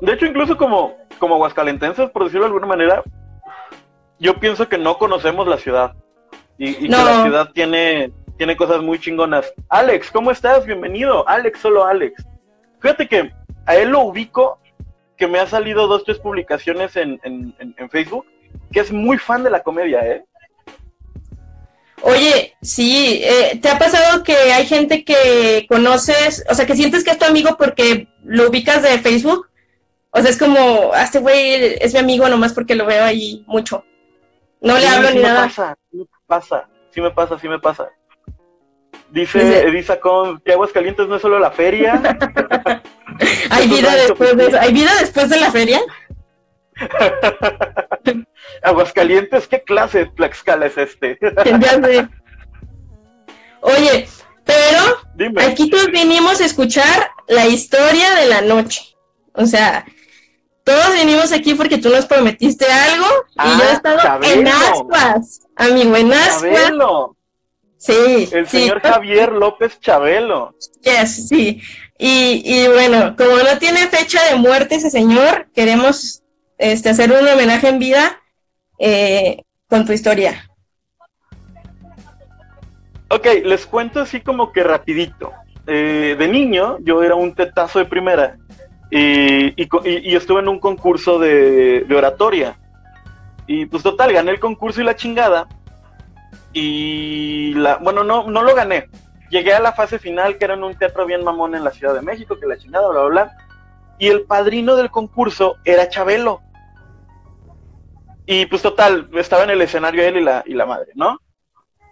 De 0.00 0.12
hecho, 0.12 0.26
incluso 0.26 0.56
como, 0.56 0.96
como 1.20 1.36
aguascalentenses, 1.36 2.10
por 2.10 2.24
decirlo 2.24 2.46
de 2.46 2.48
alguna 2.48 2.66
manera, 2.66 3.02
yo 4.18 4.38
pienso 4.40 4.68
que 4.68 4.76
no 4.78 4.98
conocemos 4.98 5.46
la 5.46 5.58
ciudad. 5.58 5.94
Y, 6.56 6.84
y 6.86 6.88
No. 6.88 6.98
que 6.98 7.04
la 7.04 7.22
ciudad 7.22 7.50
tiene, 7.52 8.12
tiene 8.36 8.56
cosas 8.56 8.82
muy 8.82 8.98
chingonas. 8.98 9.52
Alex, 9.68 10.10
¿cómo 10.10 10.30
estás? 10.32 10.66
Bienvenido. 10.66 11.28
Alex, 11.28 11.60
solo 11.60 11.84
Alex. 11.84 12.24
Fíjate 12.80 13.08
que 13.08 13.30
a 13.66 13.76
él 13.76 13.90
lo 13.90 14.00
ubico, 14.00 14.58
que 15.16 15.28
me 15.28 15.38
ha 15.38 15.46
salido 15.46 15.86
dos, 15.86 16.02
tres 16.04 16.18
publicaciones 16.18 16.96
en, 16.96 17.20
en, 17.22 17.54
en- 17.60 17.74
en 17.76 17.90
Facebook, 17.90 18.24
que 18.72 18.80
es 18.80 18.92
muy 18.92 19.18
fan 19.18 19.42
de 19.42 19.50
la 19.50 19.62
comedia, 19.62 20.06
¿eh? 20.06 20.24
Oye, 22.02 22.54
sí, 22.62 23.20
eh, 23.22 23.58
¿te 23.60 23.68
ha 23.68 23.78
pasado 23.78 24.22
que 24.22 24.36
hay 24.36 24.66
gente 24.66 25.04
que 25.04 25.66
conoces, 25.68 26.44
o 26.48 26.54
sea, 26.54 26.66
que 26.66 26.76
sientes 26.76 27.02
que 27.02 27.10
es 27.10 27.18
tu 27.18 27.24
amigo 27.24 27.56
porque 27.58 28.08
lo 28.24 28.48
ubicas 28.48 28.82
de 28.82 28.98
Facebook? 28.98 29.48
O 30.10 30.20
sea, 30.20 30.30
es 30.30 30.38
como, 30.38 30.90
ah, 30.94 31.02
este 31.02 31.18
güey 31.18 31.76
es 31.80 31.92
mi 31.92 32.00
amigo 32.00 32.28
nomás 32.28 32.52
porque 32.52 32.74
lo 32.74 32.86
veo 32.86 33.04
ahí 33.04 33.44
mucho. 33.46 33.84
No 34.60 34.78
le 34.78 34.86
hablo 34.86 35.10
ni 35.10 35.20
nada. 35.20 35.42
Pasa, 35.42 35.76
sí 35.90 35.98
me 35.98 36.06
pasa, 36.26 36.68
sí 36.90 37.00
me 37.00 37.10
pasa, 37.10 37.38
sí 37.38 37.48
me 37.48 37.58
pasa. 37.58 37.88
Dice 39.10 39.66
Edisa 39.66 39.98
con 40.00 40.40
que 40.40 40.52
Aguascalientes 40.52 41.08
no 41.08 41.16
es 41.16 41.22
solo 41.22 41.38
la 41.38 41.50
feria. 41.50 42.00
¿Hay 43.50 43.68
vida 43.68 43.94
después 43.94 44.36
de 44.36 44.46
eso? 44.46 44.58
¿Hay 44.60 44.72
vida 44.72 44.90
después 45.00 45.30
de 45.30 45.40
la 45.40 45.50
feria? 45.50 45.80
Aguascalientes, 48.62 49.46
¿qué 49.48 49.62
clase 49.62 49.98
de 49.98 50.06
Tlaxcala 50.06 50.66
es 50.66 50.78
este? 50.78 51.18
Oye, 53.60 54.08
pero 54.44 54.98
aquí 55.46 55.68
todos 55.68 55.90
vinimos 55.90 56.40
a 56.40 56.44
escuchar 56.44 57.10
la 57.26 57.46
historia 57.46 58.14
de 58.14 58.26
la 58.26 58.40
noche. 58.40 58.96
O 59.32 59.46
sea, 59.46 59.84
todos 60.64 60.94
vinimos 60.94 61.32
aquí 61.32 61.54
porque 61.54 61.78
tú 61.78 61.90
nos 61.90 62.06
prometiste 62.06 62.66
algo 62.66 63.06
y 63.34 63.58
yo 63.58 63.64
he 63.64 63.68
ah, 63.68 63.72
estado 63.72 64.22
en 64.22 64.48
ascuas, 64.48 65.40
amigo, 65.56 65.96
en 65.96 66.12
ascuas. 66.12 66.72
Sí. 67.78 68.28
El 68.32 68.48
señor 68.48 68.80
Javier 68.80 69.32
López 69.32 69.78
Chabelo. 69.80 70.54
Yes, 70.82 71.28
sí. 71.28 71.62
Y, 71.96 72.42
y 72.44 72.68
bueno, 72.68 73.14
como 73.16 73.36
no 73.36 73.58
tiene 73.58 73.86
fecha 73.86 74.22
de 74.24 74.36
muerte 74.36 74.74
ese 74.76 74.90
señor, 74.90 75.48
queremos 75.54 76.22
este, 76.58 76.90
hacer 76.90 77.10
un 77.10 77.26
homenaje 77.26 77.68
en 77.68 77.78
vida 77.78 78.20
eh, 78.78 79.42
con 79.68 79.86
tu 79.86 79.92
historia. 79.92 80.50
Ok, 83.10 83.26
les 83.44 83.64
cuento 83.66 84.00
así 84.00 84.20
como 84.20 84.52
que 84.52 84.62
rapidito. 84.62 85.32
Eh, 85.66 86.16
de 86.18 86.28
niño 86.28 86.78
yo 86.80 87.02
era 87.02 87.14
un 87.14 87.34
tetazo 87.34 87.78
de 87.78 87.84
primera 87.84 88.38
y, 88.90 89.62
y, 89.62 90.16
estuve 90.16 90.40
en 90.40 90.48
un 90.48 90.58
concurso 90.58 91.18
de, 91.18 91.84
de, 91.86 91.94
oratoria. 91.96 92.58
Y 93.46 93.66
pues 93.66 93.82
total, 93.82 94.12
gané 94.12 94.30
el 94.30 94.40
concurso 94.40 94.80
y 94.80 94.84
la 94.84 94.96
chingada. 94.96 95.46
Y 96.52 97.54
la, 97.54 97.76
bueno, 97.76 98.04
no, 98.04 98.30
no 98.30 98.42
lo 98.42 98.54
gané. 98.54 98.88
Llegué 99.30 99.52
a 99.52 99.60
la 99.60 99.72
fase 99.72 99.98
final, 99.98 100.38
que 100.38 100.46
era 100.46 100.54
en 100.54 100.64
un 100.64 100.74
teatro 100.74 101.04
bien 101.04 101.22
mamón 101.22 101.54
en 101.54 101.64
la 101.64 101.70
Ciudad 101.70 101.94
de 101.94 102.02
México, 102.02 102.38
que 102.40 102.46
la 102.46 102.56
chingada, 102.56 102.88
bla, 102.88 103.00
bla, 103.02 103.08
bla. 103.08 103.36
Y 103.98 104.08
el 104.08 104.22
padrino 104.22 104.76
del 104.76 104.90
concurso 104.90 105.56
era 105.64 105.88
Chabelo. 105.88 106.40
Y 108.30 108.44
pues 108.44 108.60
total, 108.60 109.08
estaba 109.14 109.44
en 109.44 109.50
el 109.50 109.62
escenario 109.62 110.02
él 110.02 110.18
y 110.18 110.20
la, 110.22 110.44
y 110.44 110.52
la 110.52 110.66
madre, 110.66 110.92
¿no? 110.94 111.18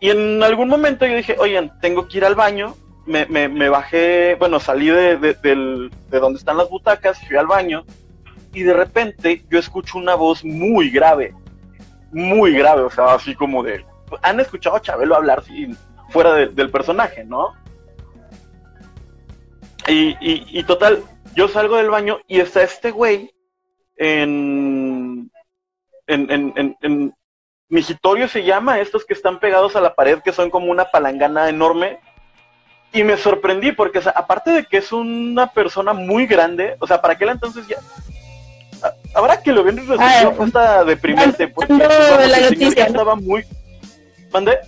Y 0.01 0.11
en 0.11 0.43
algún 0.43 0.69
momento 0.69 1.07
yo 1.07 1.17
dije, 1.17 1.35
oigan, 1.39 1.81
tengo 1.81 2.07
que 2.07 2.19
ir 2.19 2.27
al 2.27 2.35
baño. 2.35 2.77
Me, 3.07 3.25
me, 3.25 3.69
bajé, 3.71 4.35
bueno, 4.35 4.61
salí 4.61 4.89
de, 4.89 5.17
de, 5.17 5.33
de 5.33 6.21
donde 6.21 6.39
están 6.39 6.59
las 6.59 6.69
butacas, 6.69 7.27
fui 7.27 7.39
al 7.39 7.47
baño. 7.47 7.87
Y 8.53 8.65
de 8.65 8.75
repente 8.75 9.47
yo 9.49 9.59
escucho 9.59 9.97
una 9.97 10.15
voz 10.15 10.45
muy 10.45 10.91
grave. 10.91 11.35
Muy 12.13 12.53
grave, 12.53 12.83
o 12.83 12.91
sea, 12.91 13.15
así 13.15 13.35
como 13.35 13.63
de... 13.63 13.87
Han 14.21 14.39
escuchado 14.39 14.77
a 14.77 14.83
Chabelo 14.83 15.17
hablar 15.17 15.43
fuera 16.11 16.35
del 16.35 16.71
personaje, 16.71 17.25
¿no? 17.25 17.55
Y, 19.89 20.11
y, 20.21 20.47
y 20.51 20.65
total, 20.65 21.03
yo 21.35 21.49
salgo 21.49 21.79
del 21.79 21.89
baño 21.89 22.19
y 22.29 22.41
está 22.41 22.63
este 22.63 22.91
güey 22.91 23.31
en, 23.97 24.86
en, 26.07 26.31
en, 26.57 26.77
en, 26.81 27.15
migitorio 27.69 28.29
se 28.29 28.45
llama, 28.45 28.81
estos 28.81 29.05
que 29.05 29.15
están 29.15 29.41
pegados 29.41 29.77
a 29.77 29.81
la 29.81 29.95
pared, 29.95 30.21
que 30.21 30.33
son 30.33 30.51
como 30.51 30.71
una 30.71 30.87
palangana 30.87 31.49
enorme. 31.49 31.99
Y 32.93 33.03
me 33.03 33.17
sorprendí 33.17 33.73
porque, 33.73 34.01
aparte 34.15 34.51
de 34.51 34.65
que 34.65 34.79
es 34.79 34.93
una 34.93 35.49
persona 35.49 35.93
muy 35.93 36.27
grande, 36.27 36.77
o 36.79 36.87
sea, 36.87 37.01
para 37.01 37.15
aquel 37.15 37.31
entonces 37.31 37.67
ya... 37.67 37.77
Habrá 39.15 39.43
que 39.43 39.53
lo 39.53 39.65
ven 39.65 39.79
fue 39.87 39.97
hasta 39.97 40.85
deprimente. 40.85 41.49
Porque 41.49 41.73
dando 41.73 42.27
la 42.27 42.41
noticia. 42.41 42.85
Estaba 42.85 43.17
muy... 43.17 43.45
¿Mande? 44.31 44.59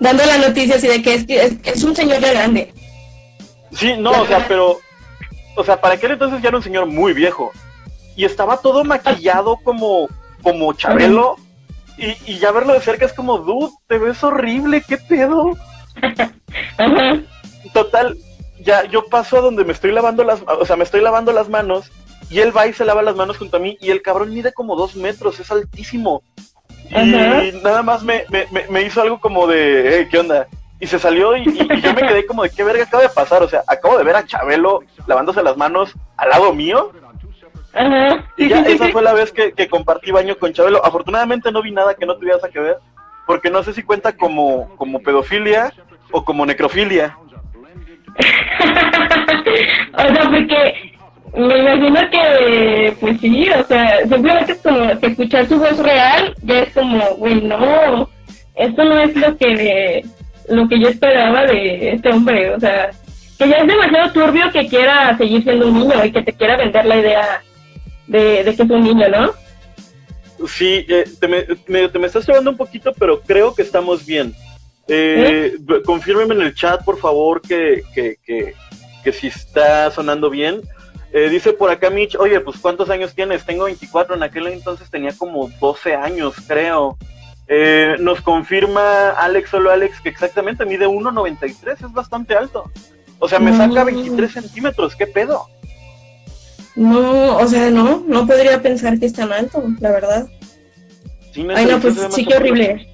Dando 0.00 0.26
la 0.26 0.38
noticia 0.38 0.76
así 0.76 0.88
de 0.88 1.00
que 1.00 1.14
es, 1.14 1.24
es, 1.28 1.56
es 1.62 1.84
un 1.84 1.94
señor 1.94 2.20
ya 2.20 2.32
grande. 2.32 2.74
Sí, 3.72 3.94
no, 3.96 4.10
o 4.10 4.26
sea, 4.26 4.44
pero... 4.46 4.78
O 5.56 5.64
sea, 5.64 5.80
para 5.80 5.94
aquel 5.94 6.12
entonces 6.12 6.42
ya 6.42 6.48
era 6.48 6.56
un 6.56 6.62
señor 6.62 6.86
muy 6.86 7.12
viejo. 7.12 7.52
Y 8.16 8.24
estaba 8.24 8.58
todo 8.58 8.84
maquillado 8.84 9.58
como 9.62 10.08
como 10.42 10.72
Chabelo. 10.72 11.36
Y, 11.96 12.38
ya 12.38 12.50
verlo 12.50 12.72
de 12.72 12.80
cerca 12.80 13.04
es 13.04 13.12
como, 13.12 13.38
dude, 13.38 13.72
te 13.86 13.98
ves 13.98 14.24
horrible, 14.24 14.82
¿qué 14.86 14.96
pedo? 14.96 15.52
Total, 17.72 18.16
ya 18.60 18.84
yo 18.84 19.06
paso 19.06 19.38
a 19.38 19.40
donde 19.40 19.64
me 19.64 19.72
estoy 19.72 19.92
lavando 19.92 20.24
las, 20.24 20.42
o 20.46 20.64
sea, 20.64 20.76
me 20.76 20.84
estoy 20.84 21.00
lavando 21.00 21.32
las 21.32 21.48
manos 21.48 21.92
y 22.28 22.40
él 22.40 22.56
va 22.56 22.66
y 22.66 22.72
se 22.72 22.84
lava 22.84 23.02
las 23.02 23.14
manos 23.14 23.36
junto 23.36 23.58
a 23.58 23.60
mí 23.60 23.76
y 23.80 23.90
el 23.90 24.02
cabrón 24.02 24.34
mide 24.34 24.52
como 24.52 24.74
dos 24.74 24.96
metros, 24.96 25.38
es 25.38 25.50
altísimo. 25.50 26.22
Y 26.90 27.52
nada 27.62 27.82
más 27.82 28.02
me, 28.02 28.24
me, 28.68 28.82
hizo 28.82 29.00
algo 29.00 29.20
como 29.20 29.46
de, 29.46 30.08
¿qué 30.10 30.18
onda? 30.18 30.48
Y 30.80 30.86
se 30.88 30.98
salió 30.98 31.36
y, 31.36 31.42
y, 31.42 31.80
yo 31.80 31.94
me 31.94 32.02
quedé 32.02 32.26
como 32.26 32.42
de, 32.42 32.50
¿qué 32.50 32.64
verga 32.64 32.84
acaba 32.84 33.04
de 33.04 33.08
pasar? 33.08 33.42
O 33.42 33.48
sea, 33.48 33.62
acabo 33.66 33.96
de 33.96 34.04
ver 34.04 34.16
a 34.16 34.26
Chabelo 34.26 34.80
lavándose 35.06 35.42
las 35.42 35.56
manos 35.56 35.94
al 36.16 36.30
lado 36.30 36.52
mío 36.52 36.90
y 38.36 38.48
ya 38.48 38.60
esa 38.60 38.88
fue 38.88 39.02
la 39.02 39.14
vez 39.14 39.32
que, 39.32 39.68
compartí 39.68 40.10
baño 40.10 40.36
con 40.36 40.52
Chabelo. 40.52 40.84
Afortunadamente 40.84 41.50
no 41.50 41.62
vi 41.62 41.72
nada 41.72 41.94
que 41.94 42.06
no 42.06 42.16
tuviera 42.16 42.38
que 42.52 42.60
ver, 42.60 42.76
porque 43.26 43.50
no 43.50 43.62
sé 43.62 43.72
si 43.72 43.82
cuenta 43.82 44.12
como, 44.16 44.76
como 44.76 45.00
pedofilia 45.00 45.72
o 46.10 46.24
como 46.24 46.44
necrofilia. 46.44 47.16
o 49.94 50.14
sea, 50.14 50.30
porque 50.30 50.92
me 51.34 51.58
imagino 51.58 52.10
que, 52.10 52.94
pues 53.00 53.20
sí, 53.20 53.48
o 53.48 53.64
sea, 53.64 54.00
simplemente 54.06 54.52
es 54.52 54.58
como 54.58 55.00
que 55.00 55.06
escuchar 55.06 55.46
su 55.46 55.58
voz 55.58 55.78
real 55.78 56.34
ya 56.42 56.58
es 56.60 56.74
como, 56.74 57.02
güey, 57.16 57.40
no, 57.40 58.10
esto 58.54 58.84
no 58.84 59.00
es 59.00 59.16
lo 59.16 59.34
que, 59.38 60.04
lo 60.50 60.68
que 60.68 60.78
yo 60.78 60.88
esperaba 60.88 61.46
de 61.46 61.92
este 61.92 62.10
hombre, 62.10 62.54
o 62.54 62.60
sea, 62.60 62.90
que 63.38 63.48
ya 63.48 63.56
es 63.56 63.66
demasiado 63.66 64.12
turbio 64.12 64.50
que 64.52 64.68
quiera 64.68 65.16
seguir 65.16 65.42
siendo 65.42 65.68
un 65.68 65.78
niño 65.78 66.04
y 66.04 66.12
que 66.12 66.22
te 66.22 66.34
quiera 66.34 66.58
vender 66.58 66.84
la 66.84 66.98
idea 66.98 67.42
de, 68.12 68.44
que 68.44 68.62
es 68.62 68.70
un 68.70 68.82
niño, 68.82 69.08
¿no? 69.08 69.32
Sí, 70.46 70.84
eh, 70.88 71.04
te, 71.20 71.28
me, 71.28 71.42
te, 71.42 71.98
me, 71.98 72.06
estás 72.06 72.26
llevando 72.26 72.50
un 72.50 72.56
poquito, 72.56 72.92
pero 72.98 73.20
creo 73.20 73.54
que 73.54 73.62
estamos 73.62 74.04
bien. 74.04 74.34
Eh, 74.88 75.54
¿Eh? 75.56 75.82
Confírmeme 75.84 76.34
en 76.34 76.42
el 76.42 76.54
chat, 76.54 76.84
por 76.84 76.98
favor, 76.98 77.40
que, 77.40 77.82
que, 77.94 78.16
que, 78.24 78.54
que 79.02 79.12
si 79.12 79.28
está 79.28 79.90
sonando 79.90 80.30
bien. 80.30 80.60
Eh, 81.12 81.28
dice 81.28 81.52
por 81.52 81.70
acá 81.70 81.90
Mitch, 81.90 82.16
oye, 82.16 82.40
pues 82.40 82.56
¿cuántos 82.58 82.88
años 82.90 83.14
tienes? 83.14 83.44
Tengo 83.44 83.64
24, 83.64 84.16
en 84.16 84.22
aquel 84.22 84.46
entonces 84.48 84.90
tenía 84.90 85.12
como 85.16 85.50
12 85.60 85.94
años, 85.94 86.34
creo. 86.46 86.96
nos 88.00 88.20
confirma 88.22 89.10
Alex, 89.10 89.50
solo 89.50 89.70
Alex, 89.70 90.00
que 90.00 90.08
exactamente 90.08 90.64
mide 90.64 90.86
1,93, 90.86 91.86
es 91.86 91.92
bastante 91.92 92.34
alto. 92.34 92.70
O 93.18 93.28
sea, 93.28 93.38
me 93.38 93.56
saca 93.56 93.84
23 93.84 94.30
mm. 94.30 94.32
centímetros, 94.32 94.96
¿qué 94.96 95.06
pedo? 95.06 95.46
No, 96.74 97.36
o 97.36 97.46
sea, 97.46 97.70
no, 97.70 98.04
no 98.06 98.26
podría 98.26 98.62
pensar 98.62 98.98
que 98.98 99.06
es 99.06 99.12
tan 99.12 99.32
alto, 99.32 99.62
la 99.80 99.90
verdad. 99.90 100.28
Ay, 101.54 101.66
no, 101.66 101.80
pues 101.80 101.94
sí, 102.14 102.24
qué 102.24 102.36
horrible. 102.36 102.88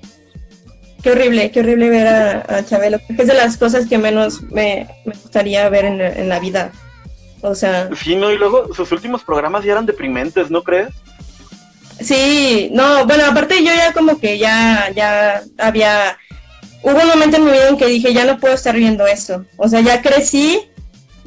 Qué 1.02 1.12
horrible, 1.12 1.50
qué 1.52 1.60
horrible 1.60 1.90
ver 1.90 2.06
a, 2.08 2.64
Chabelo. 2.64 2.98
es 3.08 3.26
de 3.26 3.34
las 3.34 3.56
cosas 3.56 3.86
que 3.86 3.98
menos 3.98 4.42
me, 4.42 4.88
gustaría 5.04 5.68
ver 5.68 5.84
en, 5.84 6.28
la 6.28 6.40
vida. 6.40 6.72
O 7.40 7.54
sea. 7.54 7.88
Sí, 7.96 8.16
no, 8.16 8.32
y 8.32 8.38
luego 8.38 8.74
sus 8.74 8.90
últimos 8.90 9.22
programas 9.22 9.64
ya 9.64 9.72
eran 9.72 9.86
deprimentes, 9.86 10.50
¿no 10.50 10.64
crees? 10.64 10.88
Sí, 12.00 12.70
no, 12.72 13.06
bueno, 13.06 13.24
aparte 13.26 13.64
yo 13.64 13.72
ya 13.74 13.92
como 13.92 14.18
que 14.18 14.38
ya, 14.38 14.90
ya 14.94 15.42
había. 15.58 16.18
Hubo 16.82 17.00
un 17.00 17.08
momento 17.08 17.36
en 17.36 17.44
mi 17.44 17.52
vida 17.52 17.68
en 17.68 17.76
que 17.76 17.86
dije, 17.86 18.12
ya 18.12 18.24
no 18.24 18.38
puedo 18.38 18.54
estar 18.54 18.74
viendo 18.74 19.06
esto. 19.06 19.44
O 19.56 19.68
sea, 19.68 19.80
ya 19.80 20.02
crecí 20.02 20.68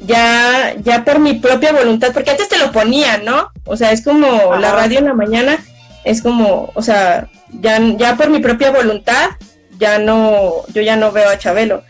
ya, 0.04 0.74
ya 0.82 1.04
por 1.04 1.18
mi 1.18 1.34
propia 1.34 1.72
voluntad, 1.72 2.12
porque 2.12 2.30
antes 2.30 2.48
te 2.48 2.58
lo 2.58 2.72
ponían, 2.72 3.24
¿no? 3.24 3.50
O 3.64 3.76
sea, 3.76 3.92
es 3.92 4.04
como 4.04 4.56
la 4.56 4.72
radio 4.72 4.98
en 4.98 5.06
la 5.06 5.14
mañana, 5.14 5.58
es 6.04 6.22
como, 6.22 6.70
o 6.74 6.82
sea, 6.82 7.28
ya, 7.60 7.78
ya 7.96 8.16
por 8.16 8.28
mi 8.30 8.40
propia 8.40 8.70
voluntad, 8.70 9.30
ya 9.78 9.98
no, 9.98 10.66
yo 10.72 10.82
ya 10.82 10.96
no 10.96 11.12
veo 11.12 11.28
a 11.28 11.38
Chabelo. 11.38 11.82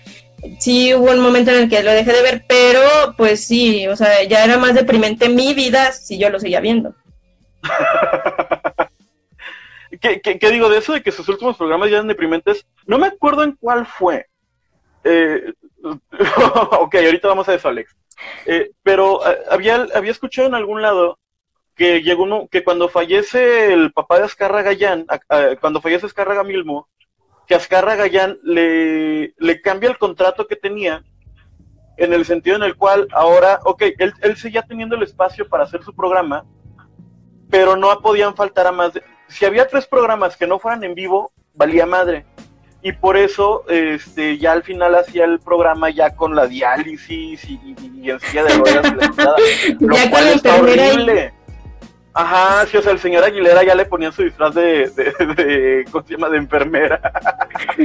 Sí 0.59 0.93
hubo 0.95 1.11
un 1.11 1.21
momento 1.21 1.53
en 1.53 1.59
el 1.59 1.69
que 1.71 1.83
lo 1.83 1.93
dejé 1.93 2.13
de 2.13 2.23
ver, 2.23 2.45
pero 2.49 3.15
pues 3.17 3.47
sí, 3.47 3.87
o 3.87 3.97
sea, 3.97 4.25
ya 4.25 4.45
era 4.45 4.59
más 4.59 4.75
deprimente 4.75 5.29
mi 5.29 5.55
vida 5.55 5.93
si 5.93 6.19
yo 6.19 6.31
lo 6.31 6.41
seguía 6.41 6.61
viendo. 6.61 6.95
¿Qué, 10.01 10.21
qué, 10.21 10.51
digo 10.51 10.69
de 10.69 10.79
eso 10.79 10.95
de 10.95 11.03
que 11.03 11.13
sus 11.13 11.29
últimos 11.29 11.57
programas 11.57 11.89
ya 11.89 11.99
eran 11.99 12.09
deprimentes? 12.09 12.67
No 12.87 12.99
me 12.99 13.07
acuerdo 13.07 13.45
en 13.45 13.53
cuál 13.53 13.87
fue. 13.87 14.27
Eh, 15.05 15.53
ok, 15.83 16.95
ahorita 16.95 17.29
vamos 17.29 17.49
a 17.49 17.55
eso, 17.55 17.69
Alex. 17.69 17.95
Eh, 18.47 18.73
pero 18.83 19.27
eh, 19.29 19.39
había, 19.51 19.87
había 19.95 20.11
escuchado 20.11 20.49
en 20.49 20.55
algún 20.55 20.83
lado 20.83 21.19
que 21.75 22.03
llegó 22.03 22.25
uno, 22.25 22.49
que 22.51 22.65
cuando 22.65 22.89
fallece 22.89 23.73
el 23.73 23.93
papá 23.93 24.19
de 24.19 24.25
Azcárraga 24.25 24.71
Gallán, 24.71 25.07
cuando 25.61 25.81
fallece 25.81 26.07
Azcárraga 26.07 26.45
Milmo, 26.45 26.89
que 27.47 27.55
Azcarra 27.55 27.97
Gallán 27.97 28.39
le, 28.43 29.35
le 29.39 29.61
cambia 29.61 29.91
el 29.91 29.99
contrato 29.99 30.47
que 30.47 30.57
tenía 30.57 31.03
en 31.97 32.13
el 32.13 32.25
sentido 32.25 32.57
en 32.57 32.63
el 32.63 32.77
cual 32.77 33.09
ahora, 33.13 33.61
ok, 33.65 33.83
él, 33.99 34.13
él 34.21 34.37
seguía 34.37 34.63
teniendo 34.63 34.97
el 34.97 35.03
espacio 35.03 35.49
para 35.49 35.65
hacer 35.65 35.83
su 35.83 35.95
programa, 35.95 36.45
pero 37.51 37.77
no 37.77 38.01
podían 38.01 38.35
faltar 38.35 38.67
a 38.67 38.73
más 38.73 38.95
de... 38.95 39.03
Si 39.29 39.45
había 39.45 39.67
tres 39.67 39.87
programas 39.87 40.37
que 40.37 40.47
no 40.47 40.59
fueran 40.59 40.85
en 40.85 40.95
vivo, 40.95 41.33
valía 41.55 41.87
madre. 41.87 42.25
Y 42.85 42.93
por 42.93 43.17
eso, 43.17 43.65
este, 43.69 44.39
ya 44.39 44.53
al 44.53 44.65
final 44.65 44.97
hacía 44.97 45.25
el 45.25 45.39
programa 45.39 45.91
ya 45.91 46.17
con 46.17 46.35
la 46.35 46.47
diálisis 46.47 47.45
y, 47.45 47.77
y, 48.03 48.11
en 48.11 48.19
silla 48.19 48.43
de 48.45 48.55
ruedas. 48.55 48.93
lo 49.81 49.95
Ya 49.95 50.03
con 50.03 50.11
cual 50.11 50.25
la 50.25 50.33
está 50.33 50.57
horrible. 50.57 51.33
Ajá, 52.15 52.67
sí, 52.67 52.77
o 52.77 52.83
sea, 52.83 52.93
el 52.93 52.99
señor 52.99 53.25
Aguilera 53.25 53.63
ya 53.63 53.75
le 53.75 53.87
ponían 53.87 54.13
su 54.13 54.23
disfraz 54.23 54.55
de, 54.55 54.91
de, 54.91 55.05
de, 55.35 55.85
¿cómo 55.91 56.05
se 56.07 56.15
llama? 56.15 56.29
De 56.29 56.37
enfermera. 56.39 57.01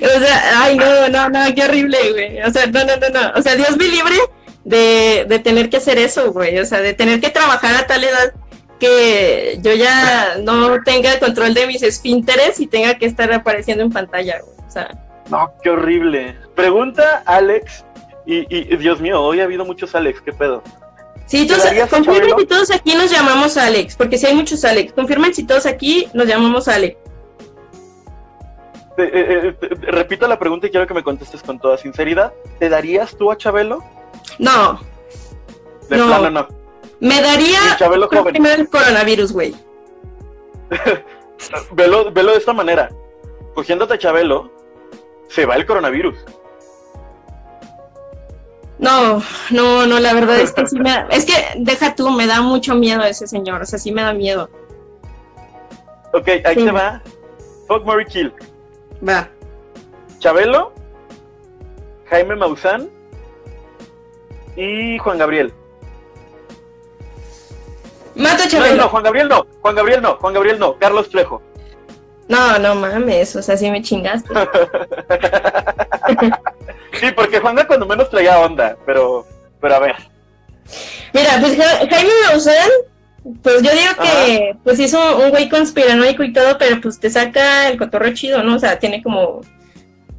o 0.00 0.20
sea, 0.20 0.62
ay, 0.62 0.76
no, 0.78 1.08
no, 1.08 1.28
no, 1.28 1.54
qué 1.54 1.64
horrible, 1.64 1.98
güey. 2.12 2.40
O 2.40 2.50
sea, 2.50 2.66
no, 2.66 2.84
no, 2.84 2.96
no, 2.96 3.08
no. 3.10 3.32
O 3.36 3.42
sea, 3.42 3.56
Dios 3.56 3.76
me 3.76 3.84
libre 3.88 4.16
de, 4.64 5.26
de 5.28 5.38
tener 5.40 5.68
que 5.68 5.76
hacer 5.76 5.98
eso, 5.98 6.32
güey. 6.32 6.58
O 6.58 6.64
sea, 6.64 6.80
de 6.80 6.94
tener 6.94 7.20
que 7.20 7.30
trabajar 7.30 7.74
a 7.74 7.86
tal 7.86 8.02
edad 8.02 8.32
que 8.78 9.58
yo 9.62 9.72
ya 9.74 10.36
no 10.42 10.82
tenga 10.82 11.18
control 11.18 11.54
de 11.54 11.66
mis 11.66 11.82
esfínteres 11.82 12.60
y 12.60 12.66
tenga 12.66 12.94
que 12.98 13.06
estar 13.06 13.32
apareciendo 13.32 13.82
en 13.84 13.90
pantalla. 13.90 14.40
O 14.66 14.70
sea, 14.70 14.90
No, 15.30 15.52
qué 15.62 15.70
horrible. 15.70 16.36
Pregunta 16.54 17.22
Alex, 17.26 17.84
y, 18.26 18.76
Dios 18.76 19.00
mío, 19.00 19.20
hoy 19.22 19.40
ha 19.40 19.44
habido 19.44 19.64
muchos 19.64 19.94
Alex, 19.94 20.20
¿qué 20.20 20.32
pedo? 20.32 20.62
Sí, 21.26 21.46
¿Te 21.46 21.54
todos, 21.54 21.88
confirmen 21.88 22.34
si 22.38 22.46
todos 22.46 22.70
aquí 22.70 22.94
nos 22.94 23.10
llamamos 23.10 23.56
Alex, 23.56 23.96
porque 23.96 24.18
si 24.18 24.26
hay 24.26 24.34
muchos 24.34 24.62
Alex. 24.64 24.92
Confirmen 24.92 25.32
si 25.34 25.44
todos 25.44 25.64
aquí 25.64 26.06
nos 26.12 26.26
llamamos 26.26 26.68
Alex. 26.68 26.96
Te- 28.96 29.04
eh, 29.04 29.48
eh, 29.48 29.52
te- 29.58 29.68
repito 29.90 30.28
la 30.28 30.38
pregunta 30.38 30.66
y 30.66 30.70
quiero 30.70 30.86
que 30.86 30.94
me 30.94 31.02
contestes 31.02 31.42
con 31.42 31.58
toda 31.58 31.76
sinceridad. 31.78 32.32
¿Te 32.58 32.68
darías 32.68 33.16
tú 33.16 33.30
a 33.32 33.36
Chabelo? 33.36 33.82
No, 34.38 34.80
De 35.88 35.96
No. 35.96 36.06
plano 36.06 36.30
no. 36.30 36.48
Me 37.00 37.20
daría 37.20 37.58
Chabelo 37.78 38.08
el 38.10 38.68
coronavirus, 38.68 39.32
güey. 39.32 39.54
Velo, 41.72 42.10
velo 42.12 42.32
de 42.32 42.38
esta 42.38 42.52
manera. 42.52 42.88
Cogiéndote 43.54 43.94
a 43.94 43.98
Chabelo, 43.98 44.50
se 45.28 45.44
va 45.46 45.56
el 45.56 45.66
coronavirus. 45.66 46.16
No, 48.78 49.22
no, 49.50 49.86
no, 49.86 50.00
la 50.00 50.12
verdad 50.14 50.40
es 50.40 50.52
que 50.52 50.66
sí 50.66 50.78
me 50.78 50.90
da- 50.90 51.06
es 51.10 51.24
que 51.24 51.32
deja 51.58 51.94
tú, 51.94 52.10
me 52.10 52.26
da 52.26 52.40
mucho 52.40 52.74
miedo 52.74 53.02
ese 53.02 53.26
señor, 53.26 53.62
o 53.62 53.66
sea, 53.66 53.78
sí 53.78 53.92
me 53.92 54.02
da 54.02 54.12
miedo. 54.12 54.50
Ok, 56.12 56.28
ahí 56.28 56.54
Sí. 56.54 56.64
te 56.64 56.70
va. 56.72 57.02
Fuck, 57.68 57.84
Mary 57.84 58.04
Kill. 58.06 58.32
Va. 59.06 59.28
Chabelo, 60.18 60.72
Jaime 62.06 62.36
Maussan 62.36 62.88
y 64.56 64.98
Juan 64.98 65.18
Gabriel. 65.18 65.52
Mato 68.16 68.34
a 68.34 68.36
No, 68.36 68.44
no, 68.44 68.48
Chabelo. 68.50 68.88
Juan 68.88 69.02
Gabriel 69.04 69.28
no. 69.28 69.46
Juan 69.60 69.74
Gabriel 69.74 70.02
no. 70.02 70.16
Juan 70.16 70.34
Gabriel 70.34 70.58
no. 70.58 70.78
Carlos 70.78 71.08
Trejo. 71.10 71.42
No, 72.28 72.58
no 72.58 72.74
mames, 72.74 73.36
o 73.36 73.42
sea, 73.42 73.56
sí 73.56 73.70
me 73.70 73.82
chingaste. 73.82 74.32
Sí, 77.00 77.06
porque 77.14 77.40
Juanga 77.40 77.66
cuando 77.66 77.86
menos 77.86 78.08
traía 78.08 78.38
onda, 78.38 78.76
pero, 78.86 79.26
pero 79.60 79.74
a 79.74 79.78
ver. 79.80 79.96
Mira, 81.12 81.38
pues 81.40 81.56
Ja- 81.56 81.86
Jaime 81.90 82.12
Maussan, 82.28 82.70
pues 83.42 83.62
yo 83.62 83.70
digo 83.72 83.92
que 84.00 84.56
pues 84.62 84.78
hizo 84.78 85.18
un 85.18 85.30
güey 85.30 85.48
conspiranoico 85.48 86.22
y 86.22 86.32
todo, 86.32 86.56
pero 86.56 86.80
pues 86.80 87.00
te 87.00 87.10
saca 87.10 87.68
el 87.68 87.78
cotorro 87.78 88.12
chido, 88.14 88.42
¿no? 88.44 88.54
O 88.54 88.58
sea, 88.60 88.78
tiene 88.78 89.02
como 89.02 89.40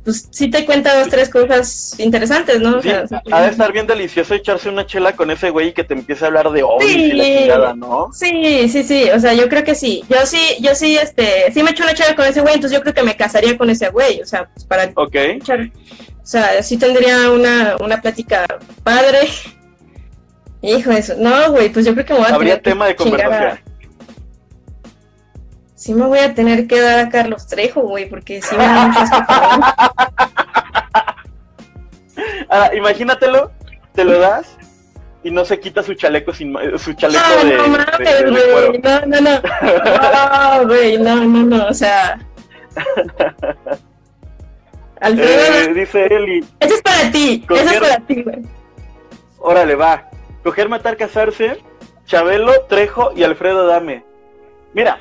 pues 0.06 0.28
sí 0.32 0.49
te 0.49 0.64
cuenta 0.66 0.97
dos, 0.97 1.10
tres 1.10 1.28
cosas 1.30 1.95
interesantes, 1.97 2.62
¿no? 2.62 2.78
O 2.78 2.82
Sí, 2.82 2.89
sea, 2.89 3.08
sí, 3.08 3.16
ha 3.32 3.41
de 3.41 3.49
estar 3.49 3.74
bien 3.74 3.88
delicioso 3.88 4.36
echarse 4.36 4.70
una 4.70 4.86
chela 4.86 5.16
con 5.16 5.32
ese 5.32 5.49
güey 5.49 5.70
y 5.70 5.74
que 5.74 5.84
te 5.84 5.95
empiece 5.95 6.24
a 6.24 6.28
hablar 6.28 6.51
de 6.51 6.62
ovnis 6.64 6.95
y 6.95 7.12
la 7.14 7.24
Sí. 7.24 7.36
chingada, 7.39 7.74
¿no? 7.74 8.10
Sí, 8.14 8.70
sí, 8.70 8.84
sí, 8.84 9.10
o 9.10 9.20
sea, 9.20 9.34
yo 9.34 9.49
creo 9.49 9.64
que 9.64 9.74
sí. 9.76 10.03
Yo 10.08 10.26
sí, 10.26 10.39
yo 10.62 10.76
sí, 10.76 10.95
este, 10.95 11.51
sí 11.51 11.64
me 11.64 11.72
echo 11.72 11.84
una 11.84 11.95
chava 11.95 12.16
con 12.16 12.26
ese 12.26 12.41
güey, 12.41 12.53
entonces 12.53 12.78
yo 12.78 12.82
creo 12.84 12.93
que 12.93 13.03
me 13.03 13.18
casaría 13.18 13.58
con 13.58 13.70
ese 13.70 13.89
güey, 13.89 14.22
o 14.22 14.26
sea, 14.26 14.45
pues 14.53 14.64
para 14.66 14.91
Ok. 14.95 15.16
echar, 15.16 15.60
o 15.62 16.26
sea, 16.26 16.62
sí 16.64 16.78
tendría 16.78 17.32
una, 17.32 17.76
una 17.82 17.99
plática 17.99 18.45
padre. 18.84 19.28
Hijo 20.62 20.89
de 20.89 20.97
eso, 20.99 21.14
no, 21.20 21.51
güey, 21.51 21.70
pues 21.70 21.86
yo 21.86 21.93
creo 21.93 22.06
que 22.06 22.14
me 22.14 22.20
voy 22.20 22.28
a 22.30 22.36
Habría 22.36 22.62
tema 22.62 22.86
de 22.86 22.91
a- 22.91 22.95
conversación. 22.95 23.60
Sí 25.86 25.93
me 25.93 26.07
voy 26.07 26.17
a 26.17 26.33
tener 26.33 26.65
que 26.65 26.81
dar 26.81 26.97
a 26.97 27.09
Carlos 27.09 27.45
Trejo, 27.45 27.81
güey, 27.81 28.09
porque 28.09 28.41
sí 28.41 28.55
me 28.57 28.63
da. 28.63 29.93
Ahora, 32.49 32.73
imagínatelo, 32.75 33.51
te 33.93 34.03
lo 34.03 34.17
das 34.17 34.57
y 35.23 35.29
no 35.29 35.45
se 35.45 35.59
quita 35.59 35.83
su 35.83 35.93
chaleco 35.93 36.33
sin 36.33 36.55
su 36.79 36.93
chaleco 36.93 37.23
No, 37.43 37.45
de, 37.47 37.57
no 37.57 37.67
mames, 37.67 37.97
de- 37.99 38.05
de 38.23 38.79
no, 38.81 38.99
no, 39.05 39.21
no, 39.21 39.41
no, 40.61 40.67
güey, 40.67 40.97
no, 40.97 41.15
no, 41.23 41.43
no, 41.43 41.67
o 41.67 41.73
sea... 41.75 42.19
Alfredo, 45.01 45.53
Eh, 45.69 45.73
dice 45.75 46.05
Eli, 46.07 46.43
Eso 46.61 46.75
es 46.75 46.81
para 46.81 47.11
ti, 47.11 47.45
eso 47.47 47.69
es 47.69 47.79
para 47.79 47.99
ti, 48.07 48.23
güey. 48.23 48.41
órale, 49.38 49.75
va. 49.75 50.09
Coger, 50.43 50.67
matar, 50.67 50.97
casarse, 50.97 51.61
Chabelo, 52.07 52.61
Trejo 52.69 53.11
y 53.15 53.23
Alfredo 53.23 53.67
Dame. 53.67 54.03
Mira. 54.73 54.97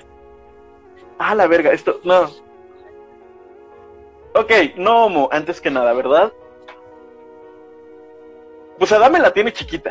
Ah, 1.27 1.35
la 1.35 1.47
verga, 1.47 1.72
esto, 1.72 2.01
no. 2.05 2.25
Ok, 4.35 4.53
no 4.77 5.07
homo, 5.07 5.31
antes 5.33 5.59
que 5.59 5.70
nada, 5.70 5.95
¿verdad? 5.95 6.31
Pues 8.79 8.93
Adame 8.93 9.18
la 9.20 9.33
tiene 9.33 9.51
chiquita. 9.51 9.91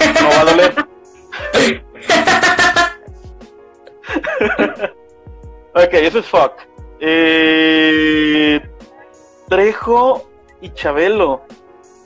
No 0.00 0.28
va 0.30 0.40
a 0.40 0.44
doler. 0.46 0.74
ok, 5.74 5.92
eso 5.92 6.20
es 6.20 6.26
fuck. 6.26 6.52
Eh, 6.98 8.58
Trejo 9.50 10.30
y 10.62 10.70
Chabelo. 10.70 11.42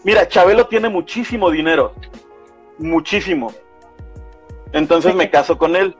Mira, 0.02 0.26
Chabelo 0.26 0.66
tiene 0.66 0.88
muchísimo 0.88 1.48
dinero. 1.48 1.94
Muchísimo. 2.78 3.54
Entonces 4.72 5.14
me 5.14 5.30
caso 5.30 5.56
con 5.56 5.76
él 5.76 5.96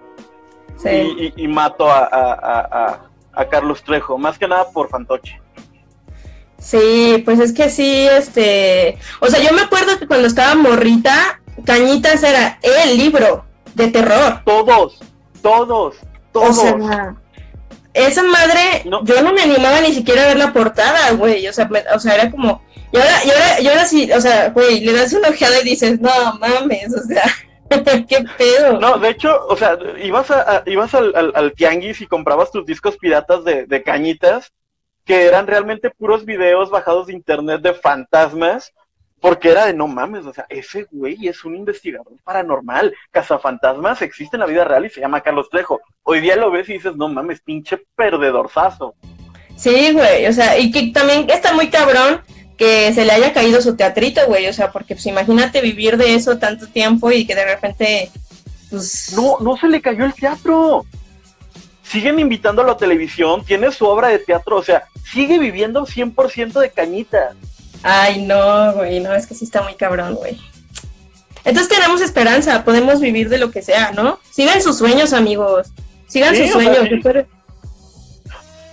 Sí. 0.83 0.89
y, 0.89 1.25
y- 1.37 1.45
y 1.45 1.49
mato 1.49 1.91
a, 1.91 1.99
a- 2.05 2.33
a- 2.35 3.01
a- 3.35 3.49
Carlos 3.49 3.83
Trejo. 3.83 4.19
Más 4.19 4.39
que 4.39 4.47
nada 4.49 4.71
por 4.71 4.89
fantoche. 4.89 5.41
Sí, 6.59 7.23
pues 7.25 7.39
es 7.39 7.53
que 7.53 7.69
sí, 7.69 8.07
este, 8.11 8.99
o 9.21 9.27
sea, 9.29 9.41
yo 9.41 9.53
me 9.53 9.61
acuerdo 9.63 9.99
que 9.99 10.07
cuando 10.07 10.27
estaba 10.27 10.55
morrita, 10.55 11.41
Cañitas 11.65 12.23
era 12.23 12.59
el 12.63 12.97
libro 12.97 13.45
de 13.75 13.89
terror. 13.89 14.41
Todos, 14.45 14.99
todos, 15.43 15.97
O 16.33 16.41
todos. 16.41 16.57
sea, 16.57 17.15
esa 17.95 18.23
madre, 18.23 18.83
No. 18.87 19.05
yo 19.05 19.23
no 19.23 19.33
me 19.33 19.43
animaba 19.43 19.81
ni 19.81 19.93
siquiera 19.95 20.25
a 20.25 20.27
ver 20.29 20.39
la 20.39 20.53
portada, 20.53 21.11
güey, 21.13 21.47
o 21.47 21.53
sea, 21.53 21.67
me- 21.69 21.85
o 21.95 21.99
sea, 22.01 22.15
era 22.15 22.31
como, 22.31 22.63
y 22.93 22.97
ahora, 22.97 23.25
y 23.25 23.31
ahora, 23.31 23.61
y 23.61 23.69
ahora 23.69 23.85
sí, 23.87 24.11
o 24.13 24.21
sea, 24.21 24.49
güey, 24.51 24.81
le 24.81 24.93
das 24.93 25.13
una 25.13 25.29
ojeada 25.29 25.61
y 25.61 25.65
dices, 25.65 26.01
no 26.01 26.11
mames, 26.41 26.95
o 26.95 27.03
sea, 27.07 27.23
qué 28.09 28.25
pedo. 28.39 28.79
No, 28.81 28.99
de 28.99 29.11
hecho, 29.11 29.47
o 29.49 29.57
sea, 29.57 29.79
ibas, 30.03 30.31
a, 30.31 30.57
a- 30.59 30.63
ibas 30.67 30.95
al, 30.95 31.15
al- 31.15 31.33
al 31.35 31.53
tianguis 31.53 32.01
y 32.01 32.07
comprabas 32.07 32.51
tus 32.51 32.65
discos 32.67 32.97
piratas 32.97 33.45
de, 33.45 33.67
de 33.67 33.83
cañitas, 33.83 34.53
que 35.05 35.25
eran 35.27 35.47
realmente 35.47 35.91
puros 35.91 36.25
videos 36.25 36.71
bajados 36.71 37.07
de 37.07 37.13
internet 37.13 37.61
de 37.63 37.75
fantasmas, 37.75 38.73
porque 39.21 39.51
era 39.51 39.67
de 39.67 39.75
no 39.75 39.87
mames, 39.87 40.27
o 40.27 40.33
sea, 40.33 40.47
ese 40.49 40.87
güey 40.91 41.27
es 41.27 41.45
un 41.45 41.57
investigador 41.57 42.13
paranormal, 42.23 42.95
cazafantasmas 43.11 44.03
existe 44.03 44.37
en 44.37 44.41
la 44.41 44.47
vida 44.47 44.65
real 44.65 44.85
y 44.85 44.91
se 44.91 45.01
llama 45.01 45.23
Carlos 45.23 45.49
Trejo. 45.51 45.81
Hoy 46.03 46.21
día 46.21 46.37
lo 46.37 46.51
ves 46.51 46.69
y 46.69 46.75
dices, 46.75 46.95
no 46.97 47.09
mames, 47.09 47.41
pinche 47.41 47.79
perdedorzazo. 47.97 48.95
Sí, 49.57 49.93
güey, 49.95 50.27
o 50.27 50.33
sea, 50.33 50.59
y 50.59 50.71
que 50.71 50.89
también 50.93 51.27
está 51.31 51.55
muy 51.55 51.69
cabrón 51.71 52.21
que 52.57 52.93
se 52.95 53.05
le 53.05 53.13
haya 53.13 53.33
caído 53.33 53.61
su 53.61 53.77
teatrito, 53.77 54.21
güey, 54.27 54.47
o 54.47 54.53
sea, 54.53 54.73
porque 54.73 54.95
pues 54.95 55.07
imagínate 55.07 55.61
vivir 55.61 55.97
de 55.97 56.15
eso 56.15 56.39
tanto 56.39 56.67
tiempo 56.69 57.11
y 57.13 57.27
que 57.27 57.35
de 57.35 57.45
repente, 57.45 58.11
pues... 58.71 59.13
No, 59.15 59.39
no 59.41 59.57
se 59.57 59.69
le 59.69 59.81
cayó 59.83 60.05
el 60.05 60.15
teatro. 60.15 60.87
Siguen 61.83 62.19
invitándolo 62.19 62.73
a 62.73 62.77
televisión, 62.77 63.45
tiene 63.45 63.71
su 63.73 63.87
obra 63.87 64.09
de 64.09 64.19
teatro, 64.19 64.57
o 64.57 64.63
sea, 64.63 64.85
sigue 65.13 65.39
viviendo 65.39 65.87
100% 65.87 66.59
de 66.61 66.71
cañitas. 66.71 67.37
Ay, 67.83 68.23
no, 68.25 68.73
güey, 68.73 69.01
no, 69.01 69.15
es 69.15 69.27
que 69.27 69.35
sí 69.35 69.45
está 69.45 69.63
muy 69.63 69.75
cabrón, 69.75 70.15
güey. 70.15 70.41
Entonces 71.45 71.73
tenemos 71.73 72.01
esperanza, 72.01 72.65
podemos 72.65 73.01
vivir 73.01 73.29
de 73.29 73.39
lo 73.39 73.53
que 73.53 73.63
sea, 73.63 73.93
¿no? 73.93 74.19
Sigan 74.33 74.61
sus 74.61 74.79
sueños, 74.79 75.13
amigos. 75.13 75.69
Sigan 76.09 76.35
Sí, 76.35 76.49
sus 76.49 76.61
sea, 76.63 76.75
sueños. 76.75 76.89
sí. 76.89 77.27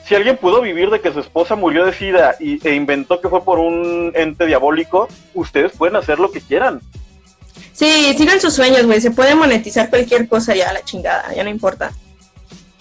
Si 0.05 0.15
alguien 0.15 0.37
pudo 0.37 0.61
vivir 0.61 0.89
de 0.89 0.99
que 0.99 1.13
su 1.13 1.19
esposa 1.19 1.55
murió 1.55 1.85
de 1.85 1.93
sida 1.93 2.35
y, 2.39 2.65
e 2.67 2.75
inventó 2.75 3.21
que 3.21 3.29
fue 3.29 3.43
por 3.43 3.59
un 3.59 4.11
ente 4.15 4.45
diabólico, 4.45 5.07
ustedes 5.33 5.71
pueden 5.71 5.95
hacer 5.95 6.19
lo 6.19 6.31
que 6.31 6.41
quieran. 6.41 6.81
Sí, 7.71 8.13
sigan 8.17 8.39
sus 8.39 8.53
sueños, 8.53 8.85
güey. 8.85 8.99
Se 8.99 9.11
puede 9.11 9.33
monetizar 9.33 9.89
cualquier 9.89 10.27
cosa 10.27 10.53
ya, 10.53 10.69
a 10.69 10.73
la 10.73 10.83
chingada, 10.83 11.33
ya 11.33 11.43
no 11.43 11.49
importa. 11.49 11.91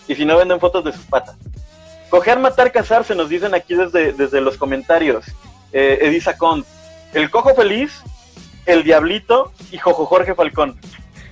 Y 0.09 0.15
si 0.15 0.25
no 0.25 0.37
venden 0.37 0.59
fotos 0.59 0.85
de 0.85 0.93
sus 0.93 1.05
patas. 1.05 1.37
Coger, 2.11 2.39
matar, 2.39 2.73
cazar, 2.73 3.05
se 3.05 3.15
nos 3.15 3.29
dicen 3.29 3.55
aquí 3.55 3.75
desde, 3.75 4.13
desde 4.13 4.41
los 4.41 4.59
comentarios. 4.59 5.25
Eh, 5.73 5.99
Edisa 6.03 6.37
Con. 6.37 6.65
El 7.15 7.31
cojo 7.31 7.55
feliz, 7.55 8.03
el 8.67 8.83
diablito 8.83 9.53
y 9.71 9.79
Jojo 9.79 10.07
Jorge 10.07 10.35
Falcón. 10.35 10.79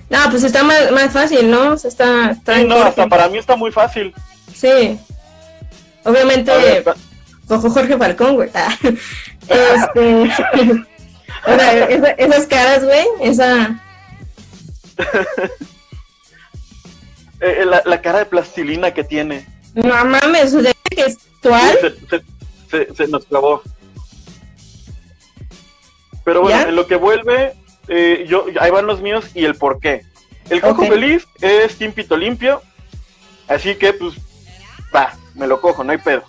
No, 0.09 0.19
pues 0.29 0.43
está 0.43 0.63
más, 0.63 0.91
más 0.91 1.11
fácil, 1.11 1.49
¿no? 1.49 1.73
O 1.73 1.77
sea, 1.77 1.89
está, 1.89 2.31
está 2.31 2.57
Sí, 2.57 2.65
no, 2.65 2.75
hasta 2.75 3.07
para 3.07 3.29
mí 3.29 3.37
está 3.37 3.55
muy 3.55 3.71
fácil. 3.71 4.13
Sí. 4.53 4.99
Obviamente, 6.03 6.51
ver, 6.51 6.83
Cojo 7.47 7.69
Jorge 7.69 7.97
Falcón, 7.97 8.35
güey. 8.35 8.49
Ah. 8.53 8.75
Este. 9.47 10.21
o 11.45 11.55
sea, 11.57 11.85
esa- 11.89 12.11
esas 12.11 12.47
caras, 12.47 12.83
güey, 12.85 13.05
esa. 13.21 13.79
eh, 17.41 17.65
la, 17.65 17.81
la 17.85 18.01
cara 18.01 18.19
de 18.19 18.25
plastilina 18.25 18.93
que 18.93 19.03
tiene. 19.03 19.45
No 19.73 20.05
mames, 20.05 20.53
o 20.53 20.61
sea, 20.61 20.71
que 20.89 21.01
es 21.01 21.17
actual. 21.35 21.77
Se, 21.81 21.89
se- 22.09 22.23
se- 22.87 22.95
se 22.95 23.07
nos 23.07 23.25
clavó. 23.25 23.61
Pero 26.23 26.41
bueno, 26.43 26.57
¿Ya? 26.61 26.69
en 26.69 26.75
lo 26.75 26.85
que 26.87 26.95
vuelve, 26.95 27.53
eh, 27.87 28.25
yo, 28.27 28.45
ahí 28.59 28.69
van 28.69 28.85
los 28.85 29.01
míos 29.01 29.25
y 29.33 29.43
el 29.45 29.55
por 29.55 29.79
qué. 29.79 30.03
El 30.49 30.61
cojo 30.61 30.85
feliz 30.85 31.25
es 31.41 31.77
Team 31.77 31.93
Pito 31.93 32.15
Limpio, 32.15 32.61
así 33.47 33.75
que 33.75 33.93
pues 33.93 34.15
va, 34.95 35.13
me 35.35 35.47
lo 35.47 35.59
cojo, 35.61 35.83
no 35.83 35.91
hay 35.91 35.97
pedo. 35.97 36.23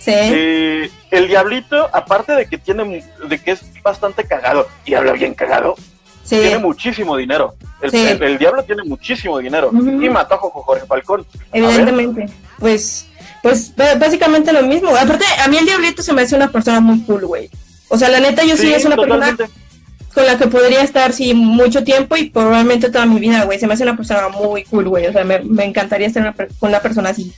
Sí. 0.00 0.12
Eh, 0.14 0.90
el 1.10 1.28
diablito, 1.28 1.88
aparte 1.92 2.32
de 2.32 2.46
que 2.46 2.58
tiene, 2.58 3.04
de 3.28 3.38
que 3.38 3.52
es 3.52 3.60
bastante 3.82 4.24
cagado 4.24 4.68
y 4.84 4.94
habla 4.94 5.12
bien 5.12 5.34
cagado, 5.34 5.74
Sí. 6.22 6.36
tiene 6.40 6.58
muchísimo 6.58 7.16
dinero. 7.16 7.54
El, 7.80 7.90
Sí. 7.90 7.98
el- 8.06 8.22
el 8.22 8.38
diablo 8.38 8.62
tiene 8.64 8.82
muchísimo 8.84 9.38
dinero 9.38 9.70
y 9.72 10.08
mató 10.08 10.34
a 10.34 10.38
Jorge 10.38 10.86
Falcón. 10.86 11.26
Evidentemente. 11.52 12.26
Pues, 12.58 13.06
pues 13.42 13.72
básicamente 13.76 14.52
lo 14.52 14.62
mismo. 14.62 14.94
Aparte, 14.96 15.24
a 15.44 15.48
mí 15.48 15.56
el 15.58 15.66
Diablito 15.66 16.02
se 16.02 16.12
me 16.12 16.22
hace 16.22 16.34
una 16.36 16.50
persona 16.50 16.80
muy 16.80 17.00
cool, 17.02 17.26
güey. 17.26 17.50
O 17.88 17.96
sea, 17.98 18.08
la 18.08 18.18
neta, 18.20 18.42
yo 18.44 18.56
sí, 18.56 18.72
es 18.72 18.84
una 18.84 18.96
totalmente. 18.96 19.44
persona 19.44 19.60
con 20.14 20.26
la 20.26 20.38
que 20.38 20.46
podría 20.46 20.80
estar, 20.82 21.12
sí, 21.12 21.34
mucho 21.34 21.84
tiempo 21.84 22.16
y 22.16 22.30
probablemente 22.30 22.90
toda 22.90 23.04
mi 23.06 23.20
vida, 23.20 23.44
güey. 23.44 23.58
Se 23.60 23.66
me 23.66 23.74
hace 23.74 23.82
una 23.82 23.96
persona 23.96 24.28
muy 24.30 24.64
cool, 24.64 24.88
güey. 24.88 25.06
O 25.06 25.12
sea, 25.12 25.22
me, 25.24 25.40
me 25.40 25.64
encantaría 25.64 26.06
estar 26.06 26.22
una 26.22 26.32
con 26.32 26.70
una 26.70 26.80
persona 26.80 27.10
así. 27.10 27.32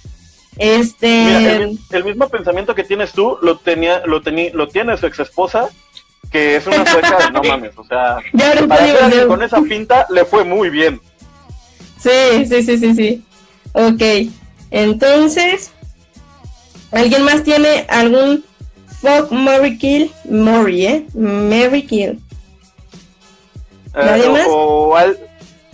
Este. 0.58 1.08
Mira, 1.08 1.52
el, 1.56 1.68
mi- 1.68 1.78
el 1.90 2.04
mismo 2.04 2.28
pensamiento 2.28 2.74
que 2.74 2.84
tienes 2.84 3.12
tú 3.12 3.38
lo 3.42 3.58
tenía, 3.58 4.02
lo 4.06 4.20
tení, 4.22 4.50
lo 4.50 4.68
tiene 4.68 4.96
su 4.96 5.06
ex 5.06 5.20
esposa, 5.20 5.68
que 6.32 6.56
es 6.56 6.66
una 6.66 6.84
sueca, 6.84 7.30
no 7.30 7.42
mames, 7.48 7.72
o 7.78 7.84
sea, 7.84 8.18
para 8.68 9.08
digo, 9.10 9.28
con 9.28 9.42
esa 9.42 9.60
pinta 9.62 10.06
le 10.10 10.24
fue 10.24 10.44
muy 10.44 10.68
bien. 10.70 11.00
Sí, 11.98 12.44
sí, 12.46 12.62
sí, 12.62 12.78
sí, 12.78 12.94
sí. 12.94 13.24
Ok. 13.72 14.30
Entonces, 14.70 15.70
¿alguien 16.92 17.22
más 17.24 17.42
tiene 17.44 17.86
algún 17.88 18.44
fuck, 19.00 19.30
Mary 19.30 19.78
kill? 19.78 20.10
Mary, 20.28 20.86
¿eh? 20.86 21.06
Mary 21.14 21.82
kill. 21.86 22.10
Eh, 23.94 24.04
¿Nadie 24.04 24.26
o, 24.26 24.32
más? 24.32 24.46
o 24.48 24.96
al- 24.96 25.18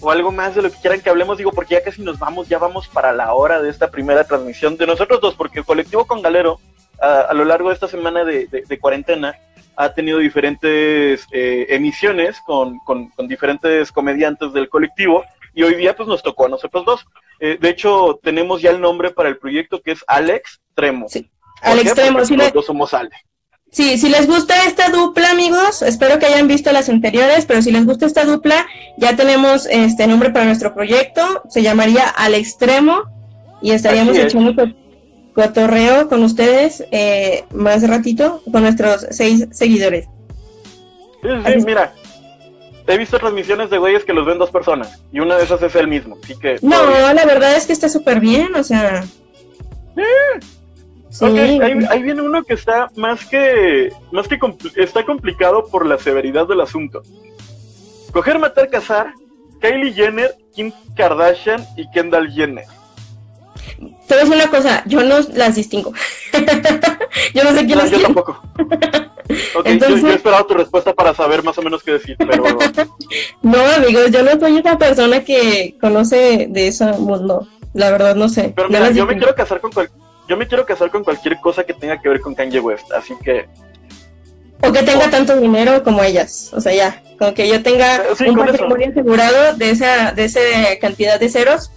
o 0.05 0.11
algo 0.11 0.31
más 0.31 0.55
de 0.55 0.63
lo 0.63 0.71
que 0.71 0.79
quieran 0.81 1.01
que 1.01 1.09
hablemos, 1.11 1.39
digo, 1.39 1.51
porque 1.53 1.75
ya 1.75 1.83
casi 1.83 2.03
nos 2.03 2.19
vamos, 2.19 2.49
ya 2.49 2.59
vamos 2.59 2.89
para 2.89 3.13
la 3.13 3.33
hora 3.33 3.63
de 3.63 3.71
esta 3.71 3.91
primera 3.91 4.25
transmisión 4.25 4.77
de 4.77 4.87
nosotros 4.87 5.21
dos, 5.21 5.35
porque 5.35 5.61
el 5.61 5.65
colectivo 5.65 6.05
con 6.07 6.21
Galero, 6.23 6.61
a, 7.01 7.21
a 7.21 7.35
lo 7.35 7.45
largo 7.45 7.69
de 7.69 7.75
esta 7.75 7.89
semana 7.89 8.25
de, 8.25 8.47
de- 8.49 8.63
de 8.63 8.79
cuarentena, 8.79 9.35
ha 9.77 9.93
tenido 9.95 10.19
diferentes 10.19 11.27
eh, 11.33 11.67
emisiones 11.71 12.39
con, 12.47 12.79
con- 12.81 13.09
con 13.11 13.27
diferentes 13.29 13.91
comediantes 13.91 14.53
del 14.53 14.69
colectivo, 14.69 15.25
y 15.55 15.63
hoy 15.63 15.75
día 15.75 15.97
pues 15.97 16.09
nos 16.09 16.23
tocó 16.23 16.47
a 16.47 16.49
nosotros 16.49 16.85
dos. 16.85 17.07
Eh, 17.41 17.57
de 17.61 17.69
hecho, 17.71 18.19
tenemos 18.23 18.61
ya 18.61 18.71
el 18.71 18.81
nombre 18.81 19.11
para 19.11 19.29
el 19.29 19.39
proyecto 19.39 19.81
que 19.81 19.93
es 19.93 20.05
Alex 20.07 20.61
Tremo. 20.75 21.07
Sí, 21.09 21.31
¿Por 21.63 21.71
Al 21.73 21.79
qué? 21.83 21.89
Porque 22.13 22.27
Si, 22.27 22.37
los 22.37 22.47
le- 22.47 22.51
dos 22.53 22.67
somos 22.67 22.93
Ale. 22.93 23.11
Sí, 23.75 23.99
si 23.99 24.09
les 24.09 24.27
gusta 24.27 24.64
esta 24.64 24.89
dupla, 24.89 25.31
amigos, 25.33 25.83
espero 25.83 26.18
que 26.18 26.25
hayan 26.27 26.49
visto 26.49 26.72
las 26.72 26.89
anteriores, 26.89 27.45
pero 27.45 27.61
si 27.61 27.70
les 27.70 27.85
gusta 27.85 28.07
esta 28.07 28.25
dupla, 28.25 28.66
ya 28.97 29.14
tenemos 29.16 29.66
este 29.66 30.07
nombre 30.07 30.31
para 30.31 30.47
nuestro 30.47 30.72
proyecto. 30.75 31.43
Se 31.51 31.62
llamaría 31.62 32.09
Al 32.09 32.33
Extremo 32.35 33.03
y 33.61 33.72
estaríamos 33.72 34.16
es. 34.16 34.25
echando 34.27 34.55
co- 34.55 34.72
cotorreo 35.35 36.09
con 36.09 36.22
ustedes 36.25 36.85
eh, 36.93 37.45
más 37.53 37.87
ratito 37.87 38.41
con 38.51 38.62
nuestros 38.62 39.07
seis 39.11 39.47
seguidores. 39.53 40.07
Sí, 41.22 41.29
sí, 41.29 41.43
Así 41.45 41.66
mira. 41.66 41.93
He 42.87 42.99
visto 42.99 43.18
transmisiones 43.18 43.70
de 43.70 43.79
güeyes 43.79 44.05
que 44.05 44.12
los 44.12 44.27
ven 44.27 44.37
dos 44.39 44.51
personas 44.51 45.01
y 45.11 45.18
una 45.18 45.37
de 45.39 45.45
esas 45.45 45.62
es 45.62 45.75
él 45.75 45.89
mismo. 45.89 46.18
Así 46.22 46.35
que. 46.39 46.59
No, 46.61 46.77
la 47.14 47.25
verdad 47.25 47.57
es 47.57 47.64
que 47.66 47.72
está 47.72 47.89
súper 47.89 48.20
bien, 48.20 48.55
o 48.55 48.62
sea. 48.62 49.03
Sí. 49.97 50.03
Ok, 51.21 51.39
ahí, 51.39 51.79
ahí 51.91 52.03
viene 52.03 52.23
uno 52.23 52.43
que 52.43 52.55
está 52.55 52.91
más 52.97 53.25
que. 53.27 53.93
Más 54.11 54.27
que 54.29 54.39
compl- 54.39 54.73
está 54.77 55.05
complicado 55.05 55.67
por 55.67 55.87
la 55.87 55.99
severidad 55.99 56.47
del 56.49 56.61
asunto. 56.61 57.03
Coger, 58.12 58.39
matar, 58.39 58.69
cazar. 58.71 59.12
Kylie 59.61 59.93
Jenner, 59.93 60.35
Kim 60.55 60.73
Kardashian 60.97 61.65
y 61.77 61.89
Kendall 61.91 62.31
Jenner. 62.33 62.65
A 64.11 64.15
decir 64.17 64.35
una 64.35 64.49
cosa, 64.49 64.83
yo 64.87 65.03
no 65.03 65.17
las 65.35 65.55
distingo. 65.57 65.93
yo 67.35 67.45
no 67.45 67.51
sé 67.53 67.65
quién 67.67 67.79
No, 67.79 67.85
es 67.85 67.91
yo 67.91 67.97
quién. 67.99 68.03
tampoco. 68.03 68.43
Entonces- 69.65 70.01
yo, 70.03 70.09
yo 70.09 70.12
he 70.12 70.17
esperado 70.17 70.47
tu 70.47 70.55
respuesta 70.55 70.93
para 70.93 71.15
saber 71.15 71.43
más 71.43 71.57
o 71.59 71.62
menos 71.62 71.83
qué 71.83 71.93
decir, 71.93 72.17
pero. 72.19 72.45
No, 73.43 73.59
amigos, 73.77 74.11
yo 74.11 74.23
no 74.23 74.39
soy 74.39 74.59
esa 74.59 74.77
persona 74.79 75.25
que 75.25 75.77
conoce 75.81 76.47
de 76.51 76.69
ese 76.69 76.85
mundo. 76.93 77.47
La 77.73 77.91
verdad, 77.91 78.15
no 78.15 78.29
sé. 78.29 78.53
Pero 78.55 78.69
mira, 78.69 78.91
yo 78.91 79.07
me 79.07 79.17
quiero 79.17 79.35
casar 79.35 79.61
con 79.61 79.73
cual- 79.73 79.91
yo 80.29 80.37
me 80.37 80.47
quiero 80.47 80.64
casar 80.66 80.91
con 80.91 81.05
cualquier 81.05 81.41
cosa 81.41 81.64
que 81.64 81.75
tenga 81.75 82.01
que 82.01 82.09
ver 82.09 82.20
con 82.20 82.35
Kanye 82.35 82.61
West, 82.61 82.91
así 82.93 83.14
que 83.22 83.47
O 84.62 84.72
que 84.72 84.83
tenga 84.83 85.11
tanto 85.11 85.37
dinero 85.39 85.83
como 85.83 86.03
ellas. 86.03 86.51
O 86.55 86.61
sea, 86.61 86.72
ya. 86.75 87.03
Con 87.18 87.35
que 87.35 87.47
yo 87.49 87.62
tenga 87.62 87.97
Eh, 87.97 88.03
sí, 88.16 88.25
un 88.29 88.35
con 88.35 88.45
eso. 88.49 88.53
patrimonio 88.53 88.89
asegurado 88.91 89.55
de 89.57 89.70
esa, 89.70 90.12
de 90.12 90.25
esa 90.25 90.41
cantidad 90.81 91.20
de 91.20 91.29
ceros, 91.29 91.70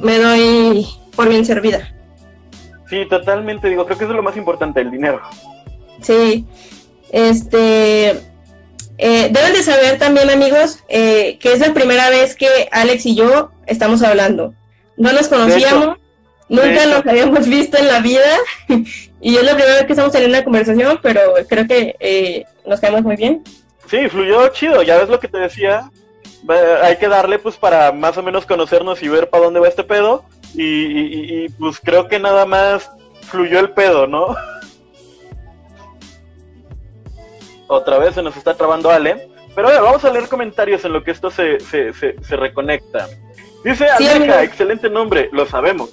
me 0.00 0.18
doy 0.18 0.86
por 1.14 1.28
bien 1.28 1.44
servida. 1.44 1.94
sí, 2.88 3.06
totalmente 3.08 3.68
digo, 3.68 3.84
creo 3.86 3.96
que 3.98 4.04
eso 4.04 4.12
es 4.12 4.16
lo 4.16 4.22
más 4.22 4.36
importante, 4.36 4.80
el 4.80 4.90
dinero. 4.90 5.20
Sí, 6.02 6.46
este, 7.12 8.10
eh, 8.98 9.28
deben 9.30 9.52
de 9.52 9.62
saber 9.62 9.98
también 9.98 10.30
amigos 10.30 10.80
eh, 10.88 11.38
que 11.40 11.52
es 11.52 11.60
la 11.60 11.72
primera 11.72 12.10
vez 12.10 12.34
que 12.36 12.48
Alex 12.72 13.06
y 13.06 13.14
yo 13.14 13.50
estamos 13.66 14.02
hablando. 14.02 14.54
No 14.96 15.12
nos 15.12 15.28
conocíamos, 15.28 15.98
nunca 16.50 16.86
nos 16.86 17.06
habíamos 17.06 17.48
visto 17.48 17.78
en 17.78 17.88
la 17.88 18.00
vida 18.00 18.36
y 19.20 19.36
es 19.36 19.42
la 19.42 19.54
primera 19.54 19.76
vez 19.76 19.84
que 19.86 19.92
estamos 19.92 20.12
teniendo 20.12 20.36
una 20.36 20.44
conversación, 20.44 20.98
pero 21.02 21.20
creo 21.48 21.66
que 21.66 21.96
eh, 22.00 22.44
nos 22.66 22.80
caemos 22.80 23.02
muy 23.02 23.16
bien. 23.16 23.42
Sí, 23.88 24.08
fluyó 24.08 24.48
chido, 24.48 24.82
ya 24.82 24.98
ves 24.98 25.08
lo 25.08 25.18
que 25.18 25.28
te 25.28 25.38
decía. 25.38 25.90
Hay 26.82 26.96
que 26.96 27.08
darle 27.08 27.38
pues 27.38 27.56
para 27.56 27.92
más 27.92 28.16
o 28.18 28.22
menos 28.22 28.44
conocernos 28.46 29.02
y 29.02 29.08
ver 29.08 29.28
para 29.30 29.44
dónde 29.44 29.60
va 29.60 29.68
este 29.68 29.84
pedo. 29.84 30.24
Y, 30.54 30.64
y- 30.64 31.44
y- 31.44 31.48
pues 31.50 31.78
creo 31.80 32.08
que 32.08 32.18
nada 32.18 32.44
más 32.46 32.90
fluyó 33.22 33.60
el 33.60 33.70
pedo, 33.70 34.06
¿no? 34.06 34.34
Otra 37.68 37.98
vez 37.98 38.14
se 38.14 38.22
nos 38.22 38.36
está 38.36 38.54
trabando 38.56 38.90
Ale. 38.90 39.28
Pero 39.54 39.68
bueno, 39.68 39.82
vamos 39.82 40.04
a 40.04 40.10
leer 40.10 40.28
comentarios 40.28 40.84
en 40.84 40.92
lo 40.92 41.02
que 41.04 41.10
esto 41.10 41.30
se, 41.30 41.60
se, 41.60 41.92
se, 41.92 42.16
se 42.22 42.36
reconecta. 42.36 43.08
Dice 43.64 43.86
Aleja, 43.88 44.42
excelente 44.42 44.88
nombre, 44.88 45.28
lo 45.32 45.44
sabemos. 45.46 45.90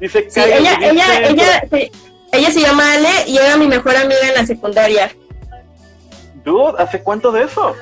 Dice 0.00 0.26
Sí, 0.30 0.40
ella, 0.40 0.58
dice- 0.76 0.90
ella, 0.90 1.28
ella, 1.28 1.62
se- 1.70 1.90
ella 2.32 2.50
se 2.50 2.60
llama 2.60 2.92
Ale 2.94 3.08
y 3.26 3.36
era 3.38 3.56
mi 3.56 3.66
mejor 3.66 3.96
amiga 3.96 4.28
en 4.28 4.34
la 4.34 4.46
secundaria. 4.46 5.10
Dude, 6.44 6.74
¿hace 6.78 7.02
cuánto 7.02 7.32
de 7.32 7.44
eso? 7.44 7.74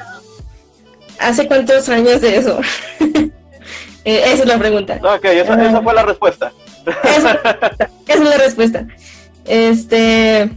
¿Hace 1.19 1.47
cuántos 1.47 1.89
años 1.89 2.21
de 2.21 2.37
eso? 2.37 2.61
Eh, 4.07 4.21
esa 4.35 4.43
es 4.43 4.47
la 4.47 4.59
pregunta. 4.59 5.01
Ok, 5.03 5.25
esa, 5.25 5.55
esa 5.67 5.81
fue 5.81 5.95
la 5.95 6.03
respuesta. 6.03 6.53
Esa, 7.05 7.33
esa 8.07 8.23
es 8.23 8.29
la 8.29 8.37
respuesta. 8.37 8.87
Este. 9.47 10.51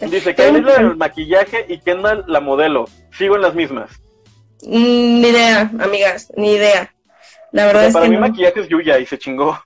Ay, 0.00 0.10
Dice 0.10 0.34
Kylie 0.34 0.58
un- 0.58 0.64
la 0.66 0.72
del 0.78 0.96
maquillaje 0.96 1.64
y 1.68 1.78
Kendall 1.78 2.24
la 2.26 2.40
modelo. 2.40 2.88
Sigo 3.16 3.36
en 3.36 3.42
las 3.42 3.54
mismas. 3.54 3.88
Mm, 4.64 5.20
Ni 5.20 5.28
idea, 5.28 5.70
amigas, 5.78 6.32
ni 6.36 6.54
idea. 6.54 6.92
La 7.52 7.62
O 7.62 7.66
verdad 7.68 7.80
sea, 7.82 7.88
es 7.88 7.94
para 7.94 8.04
que 8.06 8.10
mí 8.10 8.16
no. 8.16 8.22
maquillaje 8.22 8.60
es 8.62 8.68
Yuya 8.68 8.98
y 8.98 9.06
se 9.06 9.16
chingó. 9.16 9.56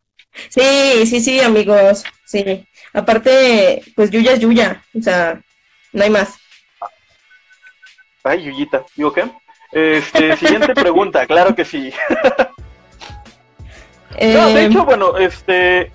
Sí, 0.49 1.07
sí, 1.07 1.21
sí, 1.21 1.41
amigos. 1.41 2.05
Sí. 2.25 2.67
Aparte, 2.93 3.83
pues 3.95 4.11
Yuya 4.11 4.33
es 4.33 4.41
Yuya. 4.41 4.83
O 4.99 5.03
sea, 5.03 5.41
no 5.93 6.03
hay 6.03 6.11
más. 6.11 6.35
Ay, 8.23 8.45
Yuyita. 8.45 8.85
¿Digo 8.97 9.13
qué? 9.13 9.25
Este, 9.73 10.37
siguiente 10.39 10.75
pregunta, 10.75 11.27
claro 11.27 11.55
que 11.55 11.65
sí. 11.65 11.93
No, 14.21 14.49
de 14.49 14.63
Eh, 14.63 14.67
hecho, 14.67 14.85
bueno, 14.85 15.17
este. 15.17 15.91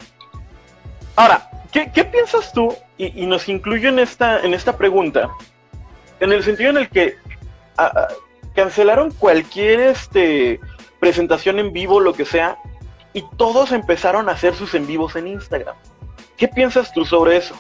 Ahora, 1.17 1.49
¿qué, 1.71 1.91
qué 1.93 2.05
piensas 2.05 2.51
tú? 2.53 2.75
Y, 2.97 3.23
y 3.23 3.25
nos 3.27 3.47
incluyo 3.49 3.89
en 3.89 3.99
esta, 3.99 4.39
en 4.39 4.53
esta 4.53 4.77
pregunta. 4.77 5.29
En 6.21 6.31
el 6.31 6.41
sentido 6.43 6.69
en 6.69 6.77
el 6.77 6.89
que 6.89 7.17
cancelaron 8.55 9.11
cualquier 9.11 9.81
este 9.81 10.59
presentación 10.99 11.59
en 11.59 11.73
vivo, 11.73 11.99
lo 11.99 12.13
que 12.13 12.23
sea, 12.25 12.57
y 13.16 13.24
todos 13.38 13.72
empezaron 13.72 14.28
a 14.28 14.34
hacer 14.34 14.53
sus 14.55 14.76
en 14.76 14.86
vivos 14.86 15.16
en 15.16 15.28
Instagram. 15.28 15.76
¿Qué 16.36 16.49
piensas 16.49 16.93
tú 16.93 17.05
sobre 17.05 17.38
eso? 17.38 17.55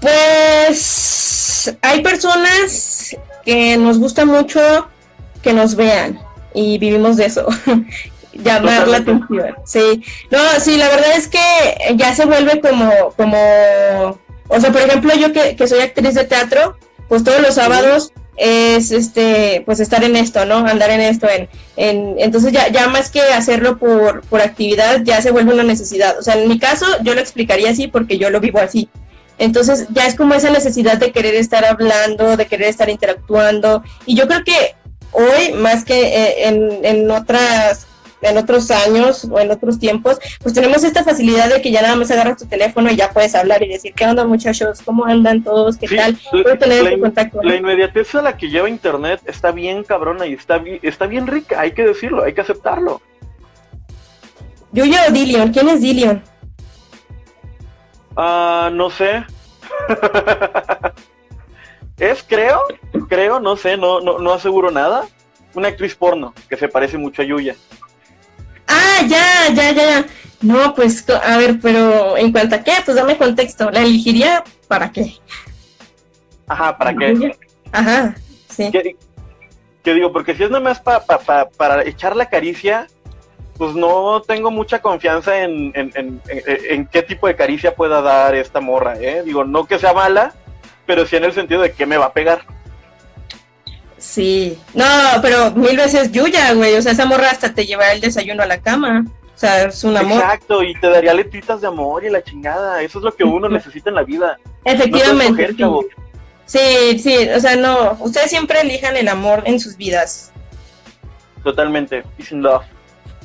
Pues 0.00 1.72
hay 1.82 2.02
personas 2.02 3.16
que 3.44 3.76
nos 3.76 4.00
gusta 4.00 4.24
mucho 4.24 4.88
que 5.40 5.52
nos 5.52 5.76
vean 5.76 6.20
y 6.52 6.78
vivimos 6.78 7.16
de 7.16 7.26
eso. 7.26 7.46
llamar 8.32 8.88
la 8.88 8.96
atención. 8.96 9.54
Sí, 9.64 10.02
no, 10.30 10.38
sí, 10.58 10.76
la 10.76 10.88
verdad 10.88 11.12
es 11.16 11.28
que 11.28 11.38
ya 11.94 12.14
se 12.16 12.24
vuelve 12.24 12.60
como, 12.60 12.90
como, 13.16 14.18
o 14.48 14.60
sea, 14.60 14.72
por 14.72 14.80
ejemplo, 14.80 15.14
yo 15.14 15.32
que, 15.32 15.54
que 15.54 15.68
soy 15.68 15.78
actriz 15.78 16.14
de 16.14 16.24
teatro, 16.24 16.76
pues 17.08 17.22
todos 17.22 17.40
los 17.40 17.54
sábados 17.54 18.12
es 18.42 18.90
este 18.90 19.62
pues 19.64 19.78
estar 19.78 20.02
en 20.02 20.16
esto 20.16 20.44
no 20.44 20.66
andar 20.66 20.90
en 20.90 21.00
esto 21.00 21.28
en, 21.30 21.48
en 21.76 22.16
entonces 22.18 22.52
ya, 22.52 22.66
ya 22.68 22.88
más 22.88 23.08
que 23.08 23.20
hacerlo 23.20 23.78
por, 23.78 24.22
por 24.22 24.40
actividad 24.40 25.02
ya 25.04 25.22
se 25.22 25.30
vuelve 25.30 25.54
una 25.54 25.62
necesidad. 25.62 26.18
O 26.18 26.22
sea 26.22 26.34
en 26.34 26.48
mi 26.48 26.58
caso 26.58 26.84
yo 27.04 27.14
lo 27.14 27.20
explicaría 27.20 27.70
así 27.70 27.86
porque 27.86 28.18
yo 28.18 28.30
lo 28.30 28.40
vivo 28.40 28.58
así. 28.58 28.88
Entonces 29.38 29.86
ya 29.90 30.06
es 30.06 30.16
como 30.16 30.34
esa 30.34 30.50
necesidad 30.50 30.98
de 30.98 31.12
querer 31.12 31.36
estar 31.36 31.64
hablando 31.64 32.36
de 32.36 32.46
querer 32.46 32.68
estar 32.68 32.90
interactuando. 32.90 33.84
Y 34.06 34.16
yo 34.16 34.26
creo 34.26 34.42
que 34.42 34.74
hoy 35.12 35.52
más 35.52 35.84
que 35.84 36.00
eh, 36.00 36.48
en, 36.48 36.84
en 36.84 37.10
otras 37.12 37.86
en 38.22 38.38
otros 38.38 38.70
años 38.70 39.26
o 39.30 39.40
en 39.40 39.50
otros 39.50 39.78
tiempos, 39.78 40.18
pues 40.40 40.54
tenemos 40.54 40.84
esta 40.84 41.04
facilidad 41.04 41.52
de 41.52 41.60
que 41.60 41.70
ya 41.70 41.82
nada 41.82 41.96
más 41.96 42.10
agarras 42.10 42.38
tu 42.38 42.46
teléfono 42.46 42.90
y 42.90 42.96
ya 42.96 43.10
puedes 43.10 43.34
hablar 43.34 43.62
y 43.62 43.68
decir, 43.68 43.92
¿qué 43.94 44.06
onda 44.06 44.24
muchachos? 44.24 44.80
¿Cómo 44.84 45.04
andan 45.04 45.42
todos? 45.42 45.76
¿Qué 45.76 45.88
tal? 45.88 46.16
Puedo 46.30 46.56
tener 46.56 46.84
la, 46.84 46.98
contacto. 46.98 47.42
La 47.42 47.56
inmediatez 47.56 48.14
a 48.14 48.22
la 48.22 48.36
que 48.36 48.48
lleva 48.48 48.68
Internet 48.68 49.20
está 49.26 49.50
bien 49.50 49.84
cabrona 49.84 50.26
y 50.26 50.34
está, 50.34 50.62
está 50.82 51.06
bien 51.06 51.26
rica, 51.26 51.60
hay 51.60 51.72
que 51.72 51.84
decirlo, 51.84 52.22
hay 52.22 52.32
que 52.32 52.40
aceptarlo. 52.40 53.02
Yuya 54.72 55.06
o 55.08 55.12
Dillion, 55.12 55.52
¿quién 55.52 55.68
es 55.68 55.82
Dillion? 55.82 56.22
Ah, 58.16 58.70
no 58.72 58.88
sé. 58.88 59.24
es, 61.98 62.22
creo, 62.22 62.60
creo, 63.08 63.40
no 63.40 63.56
sé, 63.56 63.76
no, 63.76 64.00
no, 64.00 64.18
no 64.18 64.32
aseguro 64.32 64.70
nada. 64.70 65.04
Una 65.54 65.68
actriz 65.68 65.94
porno 65.94 66.32
que 66.48 66.56
se 66.56 66.68
parece 66.68 66.96
mucho 66.96 67.20
a 67.20 67.26
Yuya. 67.26 67.54
Ah, 68.92 69.06
ya, 69.06 69.54
ya, 69.54 69.72
ya. 69.72 70.06
No, 70.40 70.74
pues, 70.74 71.08
a 71.08 71.36
ver, 71.38 71.58
pero 71.60 72.16
en 72.16 72.32
cuanto 72.32 72.56
a 72.56 72.64
qué, 72.64 72.72
pues 72.84 72.96
dame 72.96 73.16
contexto. 73.16 73.70
¿La 73.70 73.82
elegiría 73.82 74.42
para 74.68 74.90
qué? 74.90 75.14
Ajá, 76.48 76.76
¿para 76.76 76.94
qué? 76.94 77.36
Ajá, 77.70 78.14
sí. 78.48 78.70
¿Qué, 78.70 79.94
digo? 79.94 80.12
Porque 80.12 80.34
si 80.34 80.42
es 80.44 80.50
nada 80.50 80.62
más 80.62 80.80
para 80.80 81.82
echar 81.84 82.16
la 82.16 82.28
caricia, 82.28 82.86
pues 83.56 83.74
no 83.74 84.22
tengo 84.22 84.50
mucha 84.50 84.80
confianza 84.80 85.42
en, 85.44 85.72
en, 85.74 86.86
qué 86.86 87.02
tipo 87.02 87.26
de 87.26 87.36
caricia 87.36 87.74
pueda 87.74 88.00
dar 88.00 88.34
esta 88.34 88.60
morra, 88.60 88.96
¿eh? 88.98 89.22
Digo, 89.24 89.44
no 89.44 89.66
que 89.66 89.78
sea 89.78 89.92
mala, 89.92 90.34
pero 90.86 91.06
sí 91.06 91.16
en 91.16 91.24
el 91.24 91.32
sentido 91.32 91.62
de 91.62 91.72
que 91.72 91.86
me 91.86 91.96
va 91.96 92.06
a 92.06 92.12
pegar. 92.12 92.44
Sí, 94.02 94.58
no, 94.74 94.84
pero 95.22 95.52
mil 95.52 95.76
veces 95.76 96.10
Yuya, 96.10 96.54
güey, 96.54 96.74
o 96.74 96.82
sea, 96.82 96.90
esa 96.90 97.06
morra 97.06 97.30
hasta 97.30 97.54
te 97.54 97.64
lleva 97.64 97.92
el 97.92 98.00
desayuno 98.00 98.42
a 98.42 98.46
la 98.46 98.60
cama. 98.60 99.04
O 99.32 99.38
sea, 99.38 99.62
es 99.62 99.84
un 99.84 99.96
amor. 99.96 100.18
Exacto, 100.18 100.60
y 100.64 100.74
te 100.74 100.88
daría 100.88 101.14
letritas 101.14 101.60
de 101.60 101.68
amor 101.68 102.04
y 102.04 102.10
la 102.10 102.20
chingada. 102.22 102.82
Eso 102.82 102.98
es 102.98 103.04
lo 103.04 103.14
que 103.14 103.22
uno 103.22 103.48
necesita 103.48 103.90
en 103.90 103.94
la 103.94 104.02
vida. 104.02 104.38
Efectivamente. 104.64 105.54
sí. 106.46 106.98
sí, 106.98 107.28
o 107.28 107.38
sea, 107.38 107.54
no. 107.54 107.96
Ustedes 108.00 108.28
siempre 108.28 108.60
elijan 108.60 108.96
el 108.96 109.06
amor 109.06 109.44
en 109.46 109.60
sus 109.60 109.76
vidas. 109.76 110.32
Totalmente. 111.44 112.02
Peace 112.16 112.34
and 112.34 112.42
love. 112.42 112.64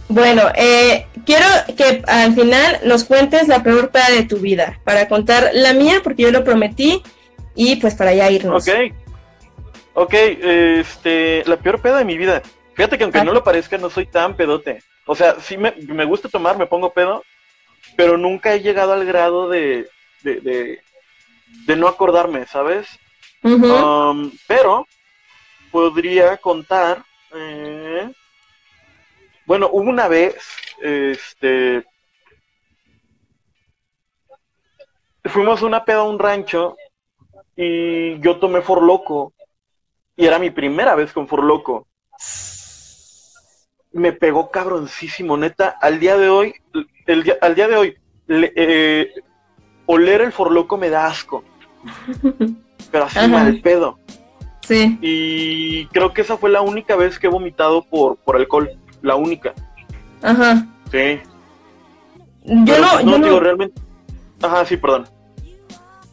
Bueno, 0.10 0.44
eh, 0.56 1.08
quiero 1.26 1.48
que 1.76 2.04
al 2.06 2.36
final 2.36 2.82
nos 2.84 3.04
cuentes 3.04 3.48
la 3.48 3.64
peor 3.64 3.90
peda 3.90 4.12
de 4.12 4.24
tu 4.24 4.38
vida. 4.38 4.80
Para 4.84 5.08
contar 5.08 5.50
la 5.54 5.74
mía, 5.74 6.02
porque 6.04 6.22
yo 6.22 6.32
lo 6.32 6.44
prometí. 6.44 7.02
Y 7.56 7.78
pues 7.78 7.96
para 7.96 8.14
ya 8.14 8.30
irnos. 8.30 8.68
Ok. 8.68 8.94
Ok, 10.00 10.14
este, 10.14 11.44
la 11.48 11.58
peor 11.58 11.82
peda 11.82 11.98
de 11.98 12.06
mi 12.06 12.20
vida. 12.20 12.44
Fíjate 12.76 13.00
que 13.00 13.04
aunque 13.04 13.24
no 13.24 13.34
lo 13.34 13.44
parezca, 13.44 13.80
no 13.80 13.90
soy 13.90 14.06
tan 14.06 14.38
pedote. 14.38 14.84
O 15.08 15.16
sea, 15.16 15.40
sí 15.40 15.58
me, 15.58 15.72
gusta 16.06 16.30
tomar, 16.30 16.56
me 16.56 16.68
pongo 16.68 16.94
pedo, 16.94 17.24
pero 17.96 18.16
nunca 18.16 18.54
he 18.54 18.62
llegado 18.62 18.94
al 18.94 19.06
grado 19.06 19.50
de, 19.50 19.90
de, 20.22 20.80
de, 21.66 21.76
no 21.76 21.88
acordarme, 21.88 22.46
¿sabes? 22.46 22.88
Um, 23.42 24.32
pero 24.46 24.86
podría 25.72 26.38
contar, 26.38 27.04
eh, 27.34 28.08
bueno, 29.48 29.68
hubo 29.72 29.90
una 29.90 30.08
vez, 30.08 30.36
este, 30.80 31.84
fuimos 35.26 35.64
una 35.64 35.84
peda 35.84 36.02
a 36.02 36.04
un 36.04 36.20
rancho 36.20 36.78
y 37.56 38.20
yo 38.20 38.38
tomé 38.38 38.62
for 38.62 38.84
loco 38.84 39.34
y 40.18 40.26
era 40.26 40.40
mi 40.40 40.50
primera 40.50 40.96
vez 40.96 41.14
con 41.14 41.28
Forloco. 41.28 41.88
Me 43.94 44.12
pegó 44.12 44.50
cabroncísimo, 44.50 45.38
neta. 45.38 45.78
Al 45.80 46.00
día 46.00 46.18
de 46.18 46.28
hoy, 46.28 46.56
el 47.06 47.38
al 47.40 47.56
día 47.56 47.68
de 47.68 47.76
hoy, 47.76 47.98
eh, 48.28 49.14
oler 49.86 50.22
el 50.22 50.32
Forloco 50.34 50.76
me 50.76 50.90
da 50.90 51.06
asco. 51.06 51.44
Pero 52.92 53.06
así 53.06 53.28
mal 53.28 53.62
pedo. 53.62 54.00
Sí. 54.68 54.98
Y 55.02 55.86
creo 55.88 56.14
que 56.14 56.22
esa 56.22 56.36
fue 56.36 56.50
la 56.50 56.62
única 56.62 56.96
vez 56.96 57.20
que 57.20 57.28
he 57.28 57.30
vomitado 57.30 57.84
por, 57.84 58.18
por 58.18 58.36
alcohol. 58.36 58.72
La 59.02 59.16
única. 59.16 59.54
Ajá. 60.22 60.66
Sí. 60.92 61.20
Yo 62.44 62.80
no, 62.80 63.02
no, 63.04 63.24
digo 63.24 63.40
realmente. 63.40 63.80
Ajá, 64.42 64.66
sí, 64.66 64.78
perdón. 64.78 65.08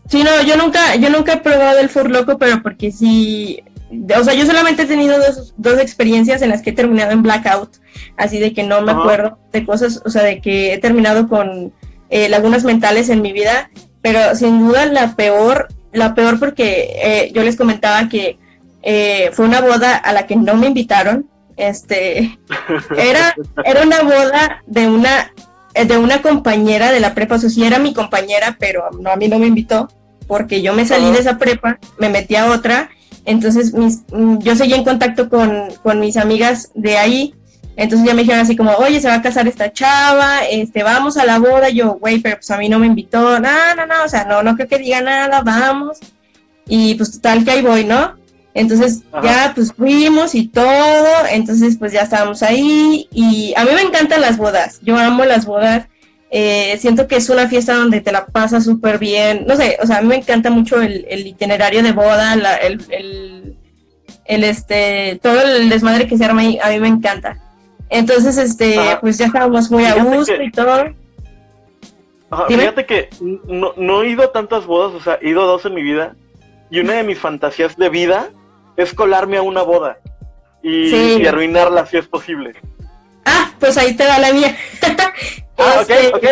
Sí, 0.08 0.22
no, 0.22 0.42
yo 0.42 0.56
nunca, 0.56 0.94
yo 0.96 1.08
nunca 1.10 1.34
he 1.34 1.40
probado 1.40 1.78
el 1.78 1.88
Forloco, 1.88 2.38
pero 2.38 2.62
porque 2.62 2.92
sí, 2.92 3.62
o 3.90 4.24
sea, 4.24 4.34
yo 4.34 4.46
solamente 4.46 4.82
he 4.82 4.86
tenido 4.86 5.18
dos, 5.18 5.54
dos, 5.56 5.78
experiencias 5.78 6.42
en 6.42 6.50
las 6.50 6.62
que 6.62 6.70
he 6.70 6.74
terminado 6.74 7.12
en 7.12 7.22
blackout, 7.22 7.76
así 8.16 8.38
de 8.38 8.52
que 8.52 8.62
no 8.62 8.80
me 8.82 8.92
acuerdo 8.92 9.38
de 9.52 9.64
cosas, 9.64 10.02
o 10.04 10.10
sea, 10.10 10.22
de 10.22 10.40
que 10.40 10.74
he 10.74 10.78
terminado 10.78 11.28
con 11.28 11.72
eh, 12.10 12.28
lagunas 12.28 12.64
mentales 12.64 13.08
en 13.08 13.22
mi 13.22 13.32
vida, 13.32 13.70
pero 14.02 14.34
sin 14.34 14.66
duda 14.66 14.86
la 14.86 15.16
peor, 15.16 15.68
la 15.92 16.14
peor 16.14 16.38
porque 16.38 16.92
eh, 17.02 17.32
yo 17.34 17.42
les 17.42 17.56
comentaba 17.56 18.08
que 18.08 18.38
eh, 18.82 19.30
fue 19.32 19.46
una 19.46 19.60
boda 19.60 19.96
a 19.96 20.12
la 20.12 20.26
que 20.26 20.36
no 20.36 20.54
me 20.54 20.68
invitaron, 20.68 21.28
este, 21.56 22.38
era, 22.96 23.34
era 23.64 23.82
una 23.82 24.02
boda 24.02 24.62
de 24.66 24.88
una, 24.88 25.32
de 25.74 25.98
una 25.98 26.20
compañera 26.22 26.92
de 26.92 27.00
la 27.00 27.14
prepa, 27.14 27.36
o 27.36 27.38
sea, 27.38 27.50
sí 27.50 27.64
era 27.64 27.78
mi 27.78 27.94
compañera, 27.94 28.56
pero 28.58 28.90
no, 29.00 29.10
a 29.10 29.16
mí 29.16 29.28
no 29.28 29.38
me 29.38 29.46
invitó, 29.46 29.88
porque 30.26 30.62
yo 30.62 30.72
me 30.74 30.86
salí 30.86 31.10
de 31.10 31.18
esa 31.18 31.38
prepa, 31.38 31.78
me 31.98 32.08
metí 32.08 32.36
a 32.36 32.50
otra, 32.50 32.90
entonces, 33.24 33.72
mis, 33.72 34.02
mm, 34.12 34.38
yo 34.38 34.54
seguí 34.54 34.74
en 34.74 34.84
contacto 34.84 35.28
con, 35.28 35.68
con, 35.82 36.00
mis 36.00 36.16
amigas 36.16 36.70
de 36.74 36.98
ahí. 36.98 37.34
Entonces 37.76 38.06
ya 38.06 38.14
me 38.14 38.22
dijeron 38.22 38.42
así 38.42 38.54
como, 38.54 38.70
oye, 38.72 39.00
se 39.00 39.08
va 39.08 39.14
a 39.14 39.22
casar 39.22 39.48
esta 39.48 39.72
chava, 39.72 40.44
este, 40.44 40.82
vamos 40.82 41.16
a 41.16 41.24
la 41.24 41.38
boda. 41.38 41.70
Yo, 41.70 41.94
güey, 41.94 42.20
pero 42.20 42.36
pues 42.36 42.50
a 42.50 42.58
mí 42.58 42.68
no 42.68 42.78
me 42.78 42.86
invitó. 42.86 43.40
No, 43.40 43.74
no, 43.76 43.86
no, 43.86 44.04
o 44.04 44.08
sea, 44.08 44.24
no, 44.24 44.42
no 44.42 44.54
creo 44.54 44.68
que 44.68 44.78
diga 44.78 45.00
nada, 45.00 45.40
vamos. 45.42 45.98
Y 46.68 46.94
pues 46.94 47.12
total 47.12 47.44
que 47.44 47.50
ahí 47.50 47.62
voy, 47.62 47.84
¿no? 47.84 48.14
Entonces 48.54 49.02
ya 49.22 49.52
pues 49.54 49.72
fuimos 49.72 50.34
y 50.34 50.46
todo. 50.46 51.08
Entonces 51.30 51.76
pues 51.76 51.92
ya 51.92 52.02
estábamos 52.02 52.42
ahí. 52.42 53.08
Y 53.10 53.52
a 53.56 53.64
mí 53.64 53.70
me 53.74 53.82
encantan 53.82 54.20
las 54.20 54.36
bodas. 54.36 54.80
Yo 54.82 54.96
amo 54.96 55.24
las 55.24 55.44
bodas. 55.44 55.86
Eh, 56.36 56.76
siento 56.80 57.06
que 57.06 57.14
es 57.14 57.30
una 57.30 57.46
fiesta 57.46 57.74
donde 57.74 58.00
te 58.00 58.10
la 58.10 58.26
pasas 58.26 58.64
súper 58.64 58.98
bien. 58.98 59.44
No 59.46 59.54
sé, 59.54 59.78
o 59.80 59.86
sea, 59.86 59.98
a 59.98 60.02
mí 60.02 60.08
me 60.08 60.16
encanta 60.16 60.50
mucho 60.50 60.82
el, 60.82 61.28
itinerario 61.28 61.80
de 61.80 61.92
boda, 61.92 62.34
el, 62.34 63.56
este, 64.26 65.20
todo 65.22 65.40
el 65.42 65.68
desmadre 65.68 66.08
que 66.08 66.18
se 66.18 66.24
arma 66.24 66.40
ahí, 66.40 66.58
a 66.60 66.70
mí 66.70 66.80
me 66.80 66.88
encanta. 66.88 67.38
Entonces, 67.88 68.36
este, 68.36 68.76
pues 69.00 69.16
ya 69.16 69.26
estábamos 69.26 69.70
muy 69.70 69.84
a 69.84 70.02
gusto 70.02 70.42
y 70.42 70.50
todo. 70.50 70.86
fíjate 72.48 72.84
que 72.84 73.10
no, 73.20 74.02
he 74.02 74.08
ido 74.08 74.24
a 74.24 74.32
tantas 74.32 74.66
bodas, 74.66 74.92
o 74.92 75.00
sea, 75.00 75.20
he 75.22 75.28
ido 75.28 75.40
a 75.40 75.46
dos 75.46 75.64
en 75.66 75.74
mi 75.74 75.84
vida. 75.84 76.16
Y 76.68 76.80
una 76.80 76.94
de 76.94 77.04
mis 77.04 77.20
fantasías 77.20 77.76
de 77.76 77.90
vida 77.90 78.30
es 78.76 78.92
colarme 78.92 79.36
a 79.36 79.42
una 79.42 79.62
boda 79.62 79.98
y 80.64 81.24
arruinarla 81.24 81.86
si 81.86 81.96
es 81.96 82.08
posible. 82.08 82.54
Ah, 83.24 83.52
pues 83.58 83.76
ahí 83.76 83.94
te 83.94 84.04
da 84.04 84.18
la 84.18 84.32
mía. 84.32 84.56
ah, 85.58 85.80
ok, 85.82 85.90
este, 85.90 86.08
ok. 86.14 86.26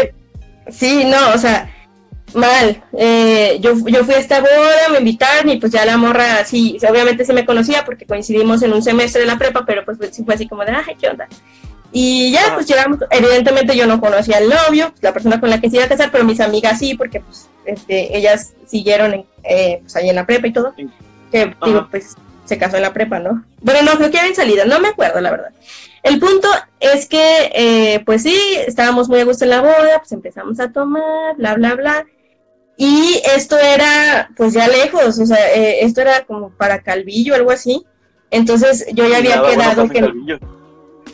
Sí, 0.70 1.04
no, 1.04 1.34
o 1.34 1.38
sea, 1.38 1.70
mal. 2.34 2.82
Eh, 2.96 3.58
yo, 3.60 3.74
yo 3.86 4.04
fui 4.04 4.14
a 4.14 4.18
esta 4.18 4.40
boda, 4.40 4.88
me 4.90 4.98
invitaron 4.98 5.50
y 5.50 5.58
pues 5.58 5.72
ya 5.72 5.84
la 5.84 5.96
morra, 5.96 6.44
sí, 6.44 6.78
obviamente 6.88 7.24
se 7.24 7.32
me 7.32 7.44
conocía 7.44 7.84
porque 7.84 8.06
coincidimos 8.06 8.62
en 8.62 8.72
un 8.72 8.82
semestre 8.82 9.22
de 9.22 9.26
la 9.26 9.38
prepa, 9.38 9.64
pero 9.66 9.84
pues 9.84 9.98
sí 10.12 10.24
fue 10.24 10.34
así 10.34 10.48
como 10.48 10.64
de, 10.64 10.72
ay, 10.72 10.96
¿qué 10.98 11.08
onda? 11.08 11.28
Y 11.94 12.32
ya, 12.32 12.54
pues 12.54 12.66
llegamos, 12.66 13.00
evidentemente 13.10 13.76
yo 13.76 13.86
no 13.86 14.00
conocía 14.00 14.38
al 14.38 14.48
novio, 14.48 14.94
la 15.02 15.12
persona 15.12 15.38
con 15.38 15.50
la 15.50 15.60
que 15.60 15.68
se 15.68 15.76
iba 15.76 15.84
a 15.84 15.88
casar, 15.88 16.10
pero 16.10 16.24
mis 16.24 16.40
amigas 16.40 16.78
sí, 16.78 16.94
porque 16.94 17.20
pues 17.20 17.50
este, 17.66 18.16
ellas 18.16 18.54
siguieron 18.66 19.26
eh, 19.44 19.78
pues, 19.82 19.94
ahí 19.96 20.08
en 20.08 20.16
la 20.16 20.26
prepa 20.26 20.46
y 20.46 20.52
todo. 20.52 20.74
Que 21.30 21.54
digo, 21.64 21.88
pues 21.90 22.16
se 22.46 22.56
casó 22.56 22.76
en 22.76 22.82
la 22.82 22.94
prepa, 22.94 23.18
¿no? 23.18 23.44
Bueno, 23.60 23.82
no, 23.82 23.98
creo 23.98 24.10
que 24.10 24.18
habían 24.18 24.34
salido, 24.34 24.64
no 24.64 24.80
me 24.80 24.88
acuerdo, 24.88 25.20
la 25.20 25.30
verdad. 25.30 25.50
El 26.02 26.18
punto 26.18 26.48
es 26.80 27.06
que, 27.06 27.50
eh, 27.54 28.02
pues 28.04 28.22
sí, 28.22 28.36
estábamos 28.66 29.08
muy 29.08 29.20
a 29.20 29.24
gusto 29.24 29.44
en 29.44 29.50
la 29.50 29.60
boda, 29.60 29.98
pues 29.98 30.12
empezamos 30.12 30.58
a 30.58 30.72
tomar, 30.72 31.36
bla, 31.36 31.54
bla, 31.54 31.74
bla. 31.74 32.06
Y 32.76 33.22
esto 33.36 33.56
era, 33.58 34.30
pues 34.36 34.54
ya 34.54 34.66
lejos, 34.66 35.18
o 35.18 35.26
sea, 35.26 35.54
eh, 35.54 35.84
esto 35.84 36.00
era 36.00 36.24
como 36.24 36.50
para 36.50 36.82
Calvillo, 36.82 37.34
algo 37.34 37.52
así. 37.52 37.84
Entonces 38.30 38.86
yo 38.94 39.06
ya 39.06 39.18
había 39.18 39.42
quedado 39.42 39.88
que... 39.88 40.40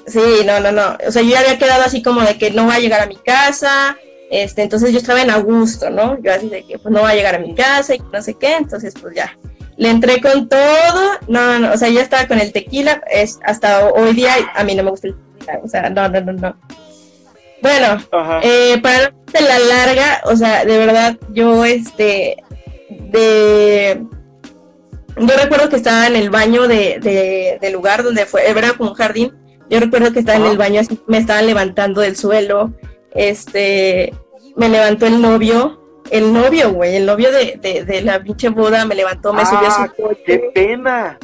Sí, 0.07 0.20
no, 0.47 0.61
no, 0.61 0.72
no. 0.72 0.97
O 1.07 1.12
sea, 1.12 1.20
yo 1.20 1.30
ya 1.30 1.41
había 1.41 1.59
quedado 1.59 1.82
así 1.82 2.03
como 2.03 2.22
de 2.22 2.39
que 2.39 2.51
no 2.51 2.66
va 2.66 2.76
a 2.76 2.78
llegar 2.78 3.03
a 3.03 3.07
mi 3.07 3.16
casa. 3.16 3.99
Este, 4.30 4.62
entonces 4.62 4.93
yo 4.93 4.99
estaba 4.99 5.20
en 5.20 5.30
Augusto, 5.30 5.91
¿no? 5.91 6.18
Yo 6.22 6.32
así 6.32 6.49
de 6.49 6.64
que 6.64 6.78
pues 6.78 6.93
no 6.93 7.03
va 7.03 7.11
a 7.11 7.14
llegar 7.14 7.34
a 7.34 7.39
mi 7.39 7.55
casa 7.55 7.95
y 7.95 7.99
no 8.12 8.22
sé 8.22 8.34
qué. 8.34 8.57
Entonces, 8.57 8.95
pues 8.99 9.14
ya. 9.14 9.36
Le 9.78 9.88
entré 9.88 10.20
con 10.20 10.48
todo. 10.48 11.12
No, 11.28 11.58
no, 11.58 11.72
o 11.72 11.76
sea, 11.78 11.88
ya 11.88 12.02
estaba 12.02 12.26
con 12.26 12.38
el 12.38 12.52
tequila. 12.52 13.02
Es, 13.10 13.38
hasta 13.44 13.88
hoy 13.88 14.12
día 14.12 14.34
a 14.54 14.64
mí 14.64 14.74
no 14.74 14.82
me 14.82 14.90
gusta 14.90 15.08
el 15.08 15.14
tequila. 15.14 15.60
O 15.64 15.68
sea, 15.68 15.88
no, 15.88 16.08
no, 16.08 16.20
no, 16.20 16.32
no. 16.34 16.56
Bueno, 17.60 17.98
eh, 18.42 18.78
para 18.82 19.12
la 19.40 19.58
larga, 19.58 20.20
o 20.24 20.36
sea, 20.36 20.64
de 20.64 20.78
verdad, 20.78 21.16
yo 21.30 21.64
este, 21.64 22.36
de, 22.88 24.02
yo 25.16 25.36
recuerdo 25.36 25.68
que 25.68 25.76
estaba 25.76 26.06
en 26.06 26.16
el 26.16 26.30
baño 26.30 26.68
de, 26.68 27.58
del 27.60 27.72
lugar 27.72 28.02
donde 28.04 28.26
fue, 28.26 28.48
era 28.48 28.72
como 28.74 28.90
un 28.90 28.96
jardín, 28.96 29.32
yo 29.68 29.80
recuerdo 29.80 30.12
que 30.12 30.20
estaba 30.20 30.38
en 30.38 30.52
el 30.52 30.56
baño, 30.58 30.80
así, 30.80 31.00
me 31.06 31.18
estaban 31.18 31.46
levantando 31.46 32.00
del 32.00 32.16
suelo, 32.16 32.72
este, 33.12 34.14
me 34.56 34.68
levantó 34.68 35.06
el 35.06 35.20
novio, 35.20 35.80
el 36.11 36.32
novio, 36.32 36.72
güey, 36.72 36.96
el 36.96 37.06
novio 37.06 37.30
de, 37.30 37.84
de, 37.86 38.02
la 38.02 38.22
pinche 38.22 38.48
boda 38.48 38.84
me 38.84 38.94
levantó, 38.94 39.32
me 39.32 39.44
subió 39.44 39.68
a 39.68 39.70
su 39.70 39.80
ah, 39.82 39.92
coche. 39.96 40.22
¡Qué 40.24 40.38
pena! 40.54 41.18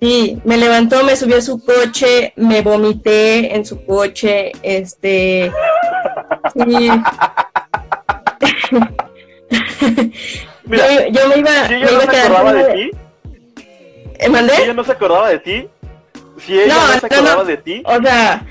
Sí, 0.00 0.40
me 0.44 0.56
levantó, 0.56 1.02
me 1.04 1.16
subió 1.16 1.38
a 1.38 1.40
su 1.40 1.64
coche, 1.64 2.32
me 2.36 2.60
vomité 2.62 3.54
en 3.54 3.64
su 3.64 3.84
coche, 3.86 4.52
este... 4.62 5.50
Sí. 6.52 6.90
Mira, 10.64 11.08
yo, 11.08 11.28
me 11.28 11.38
iba, 11.38 11.68
me 11.68 11.80
iba 11.80 12.02
a 12.02 12.06
quedar... 12.06 12.54
de 12.54 12.74
ti? 12.74 12.90
¿Eh, 14.18 14.28
¿Mandé? 14.28 14.54
Si 14.54 14.62
ella 14.62 14.74
no 14.74 14.84
se 14.84 14.92
acordaba 14.92 15.28
de 15.28 15.38
ti, 15.38 15.68
si 16.38 16.60
ella 16.60 16.74
no, 16.74 17.00
se 17.00 17.06
acordaba 17.06 17.44
de 17.44 17.56
ti. 17.56 17.82
O 17.86 18.00
sea, 18.00 18.46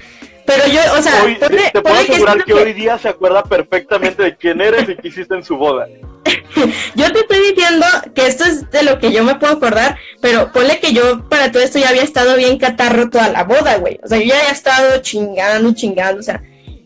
pero 0.46 0.68
yo, 0.68 0.80
o 0.98 1.02
sea, 1.02 1.24
te 1.72 1.82
puedo 1.82 1.96
asegurar 1.96 2.44
que, 2.44 2.54
hoy 2.54 2.74
día 2.74 2.98
se 2.98 3.10
acuerda 3.10 3.44
perfectamente 3.44 4.24
de 4.24 4.36
quién 4.36 4.62
eres 4.62 4.90
y 4.90 4.96
qué 4.96 5.08
hiciste 5.08 5.36
en 5.36 5.44
su 5.44 5.58
boda. 5.58 5.88
yo 6.96 7.12
te 7.12 7.20
estoy 7.20 7.40
diciendo 7.54 7.86
que 8.14 8.28
esto 8.28 8.46
es 8.46 8.70
de 8.72 8.84
lo 8.84 9.00
que 9.00 9.12
yo 9.12 9.24
me 9.24 9.36
puedo 9.36 9.54
acordar, 9.54 9.98
pero 10.22 10.52
ponle 10.52 10.80
que 10.80 10.94
yo 10.94 11.28
para 11.30 11.52
todo 11.52 11.64
esto 11.64 11.80
ya 11.80 11.90
había 11.90 12.04
estado 12.04 12.36
bien 12.36 12.58
catarro 12.58 13.10
toda 13.10 13.30
la 13.30 13.44
boda, 13.44 13.78
güey. 13.78 14.00
O 14.04 14.08
sea, 14.08 14.18
yo 14.18 14.26
ya 14.26 14.38
había 14.40 14.52
estado 14.52 15.02
chingando, 15.02 15.74
chingando, 15.74 16.20
o 16.20 16.24
sea. 16.24 16.42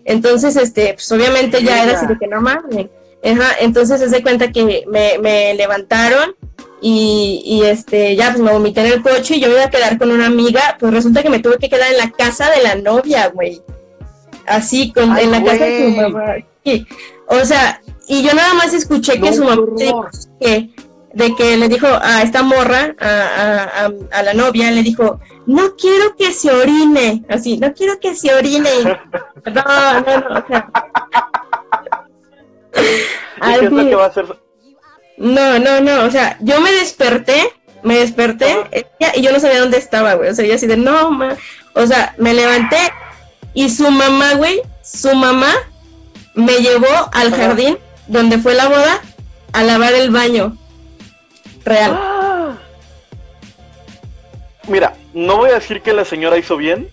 Entonces, 0.05 0.55
este, 0.55 0.93
pues 0.93 1.11
obviamente 1.11 1.61
ya 1.63 1.83
era 1.83 1.97
así 1.97 2.07
de 2.07 2.17
que 2.17 2.27
no 2.27 2.41
mames. 2.41 2.87
Ajá, 3.23 3.55
entonces 3.59 3.99
se 3.99 4.07
de 4.07 4.21
cuenta 4.21 4.51
que 4.51 4.85
me, 4.87 5.17
me 5.17 5.53
levantaron 5.55 6.35
y, 6.81 7.41
y, 7.45 7.63
este, 7.63 8.15
ya 8.15 8.29
pues 8.31 8.41
me 8.41 8.51
vomité 8.51 8.81
en 8.81 8.93
el 8.93 9.01
coche 9.01 9.35
y 9.35 9.39
yo 9.39 9.49
iba 9.49 9.63
a 9.63 9.69
quedar 9.69 9.97
con 9.97 10.11
una 10.11 10.27
amiga, 10.27 10.77
pues 10.79 10.93
resulta 10.93 11.23
que 11.23 11.29
me 11.29 11.39
tuve 11.39 11.57
que 11.57 11.69
quedar 11.69 11.91
en 11.91 11.97
la 11.97 12.11
casa 12.11 12.49
de 12.51 12.61
la 12.61 12.75
novia, 12.75 13.29
güey. 13.29 13.61
Así, 14.45 14.91
con, 14.93 15.17
en 15.17 15.31
la 15.31 15.43
casa 15.43 15.65
de 15.65 15.85
su 15.85 16.01
mamá. 16.01 16.35
O 17.27 17.43
sea, 17.45 17.81
y 18.07 18.23
yo 18.23 18.33
nada 18.33 18.53
más 18.53 18.73
escuché 18.73 19.19
que 19.19 19.33
su 19.33 19.43
mamá 19.43 20.09
que, 20.39 20.69
de 21.13 21.35
que 21.35 21.57
le 21.57 21.67
dijo 21.67 21.87
a 21.87 22.21
esta 22.21 22.43
morra, 22.43 22.95
a, 22.99 23.85
a, 23.85 23.91
a, 24.11 24.23
la 24.23 24.33
novia, 24.33 24.71
le 24.71 24.83
dijo, 24.83 25.19
no 25.45 25.75
quiero 25.75 26.15
que 26.15 26.31
se 26.31 26.51
orine, 26.51 27.25
así, 27.27 27.57
no 27.57 27.73
quiero 27.73 27.99
que 27.99 28.15
se 28.15 28.33
orine. 28.33 28.69
No, 29.47 29.63
no, 30.01 30.29
no, 30.29 30.39
o 30.39 30.47
sea. 30.47 30.69
¿Qué 32.73 33.65
es 33.65 33.69
que 33.69 33.95
va 33.95 34.03
a 34.03 34.07
hacer? 34.07 34.25
No, 35.17 35.59
no, 35.59 35.81
no, 35.81 36.03
o 36.03 36.11
sea, 36.11 36.37
yo 36.41 36.61
me 36.61 36.71
desperté, 36.71 37.51
me 37.83 37.97
desperté 37.97 38.55
y 39.15 39.21
yo 39.21 39.31
no 39.31 39.39
sabía 39.39 39.59
dónde 39.59 39.77
estaba, 39.77 40.13
güey, 40.13 40.29
o 40.29 40.35
sea, 40.35 40.45
yo 40.45 40.53
así 40.53 40.67
de, 40.67 40.77
no, 40.77 41.11
ma, 41.11 41.35
o 41.73 41.85
sea, 41.87 42.13
me 42.17 42.33
levanté 42.33 42.77
y 43.53 43.69
su 43.69 43.89
mamá, 43.89 44.35
güey, 44.35 44.61
su 44.83 45.13
mamá 45.15 45.51
me 46.35 46.53
llevó 46.59 47.09
al 47.13 47.33
jardín 47.33 47.77
donde 48.07 48.37
fue 48.37 48.53
la 48.53 48.67
boda 48.67 49.01
a 49.53 49.63
lavar 49.63 49.93
el 49.93 50.11
baño. 50.11 50.55
Real. 51.65 51.97
Ah. 51.99 52.57
Mira, 54.67 54.93
no 55.13 55.37
voy 55.37 55.49
a 55.49 55.55
decir 55.55 55.81
que 55.81 55.93
la 55.93 56.05
señora 56.05 56.37
hizo 56.37 56.57
bien. 56.57 56.89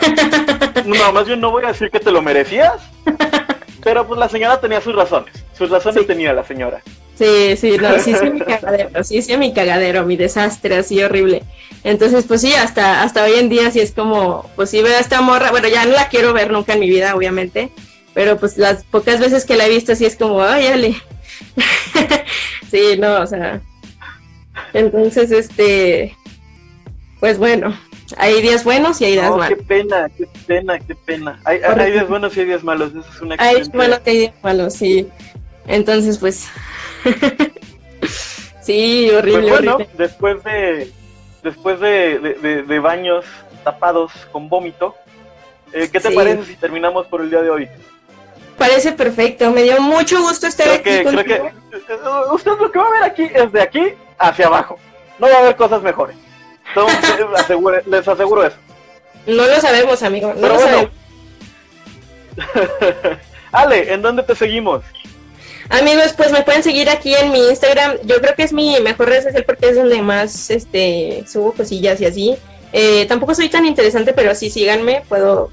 no, 0.86 1.12
más 1.12 1.26
bien 1.26 1.40
no 1.40 1.50
voy 1.50 1.64
a 1.64 1.68
decir 1.68 1.90
que 1.90 2.00
te 2.00 2.10
lo 2.10 2.22
merecías. 2.22 2.80
Pero 3.82 4.06
pues 4.06 4.18
la 4.18 4.28
señora 4.28 4.60
tenía 4.60 4.80
sus 4.80 4.94
razones. 4.94 5.32
Sus 5.56 5.70
razones 5.70 6.06
tenía 6.06 6.32
la 6.32 6.44
señora. 6.44 6.82
Sí, 7.20 7.54
sí, 7.58 7.76
no, 7.76 7.98
sí, 7.98 8.14
sí, 8.14 8.30
mi 8.30 8.40
cagadero, 8.40 9.04
sí, 9.04 9.20
sí, 9.20 9.36
mi 9.36 9.52
cagadero, 9.52 10.06
mi 10.06 10.16
desastre, 10.16 10.76
así 10.76 11.02
horrible. 11.02 11.42
Entonces, 11.84 12.24
pues 12.26 12.40
sí, 12.40 12.54
hasta, 12.54 13.02
hasta 13.02 13.24
hoy 13.24 13.32
en 13.34 13.50
día 13.50 13.70
sí 13.70 13.78
es 13.78 13.92
como, 13.92 14.48
pues 14.56 14.70
sí 14.70 14.80
veo 14.80 14.96
a 14.96 15.00
esta 15.00 15.20
morra, 15.20 15.50
bueno, 15.50 15.68
ya 15.68 15.84
no 15.84 15.92
la 15.92 16.08
quiero 16.08 16.32
ver 16.32 16.50
nunca 16.50 16.72
en 16.72 16.80
mi 16.80 16.88
vida, 16.88 17.14
obviamente, 17.14 17.68
pero 18.14 18.38
pues 18.38 18.56
las 18.56 18.84
pocas 18.84 19.20
veces 19.20 19.44
que 19.44 19.58
la 19.58 19.66
he 19.66 19.68
visto 19.68 19.94
sí 19.94 20.06
es 20.06 20.16
como, 20.16 20.40
ay, 20.40 20.68
ale. 20.68 20.96
sí, 22.70 22.96
no, 22.98 23.20
o 23.20 23.26
sea. 23.26 23.60
Entonces, 24.72 25.30
este, 25.30 26.16
pues 27.20 27.36
bueno, 27.36 27.78
hay 28.16 28.40
días 28.40 28.64
buenos 28.64 28.98
y 29.02 29.04
hay 29.04 29.12
días 29.12 29.28
malos. 29.28 29.48
Qué 29.48 29.56
pena, 29.56 30.08
qué 30.16 30.26
pena, 30.46 30.78
qué 30.78 30.94
pena. 30.94 31.38
Hay, 31.44 31.58
hay, 31.58 31.92
días 31.92 32.08
buenos 32.08 32.34
y 32.34 32.40
hay 32.40 32.46
días 32.46 32.64
malos, 32.64 32.92
eso 32.92 33.04
es 33.14 33.20
una 33.20 33.36
Hay 33.38 33.56
días 33.56 33.68
buenos 33.72 34.00
y 34.06 34.08
hay 34.08 34.18
días 34.20 34.34
malos, 34.42 34.72
sí. 34.72 35.06
Entonces, 35.66 36.16
pues, 36.16 36.48
sí, 38.62 39.10
horrible, 39.10 39.48
pues 39.48 39.64
bueno, 39.64 39.78
después 39.94 40.42
de 40.44 40.92
después 41.42 41.80
de, 41.80 42.64
de, 42.66 42.78
baños 42.78 43.24
tapados 43.64 44.12
con 44.30 44.48
vómito, 44.48 44.94
eh, 45.72 45.88
¿qué 45.90 46.00
te 46.00 46.10
parece 46.10 46.44
si 46.44 46.56
terminamos 46.56 47.06
por 47.06 47.22
el 47.22 47.30
día 47.30 47.42
de 47.42 47.50
hoy? 47.50 47.68
Parece 48.58 48.92
perfecto, 48.92 49.50
me 49.50 49.62
dio 49.62 49.80
mucho 49.80 50.20
gusto 50.20 50.46
estar 50.46 50.68
aquí. 50.68 50.82
Que, 50.82 51.04
creo 51.04 51.24
que 51.24 51.34
eh, 51.34 51.52
usted 52.32 52.52
lo 52.58 52.70
que 52.70 52.78
va 52.78 52.84
a 52.84 52.90
ver 52.90 53.02
aquí 53.04 53.30
es 53.32 53.50
de 53.52 53.62
aquí 53.62 53.94
hacia 54.18 54.46
abajo. 54.46 54.78
No 55.18 55.28
va 55.28 55.36
a 55.36 55.38
haber 55.38 55.56
cosas 55.56 55.82
mejores. 55.82 56.16
les 57.86 58.08
aseguro 58.08 58.46
eso. 58.46 58.56
No 59.26 59.46
lo 59.46 59.60
sabemos, 59.60 60.02
amigo. 60.02 60.34
No 60.36 60.48
lo 60.48 60.58
sabemos. 60.58 60.90
Ale, 63.52 63.92
¿en 63.92 64.02
dónde 64.02 64.22
te 64.22 64.34
seguimos? 64.34 64.84
Amigos, 65.70 66.14
pues 66.16 66.32
me 66.32 66.42
pueden 66.42 66.64
seguir 66.64 66.90
aquí 66.90 67.14
en 67.14 67.30
mi 67.30 67.48
Instagram. 67.48 67.98
Yo 68.04 68.20
creo 68.20 68.34
que 68.34 68.42
es 68.42 68.52
mi 68.52 68.78
mejor 68.80 69.08
red 69.08 69.22
social 69.22 69.44
porque 69.44 69.68
es 69.68 69.76
donde 69.76 70.02
más 70.02 70.50
este 70.50 71.24
subo 71.30 71.52
cosillas 71.52 72.00
y 72.00 72.06
así. 72.06 72.36
Eh, 72.72 73.06
tampoco 73.06 73.34
soy 73.36 73.48
tan 73.48 73.64
interesante, 73.64 74.12
pero 74.12 74.34
sí 74.34 74.50
síganme, 74.50 75.02
puedo 75.08 75.50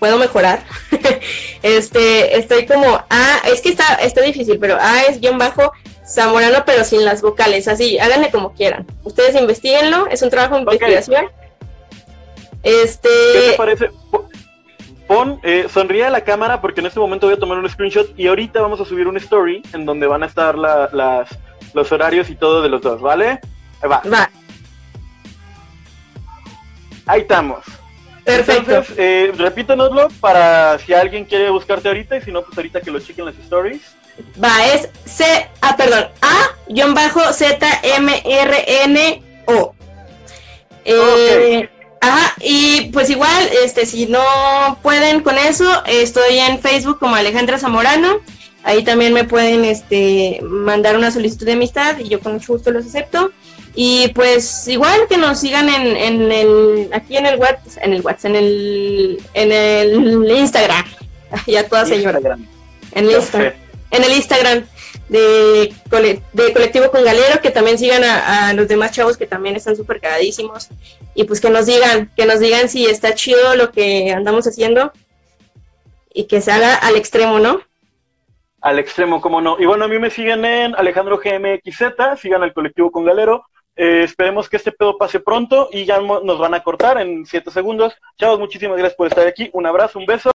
puedo 0.00 0.18
mejorar. 0.18 0.64
este, 1.62 2.36
estoy 2.36 2.66
como 2.66 3.04
A, 3.08 3.42
es 3.46 3.60
que 3.60 3.68
está 3.68 3.94
está 3.94 4.22
difícil, 4.22 4.58
pero 4.58 4.76
A 4.80 5.02
es 5.02 5.20
guion 5.20 5.38
bajo 5.38 5.72
zamorano 6.04 6.64
pero 6.66 6.84
sin 6.84 7.04
las 7.04 7.22
vocales, 7.22 7.68
así, 7.68 7.98
háganle 7.98 8.30
como 8.30 8.54
quieran. 8.54 8.84
Ustedes 9.04 9.36
investiguenlo, 9.36 10.08
es 10.08 10.20
un 10.22 10.30
trabajo 10.30 10.56
de 10.56 10.62
investigación. 10.62 11.26
Este 12.64 13.08
¿Qué 13.08 13.50
te 13.50 13.56
parece? 13.56 13.90
Pon, 15.14 15.38
eh, 15.44 15.68
sonríe 15.72 16.04
a 16.04 16.10
la 16.10 16.22
cámara 16.22 16.60
porque 16.60 16.80
en 16.80 16.86
este 16.86 16.98
momento 16.98 17.28
voy 17.28 17.36
a 17.36 17.38
tomar 17.38 17.56
un 17.58 17.70
screenshot 17.70 18.18
y 18.18 18.26
ahorita 18.26 18.60
vamos 18.60 18.80
a 18.80 18.84
subir 18.84 19.06
un 19.06 19.16
story 19.16 19.62
en 19.72 19.86
donde 19.86 20.08
van 20.08 20.24
a 20.24 20.26
estar 20.26 20.58
las, 20.58 20.92
los 21.72 21.92
horarios 21.92 22.28
y 22.30 22.34
todo 22.34 22.62
de 22.62 22.68
los 22.68 22.82
dos, 22.82 23.00
¿vale? 23.00 23.38
Ahí 23.80 23.88
va. 23.88 24.02
Va. 24.12 24.28
Ahí 27.06 27.20
estamos. 27.20 27.64
Perfecto. 28.24 28.72
Entonces, 28.72 28.96
eh, 28.98 29.32
repítanoslo 29.36 30.08
para 30.18 30.80
si 30.80 30.92
alguien 30.92 31.24
quiere 31.26 31.48
buscarte 31.48 31.86
ahorita 31.86 32.16
y 32.16 32.22
si 32.22 32.32
no, 32.32 32.42
pues 32.42 32.58
ahorita 32.58 32.80
que 32.80 32.90
lo 32.90 32.98
chequen 32.98 33.26
las 33.26 33.36
stories. 33.36 33.94
Va, 34.42 34.66
es 34.66 34.88
C, 35.04 35.48
ah, 35.60 35.76
perdón, 35.76 36.08
A-Z-M-R-N-O. 36.22 37.24
Eh, 40.84 41.68
Ajá, 42.04 42.34
y 42.40 42.90
pues 42.92 43.08
igual, 43.08 43.48
este, 43.64 43.86
si 43.86 44.06
no 44.06 44.78
pueden 44.82 45.20
con 45.20 45.38
eso, 45.38 45.64
estoy 45.86 46.38
en 46.38 46.60
Facebook 46.60 46.98
como 46.98 47.16
Alejandra 47.16 47.58
Zamorano. 47.58 48.20
Ahí 48.62 48.84
también 48.84 49.14
me 49.14 49.24
pueden 49.24 49.64
este, 49.64 50.40
mandar 50.42 50.96
una 50.96 51.10
solicitud 51.10 51.46
de 51.46 51.52
amistad 51.52 51.98
y 51.98 52.08
yo 52.08 52.20
con 52.20 52.34
mucho 52.34 52.52
gusto 52.52 52.70
los 52.70 52.86
acepto. 52.86 53.32
Y 53.74 54.08
pues 54.08 54.68
igual 54.68 55.00
que 55.08 55.16
nos 55.16 55.40
sigan 55.40 55.68
en, 55.68 55.96
en 55.96 56.30
el, 56.30 56.90
aquí 56.92 57.16
en 57.16 57.26
el 57.26 57.38
WhatsApp, 57.38 57.82
en 57.82 57.92
el 57.94 58.02
WhatsApp, 58.02 58.26
en 58.26 58.36
el, 58.36 59.22
en 59.34 59.52
el 59.52 60.30
Instagram. 60.30 60.84
Ya 61.48 61.66
toda 61.66 61.84
señora. 61.84 62.20
En 62.92 63.06
el 63.06 63.10
Instagram. 63.10 63.54
en 63.90 64.04
el 64.04 64.12
Instagram 64.12 64.64
de, 65.08 65.72
Colectivo 65.90 66.90
con 66.90 67.04
Galero, 67.04 67.40
que 67.40 67.50
también 67.50 67.78
sigan 67.78 68.04
a, 68.04 68.52
los 68.54 68.68
demás 68.68 68.92
chavos 68.92 69.16
que 69.16 69.26
también 69.26 69.56
están 69.56 69.76
súper 69.76 70.00
cagadísimos 70.00 70.68
y 71.14 71.24
pues 71.24 71.40
que 71.40 71.50
nos 71.50 71.66
digan, 71.66 72.10
que 72.16 72.26
nos 72.26 72.40
digan 72.40 72.68
si 72.68 72.86
está 72.86 73.14
chido 73.14 73.54
lo 73.56 73.70
que 73.70 74.12
andamos 74.12 74.46
haciendo 74.46 74.92
y 76.12 76.24
que 76.24 76.40
se 76.40 76.52
haga 76.52 76.74
al 76.76 76.96
extremo, 76.96 77.38
¿no? 77.38 77.60
Al 78.60 78.78
extremo, 78.78 79.20
cómo 79.20 79.40
no. 79.40 79.56
Y 79.58 79.66
bueno, 79.66 79.84
a 79.84 79.88
mí 79.88 79.98
me 79.98 80.10
siguen 80.10 80.44
en 80.44 80.74
Alejandro 80.74 81.18
GMXZ, 81.18 82.18
sigan 82.18 82.42
al 82.42 82.54
colectivo 82.54 82.90
con 82.90 83.04
Galero. 83.04 83.44
Eh, 83.76 84.02
esperemos 84.04 84.48
que 84.48 84.56
este 84.56 84.72
pedo 84.72 84.96
pase 84.96 85.18
pronto 85.20 85.68
y 85.72 85.84
ya 85.84 86.00
nos 86.00 86.38
van 86.38 86.54
a 86.54 86.62
cortar 86.62 87.00
en 87.00 87.26
siete 87.26 87.50
segundos. 87.50 87.94
Chavos, 88.16 88.38
muchísimas 88.38 88.78
gracias 88.78 88.96
por 88.96 89.08
estar 89.08 89.26
aquí. 89.26 89.50
Un 89.52 89.66
abrazo, 89.66 89.98
un 89.98 90.06
beso. 90.06 90.33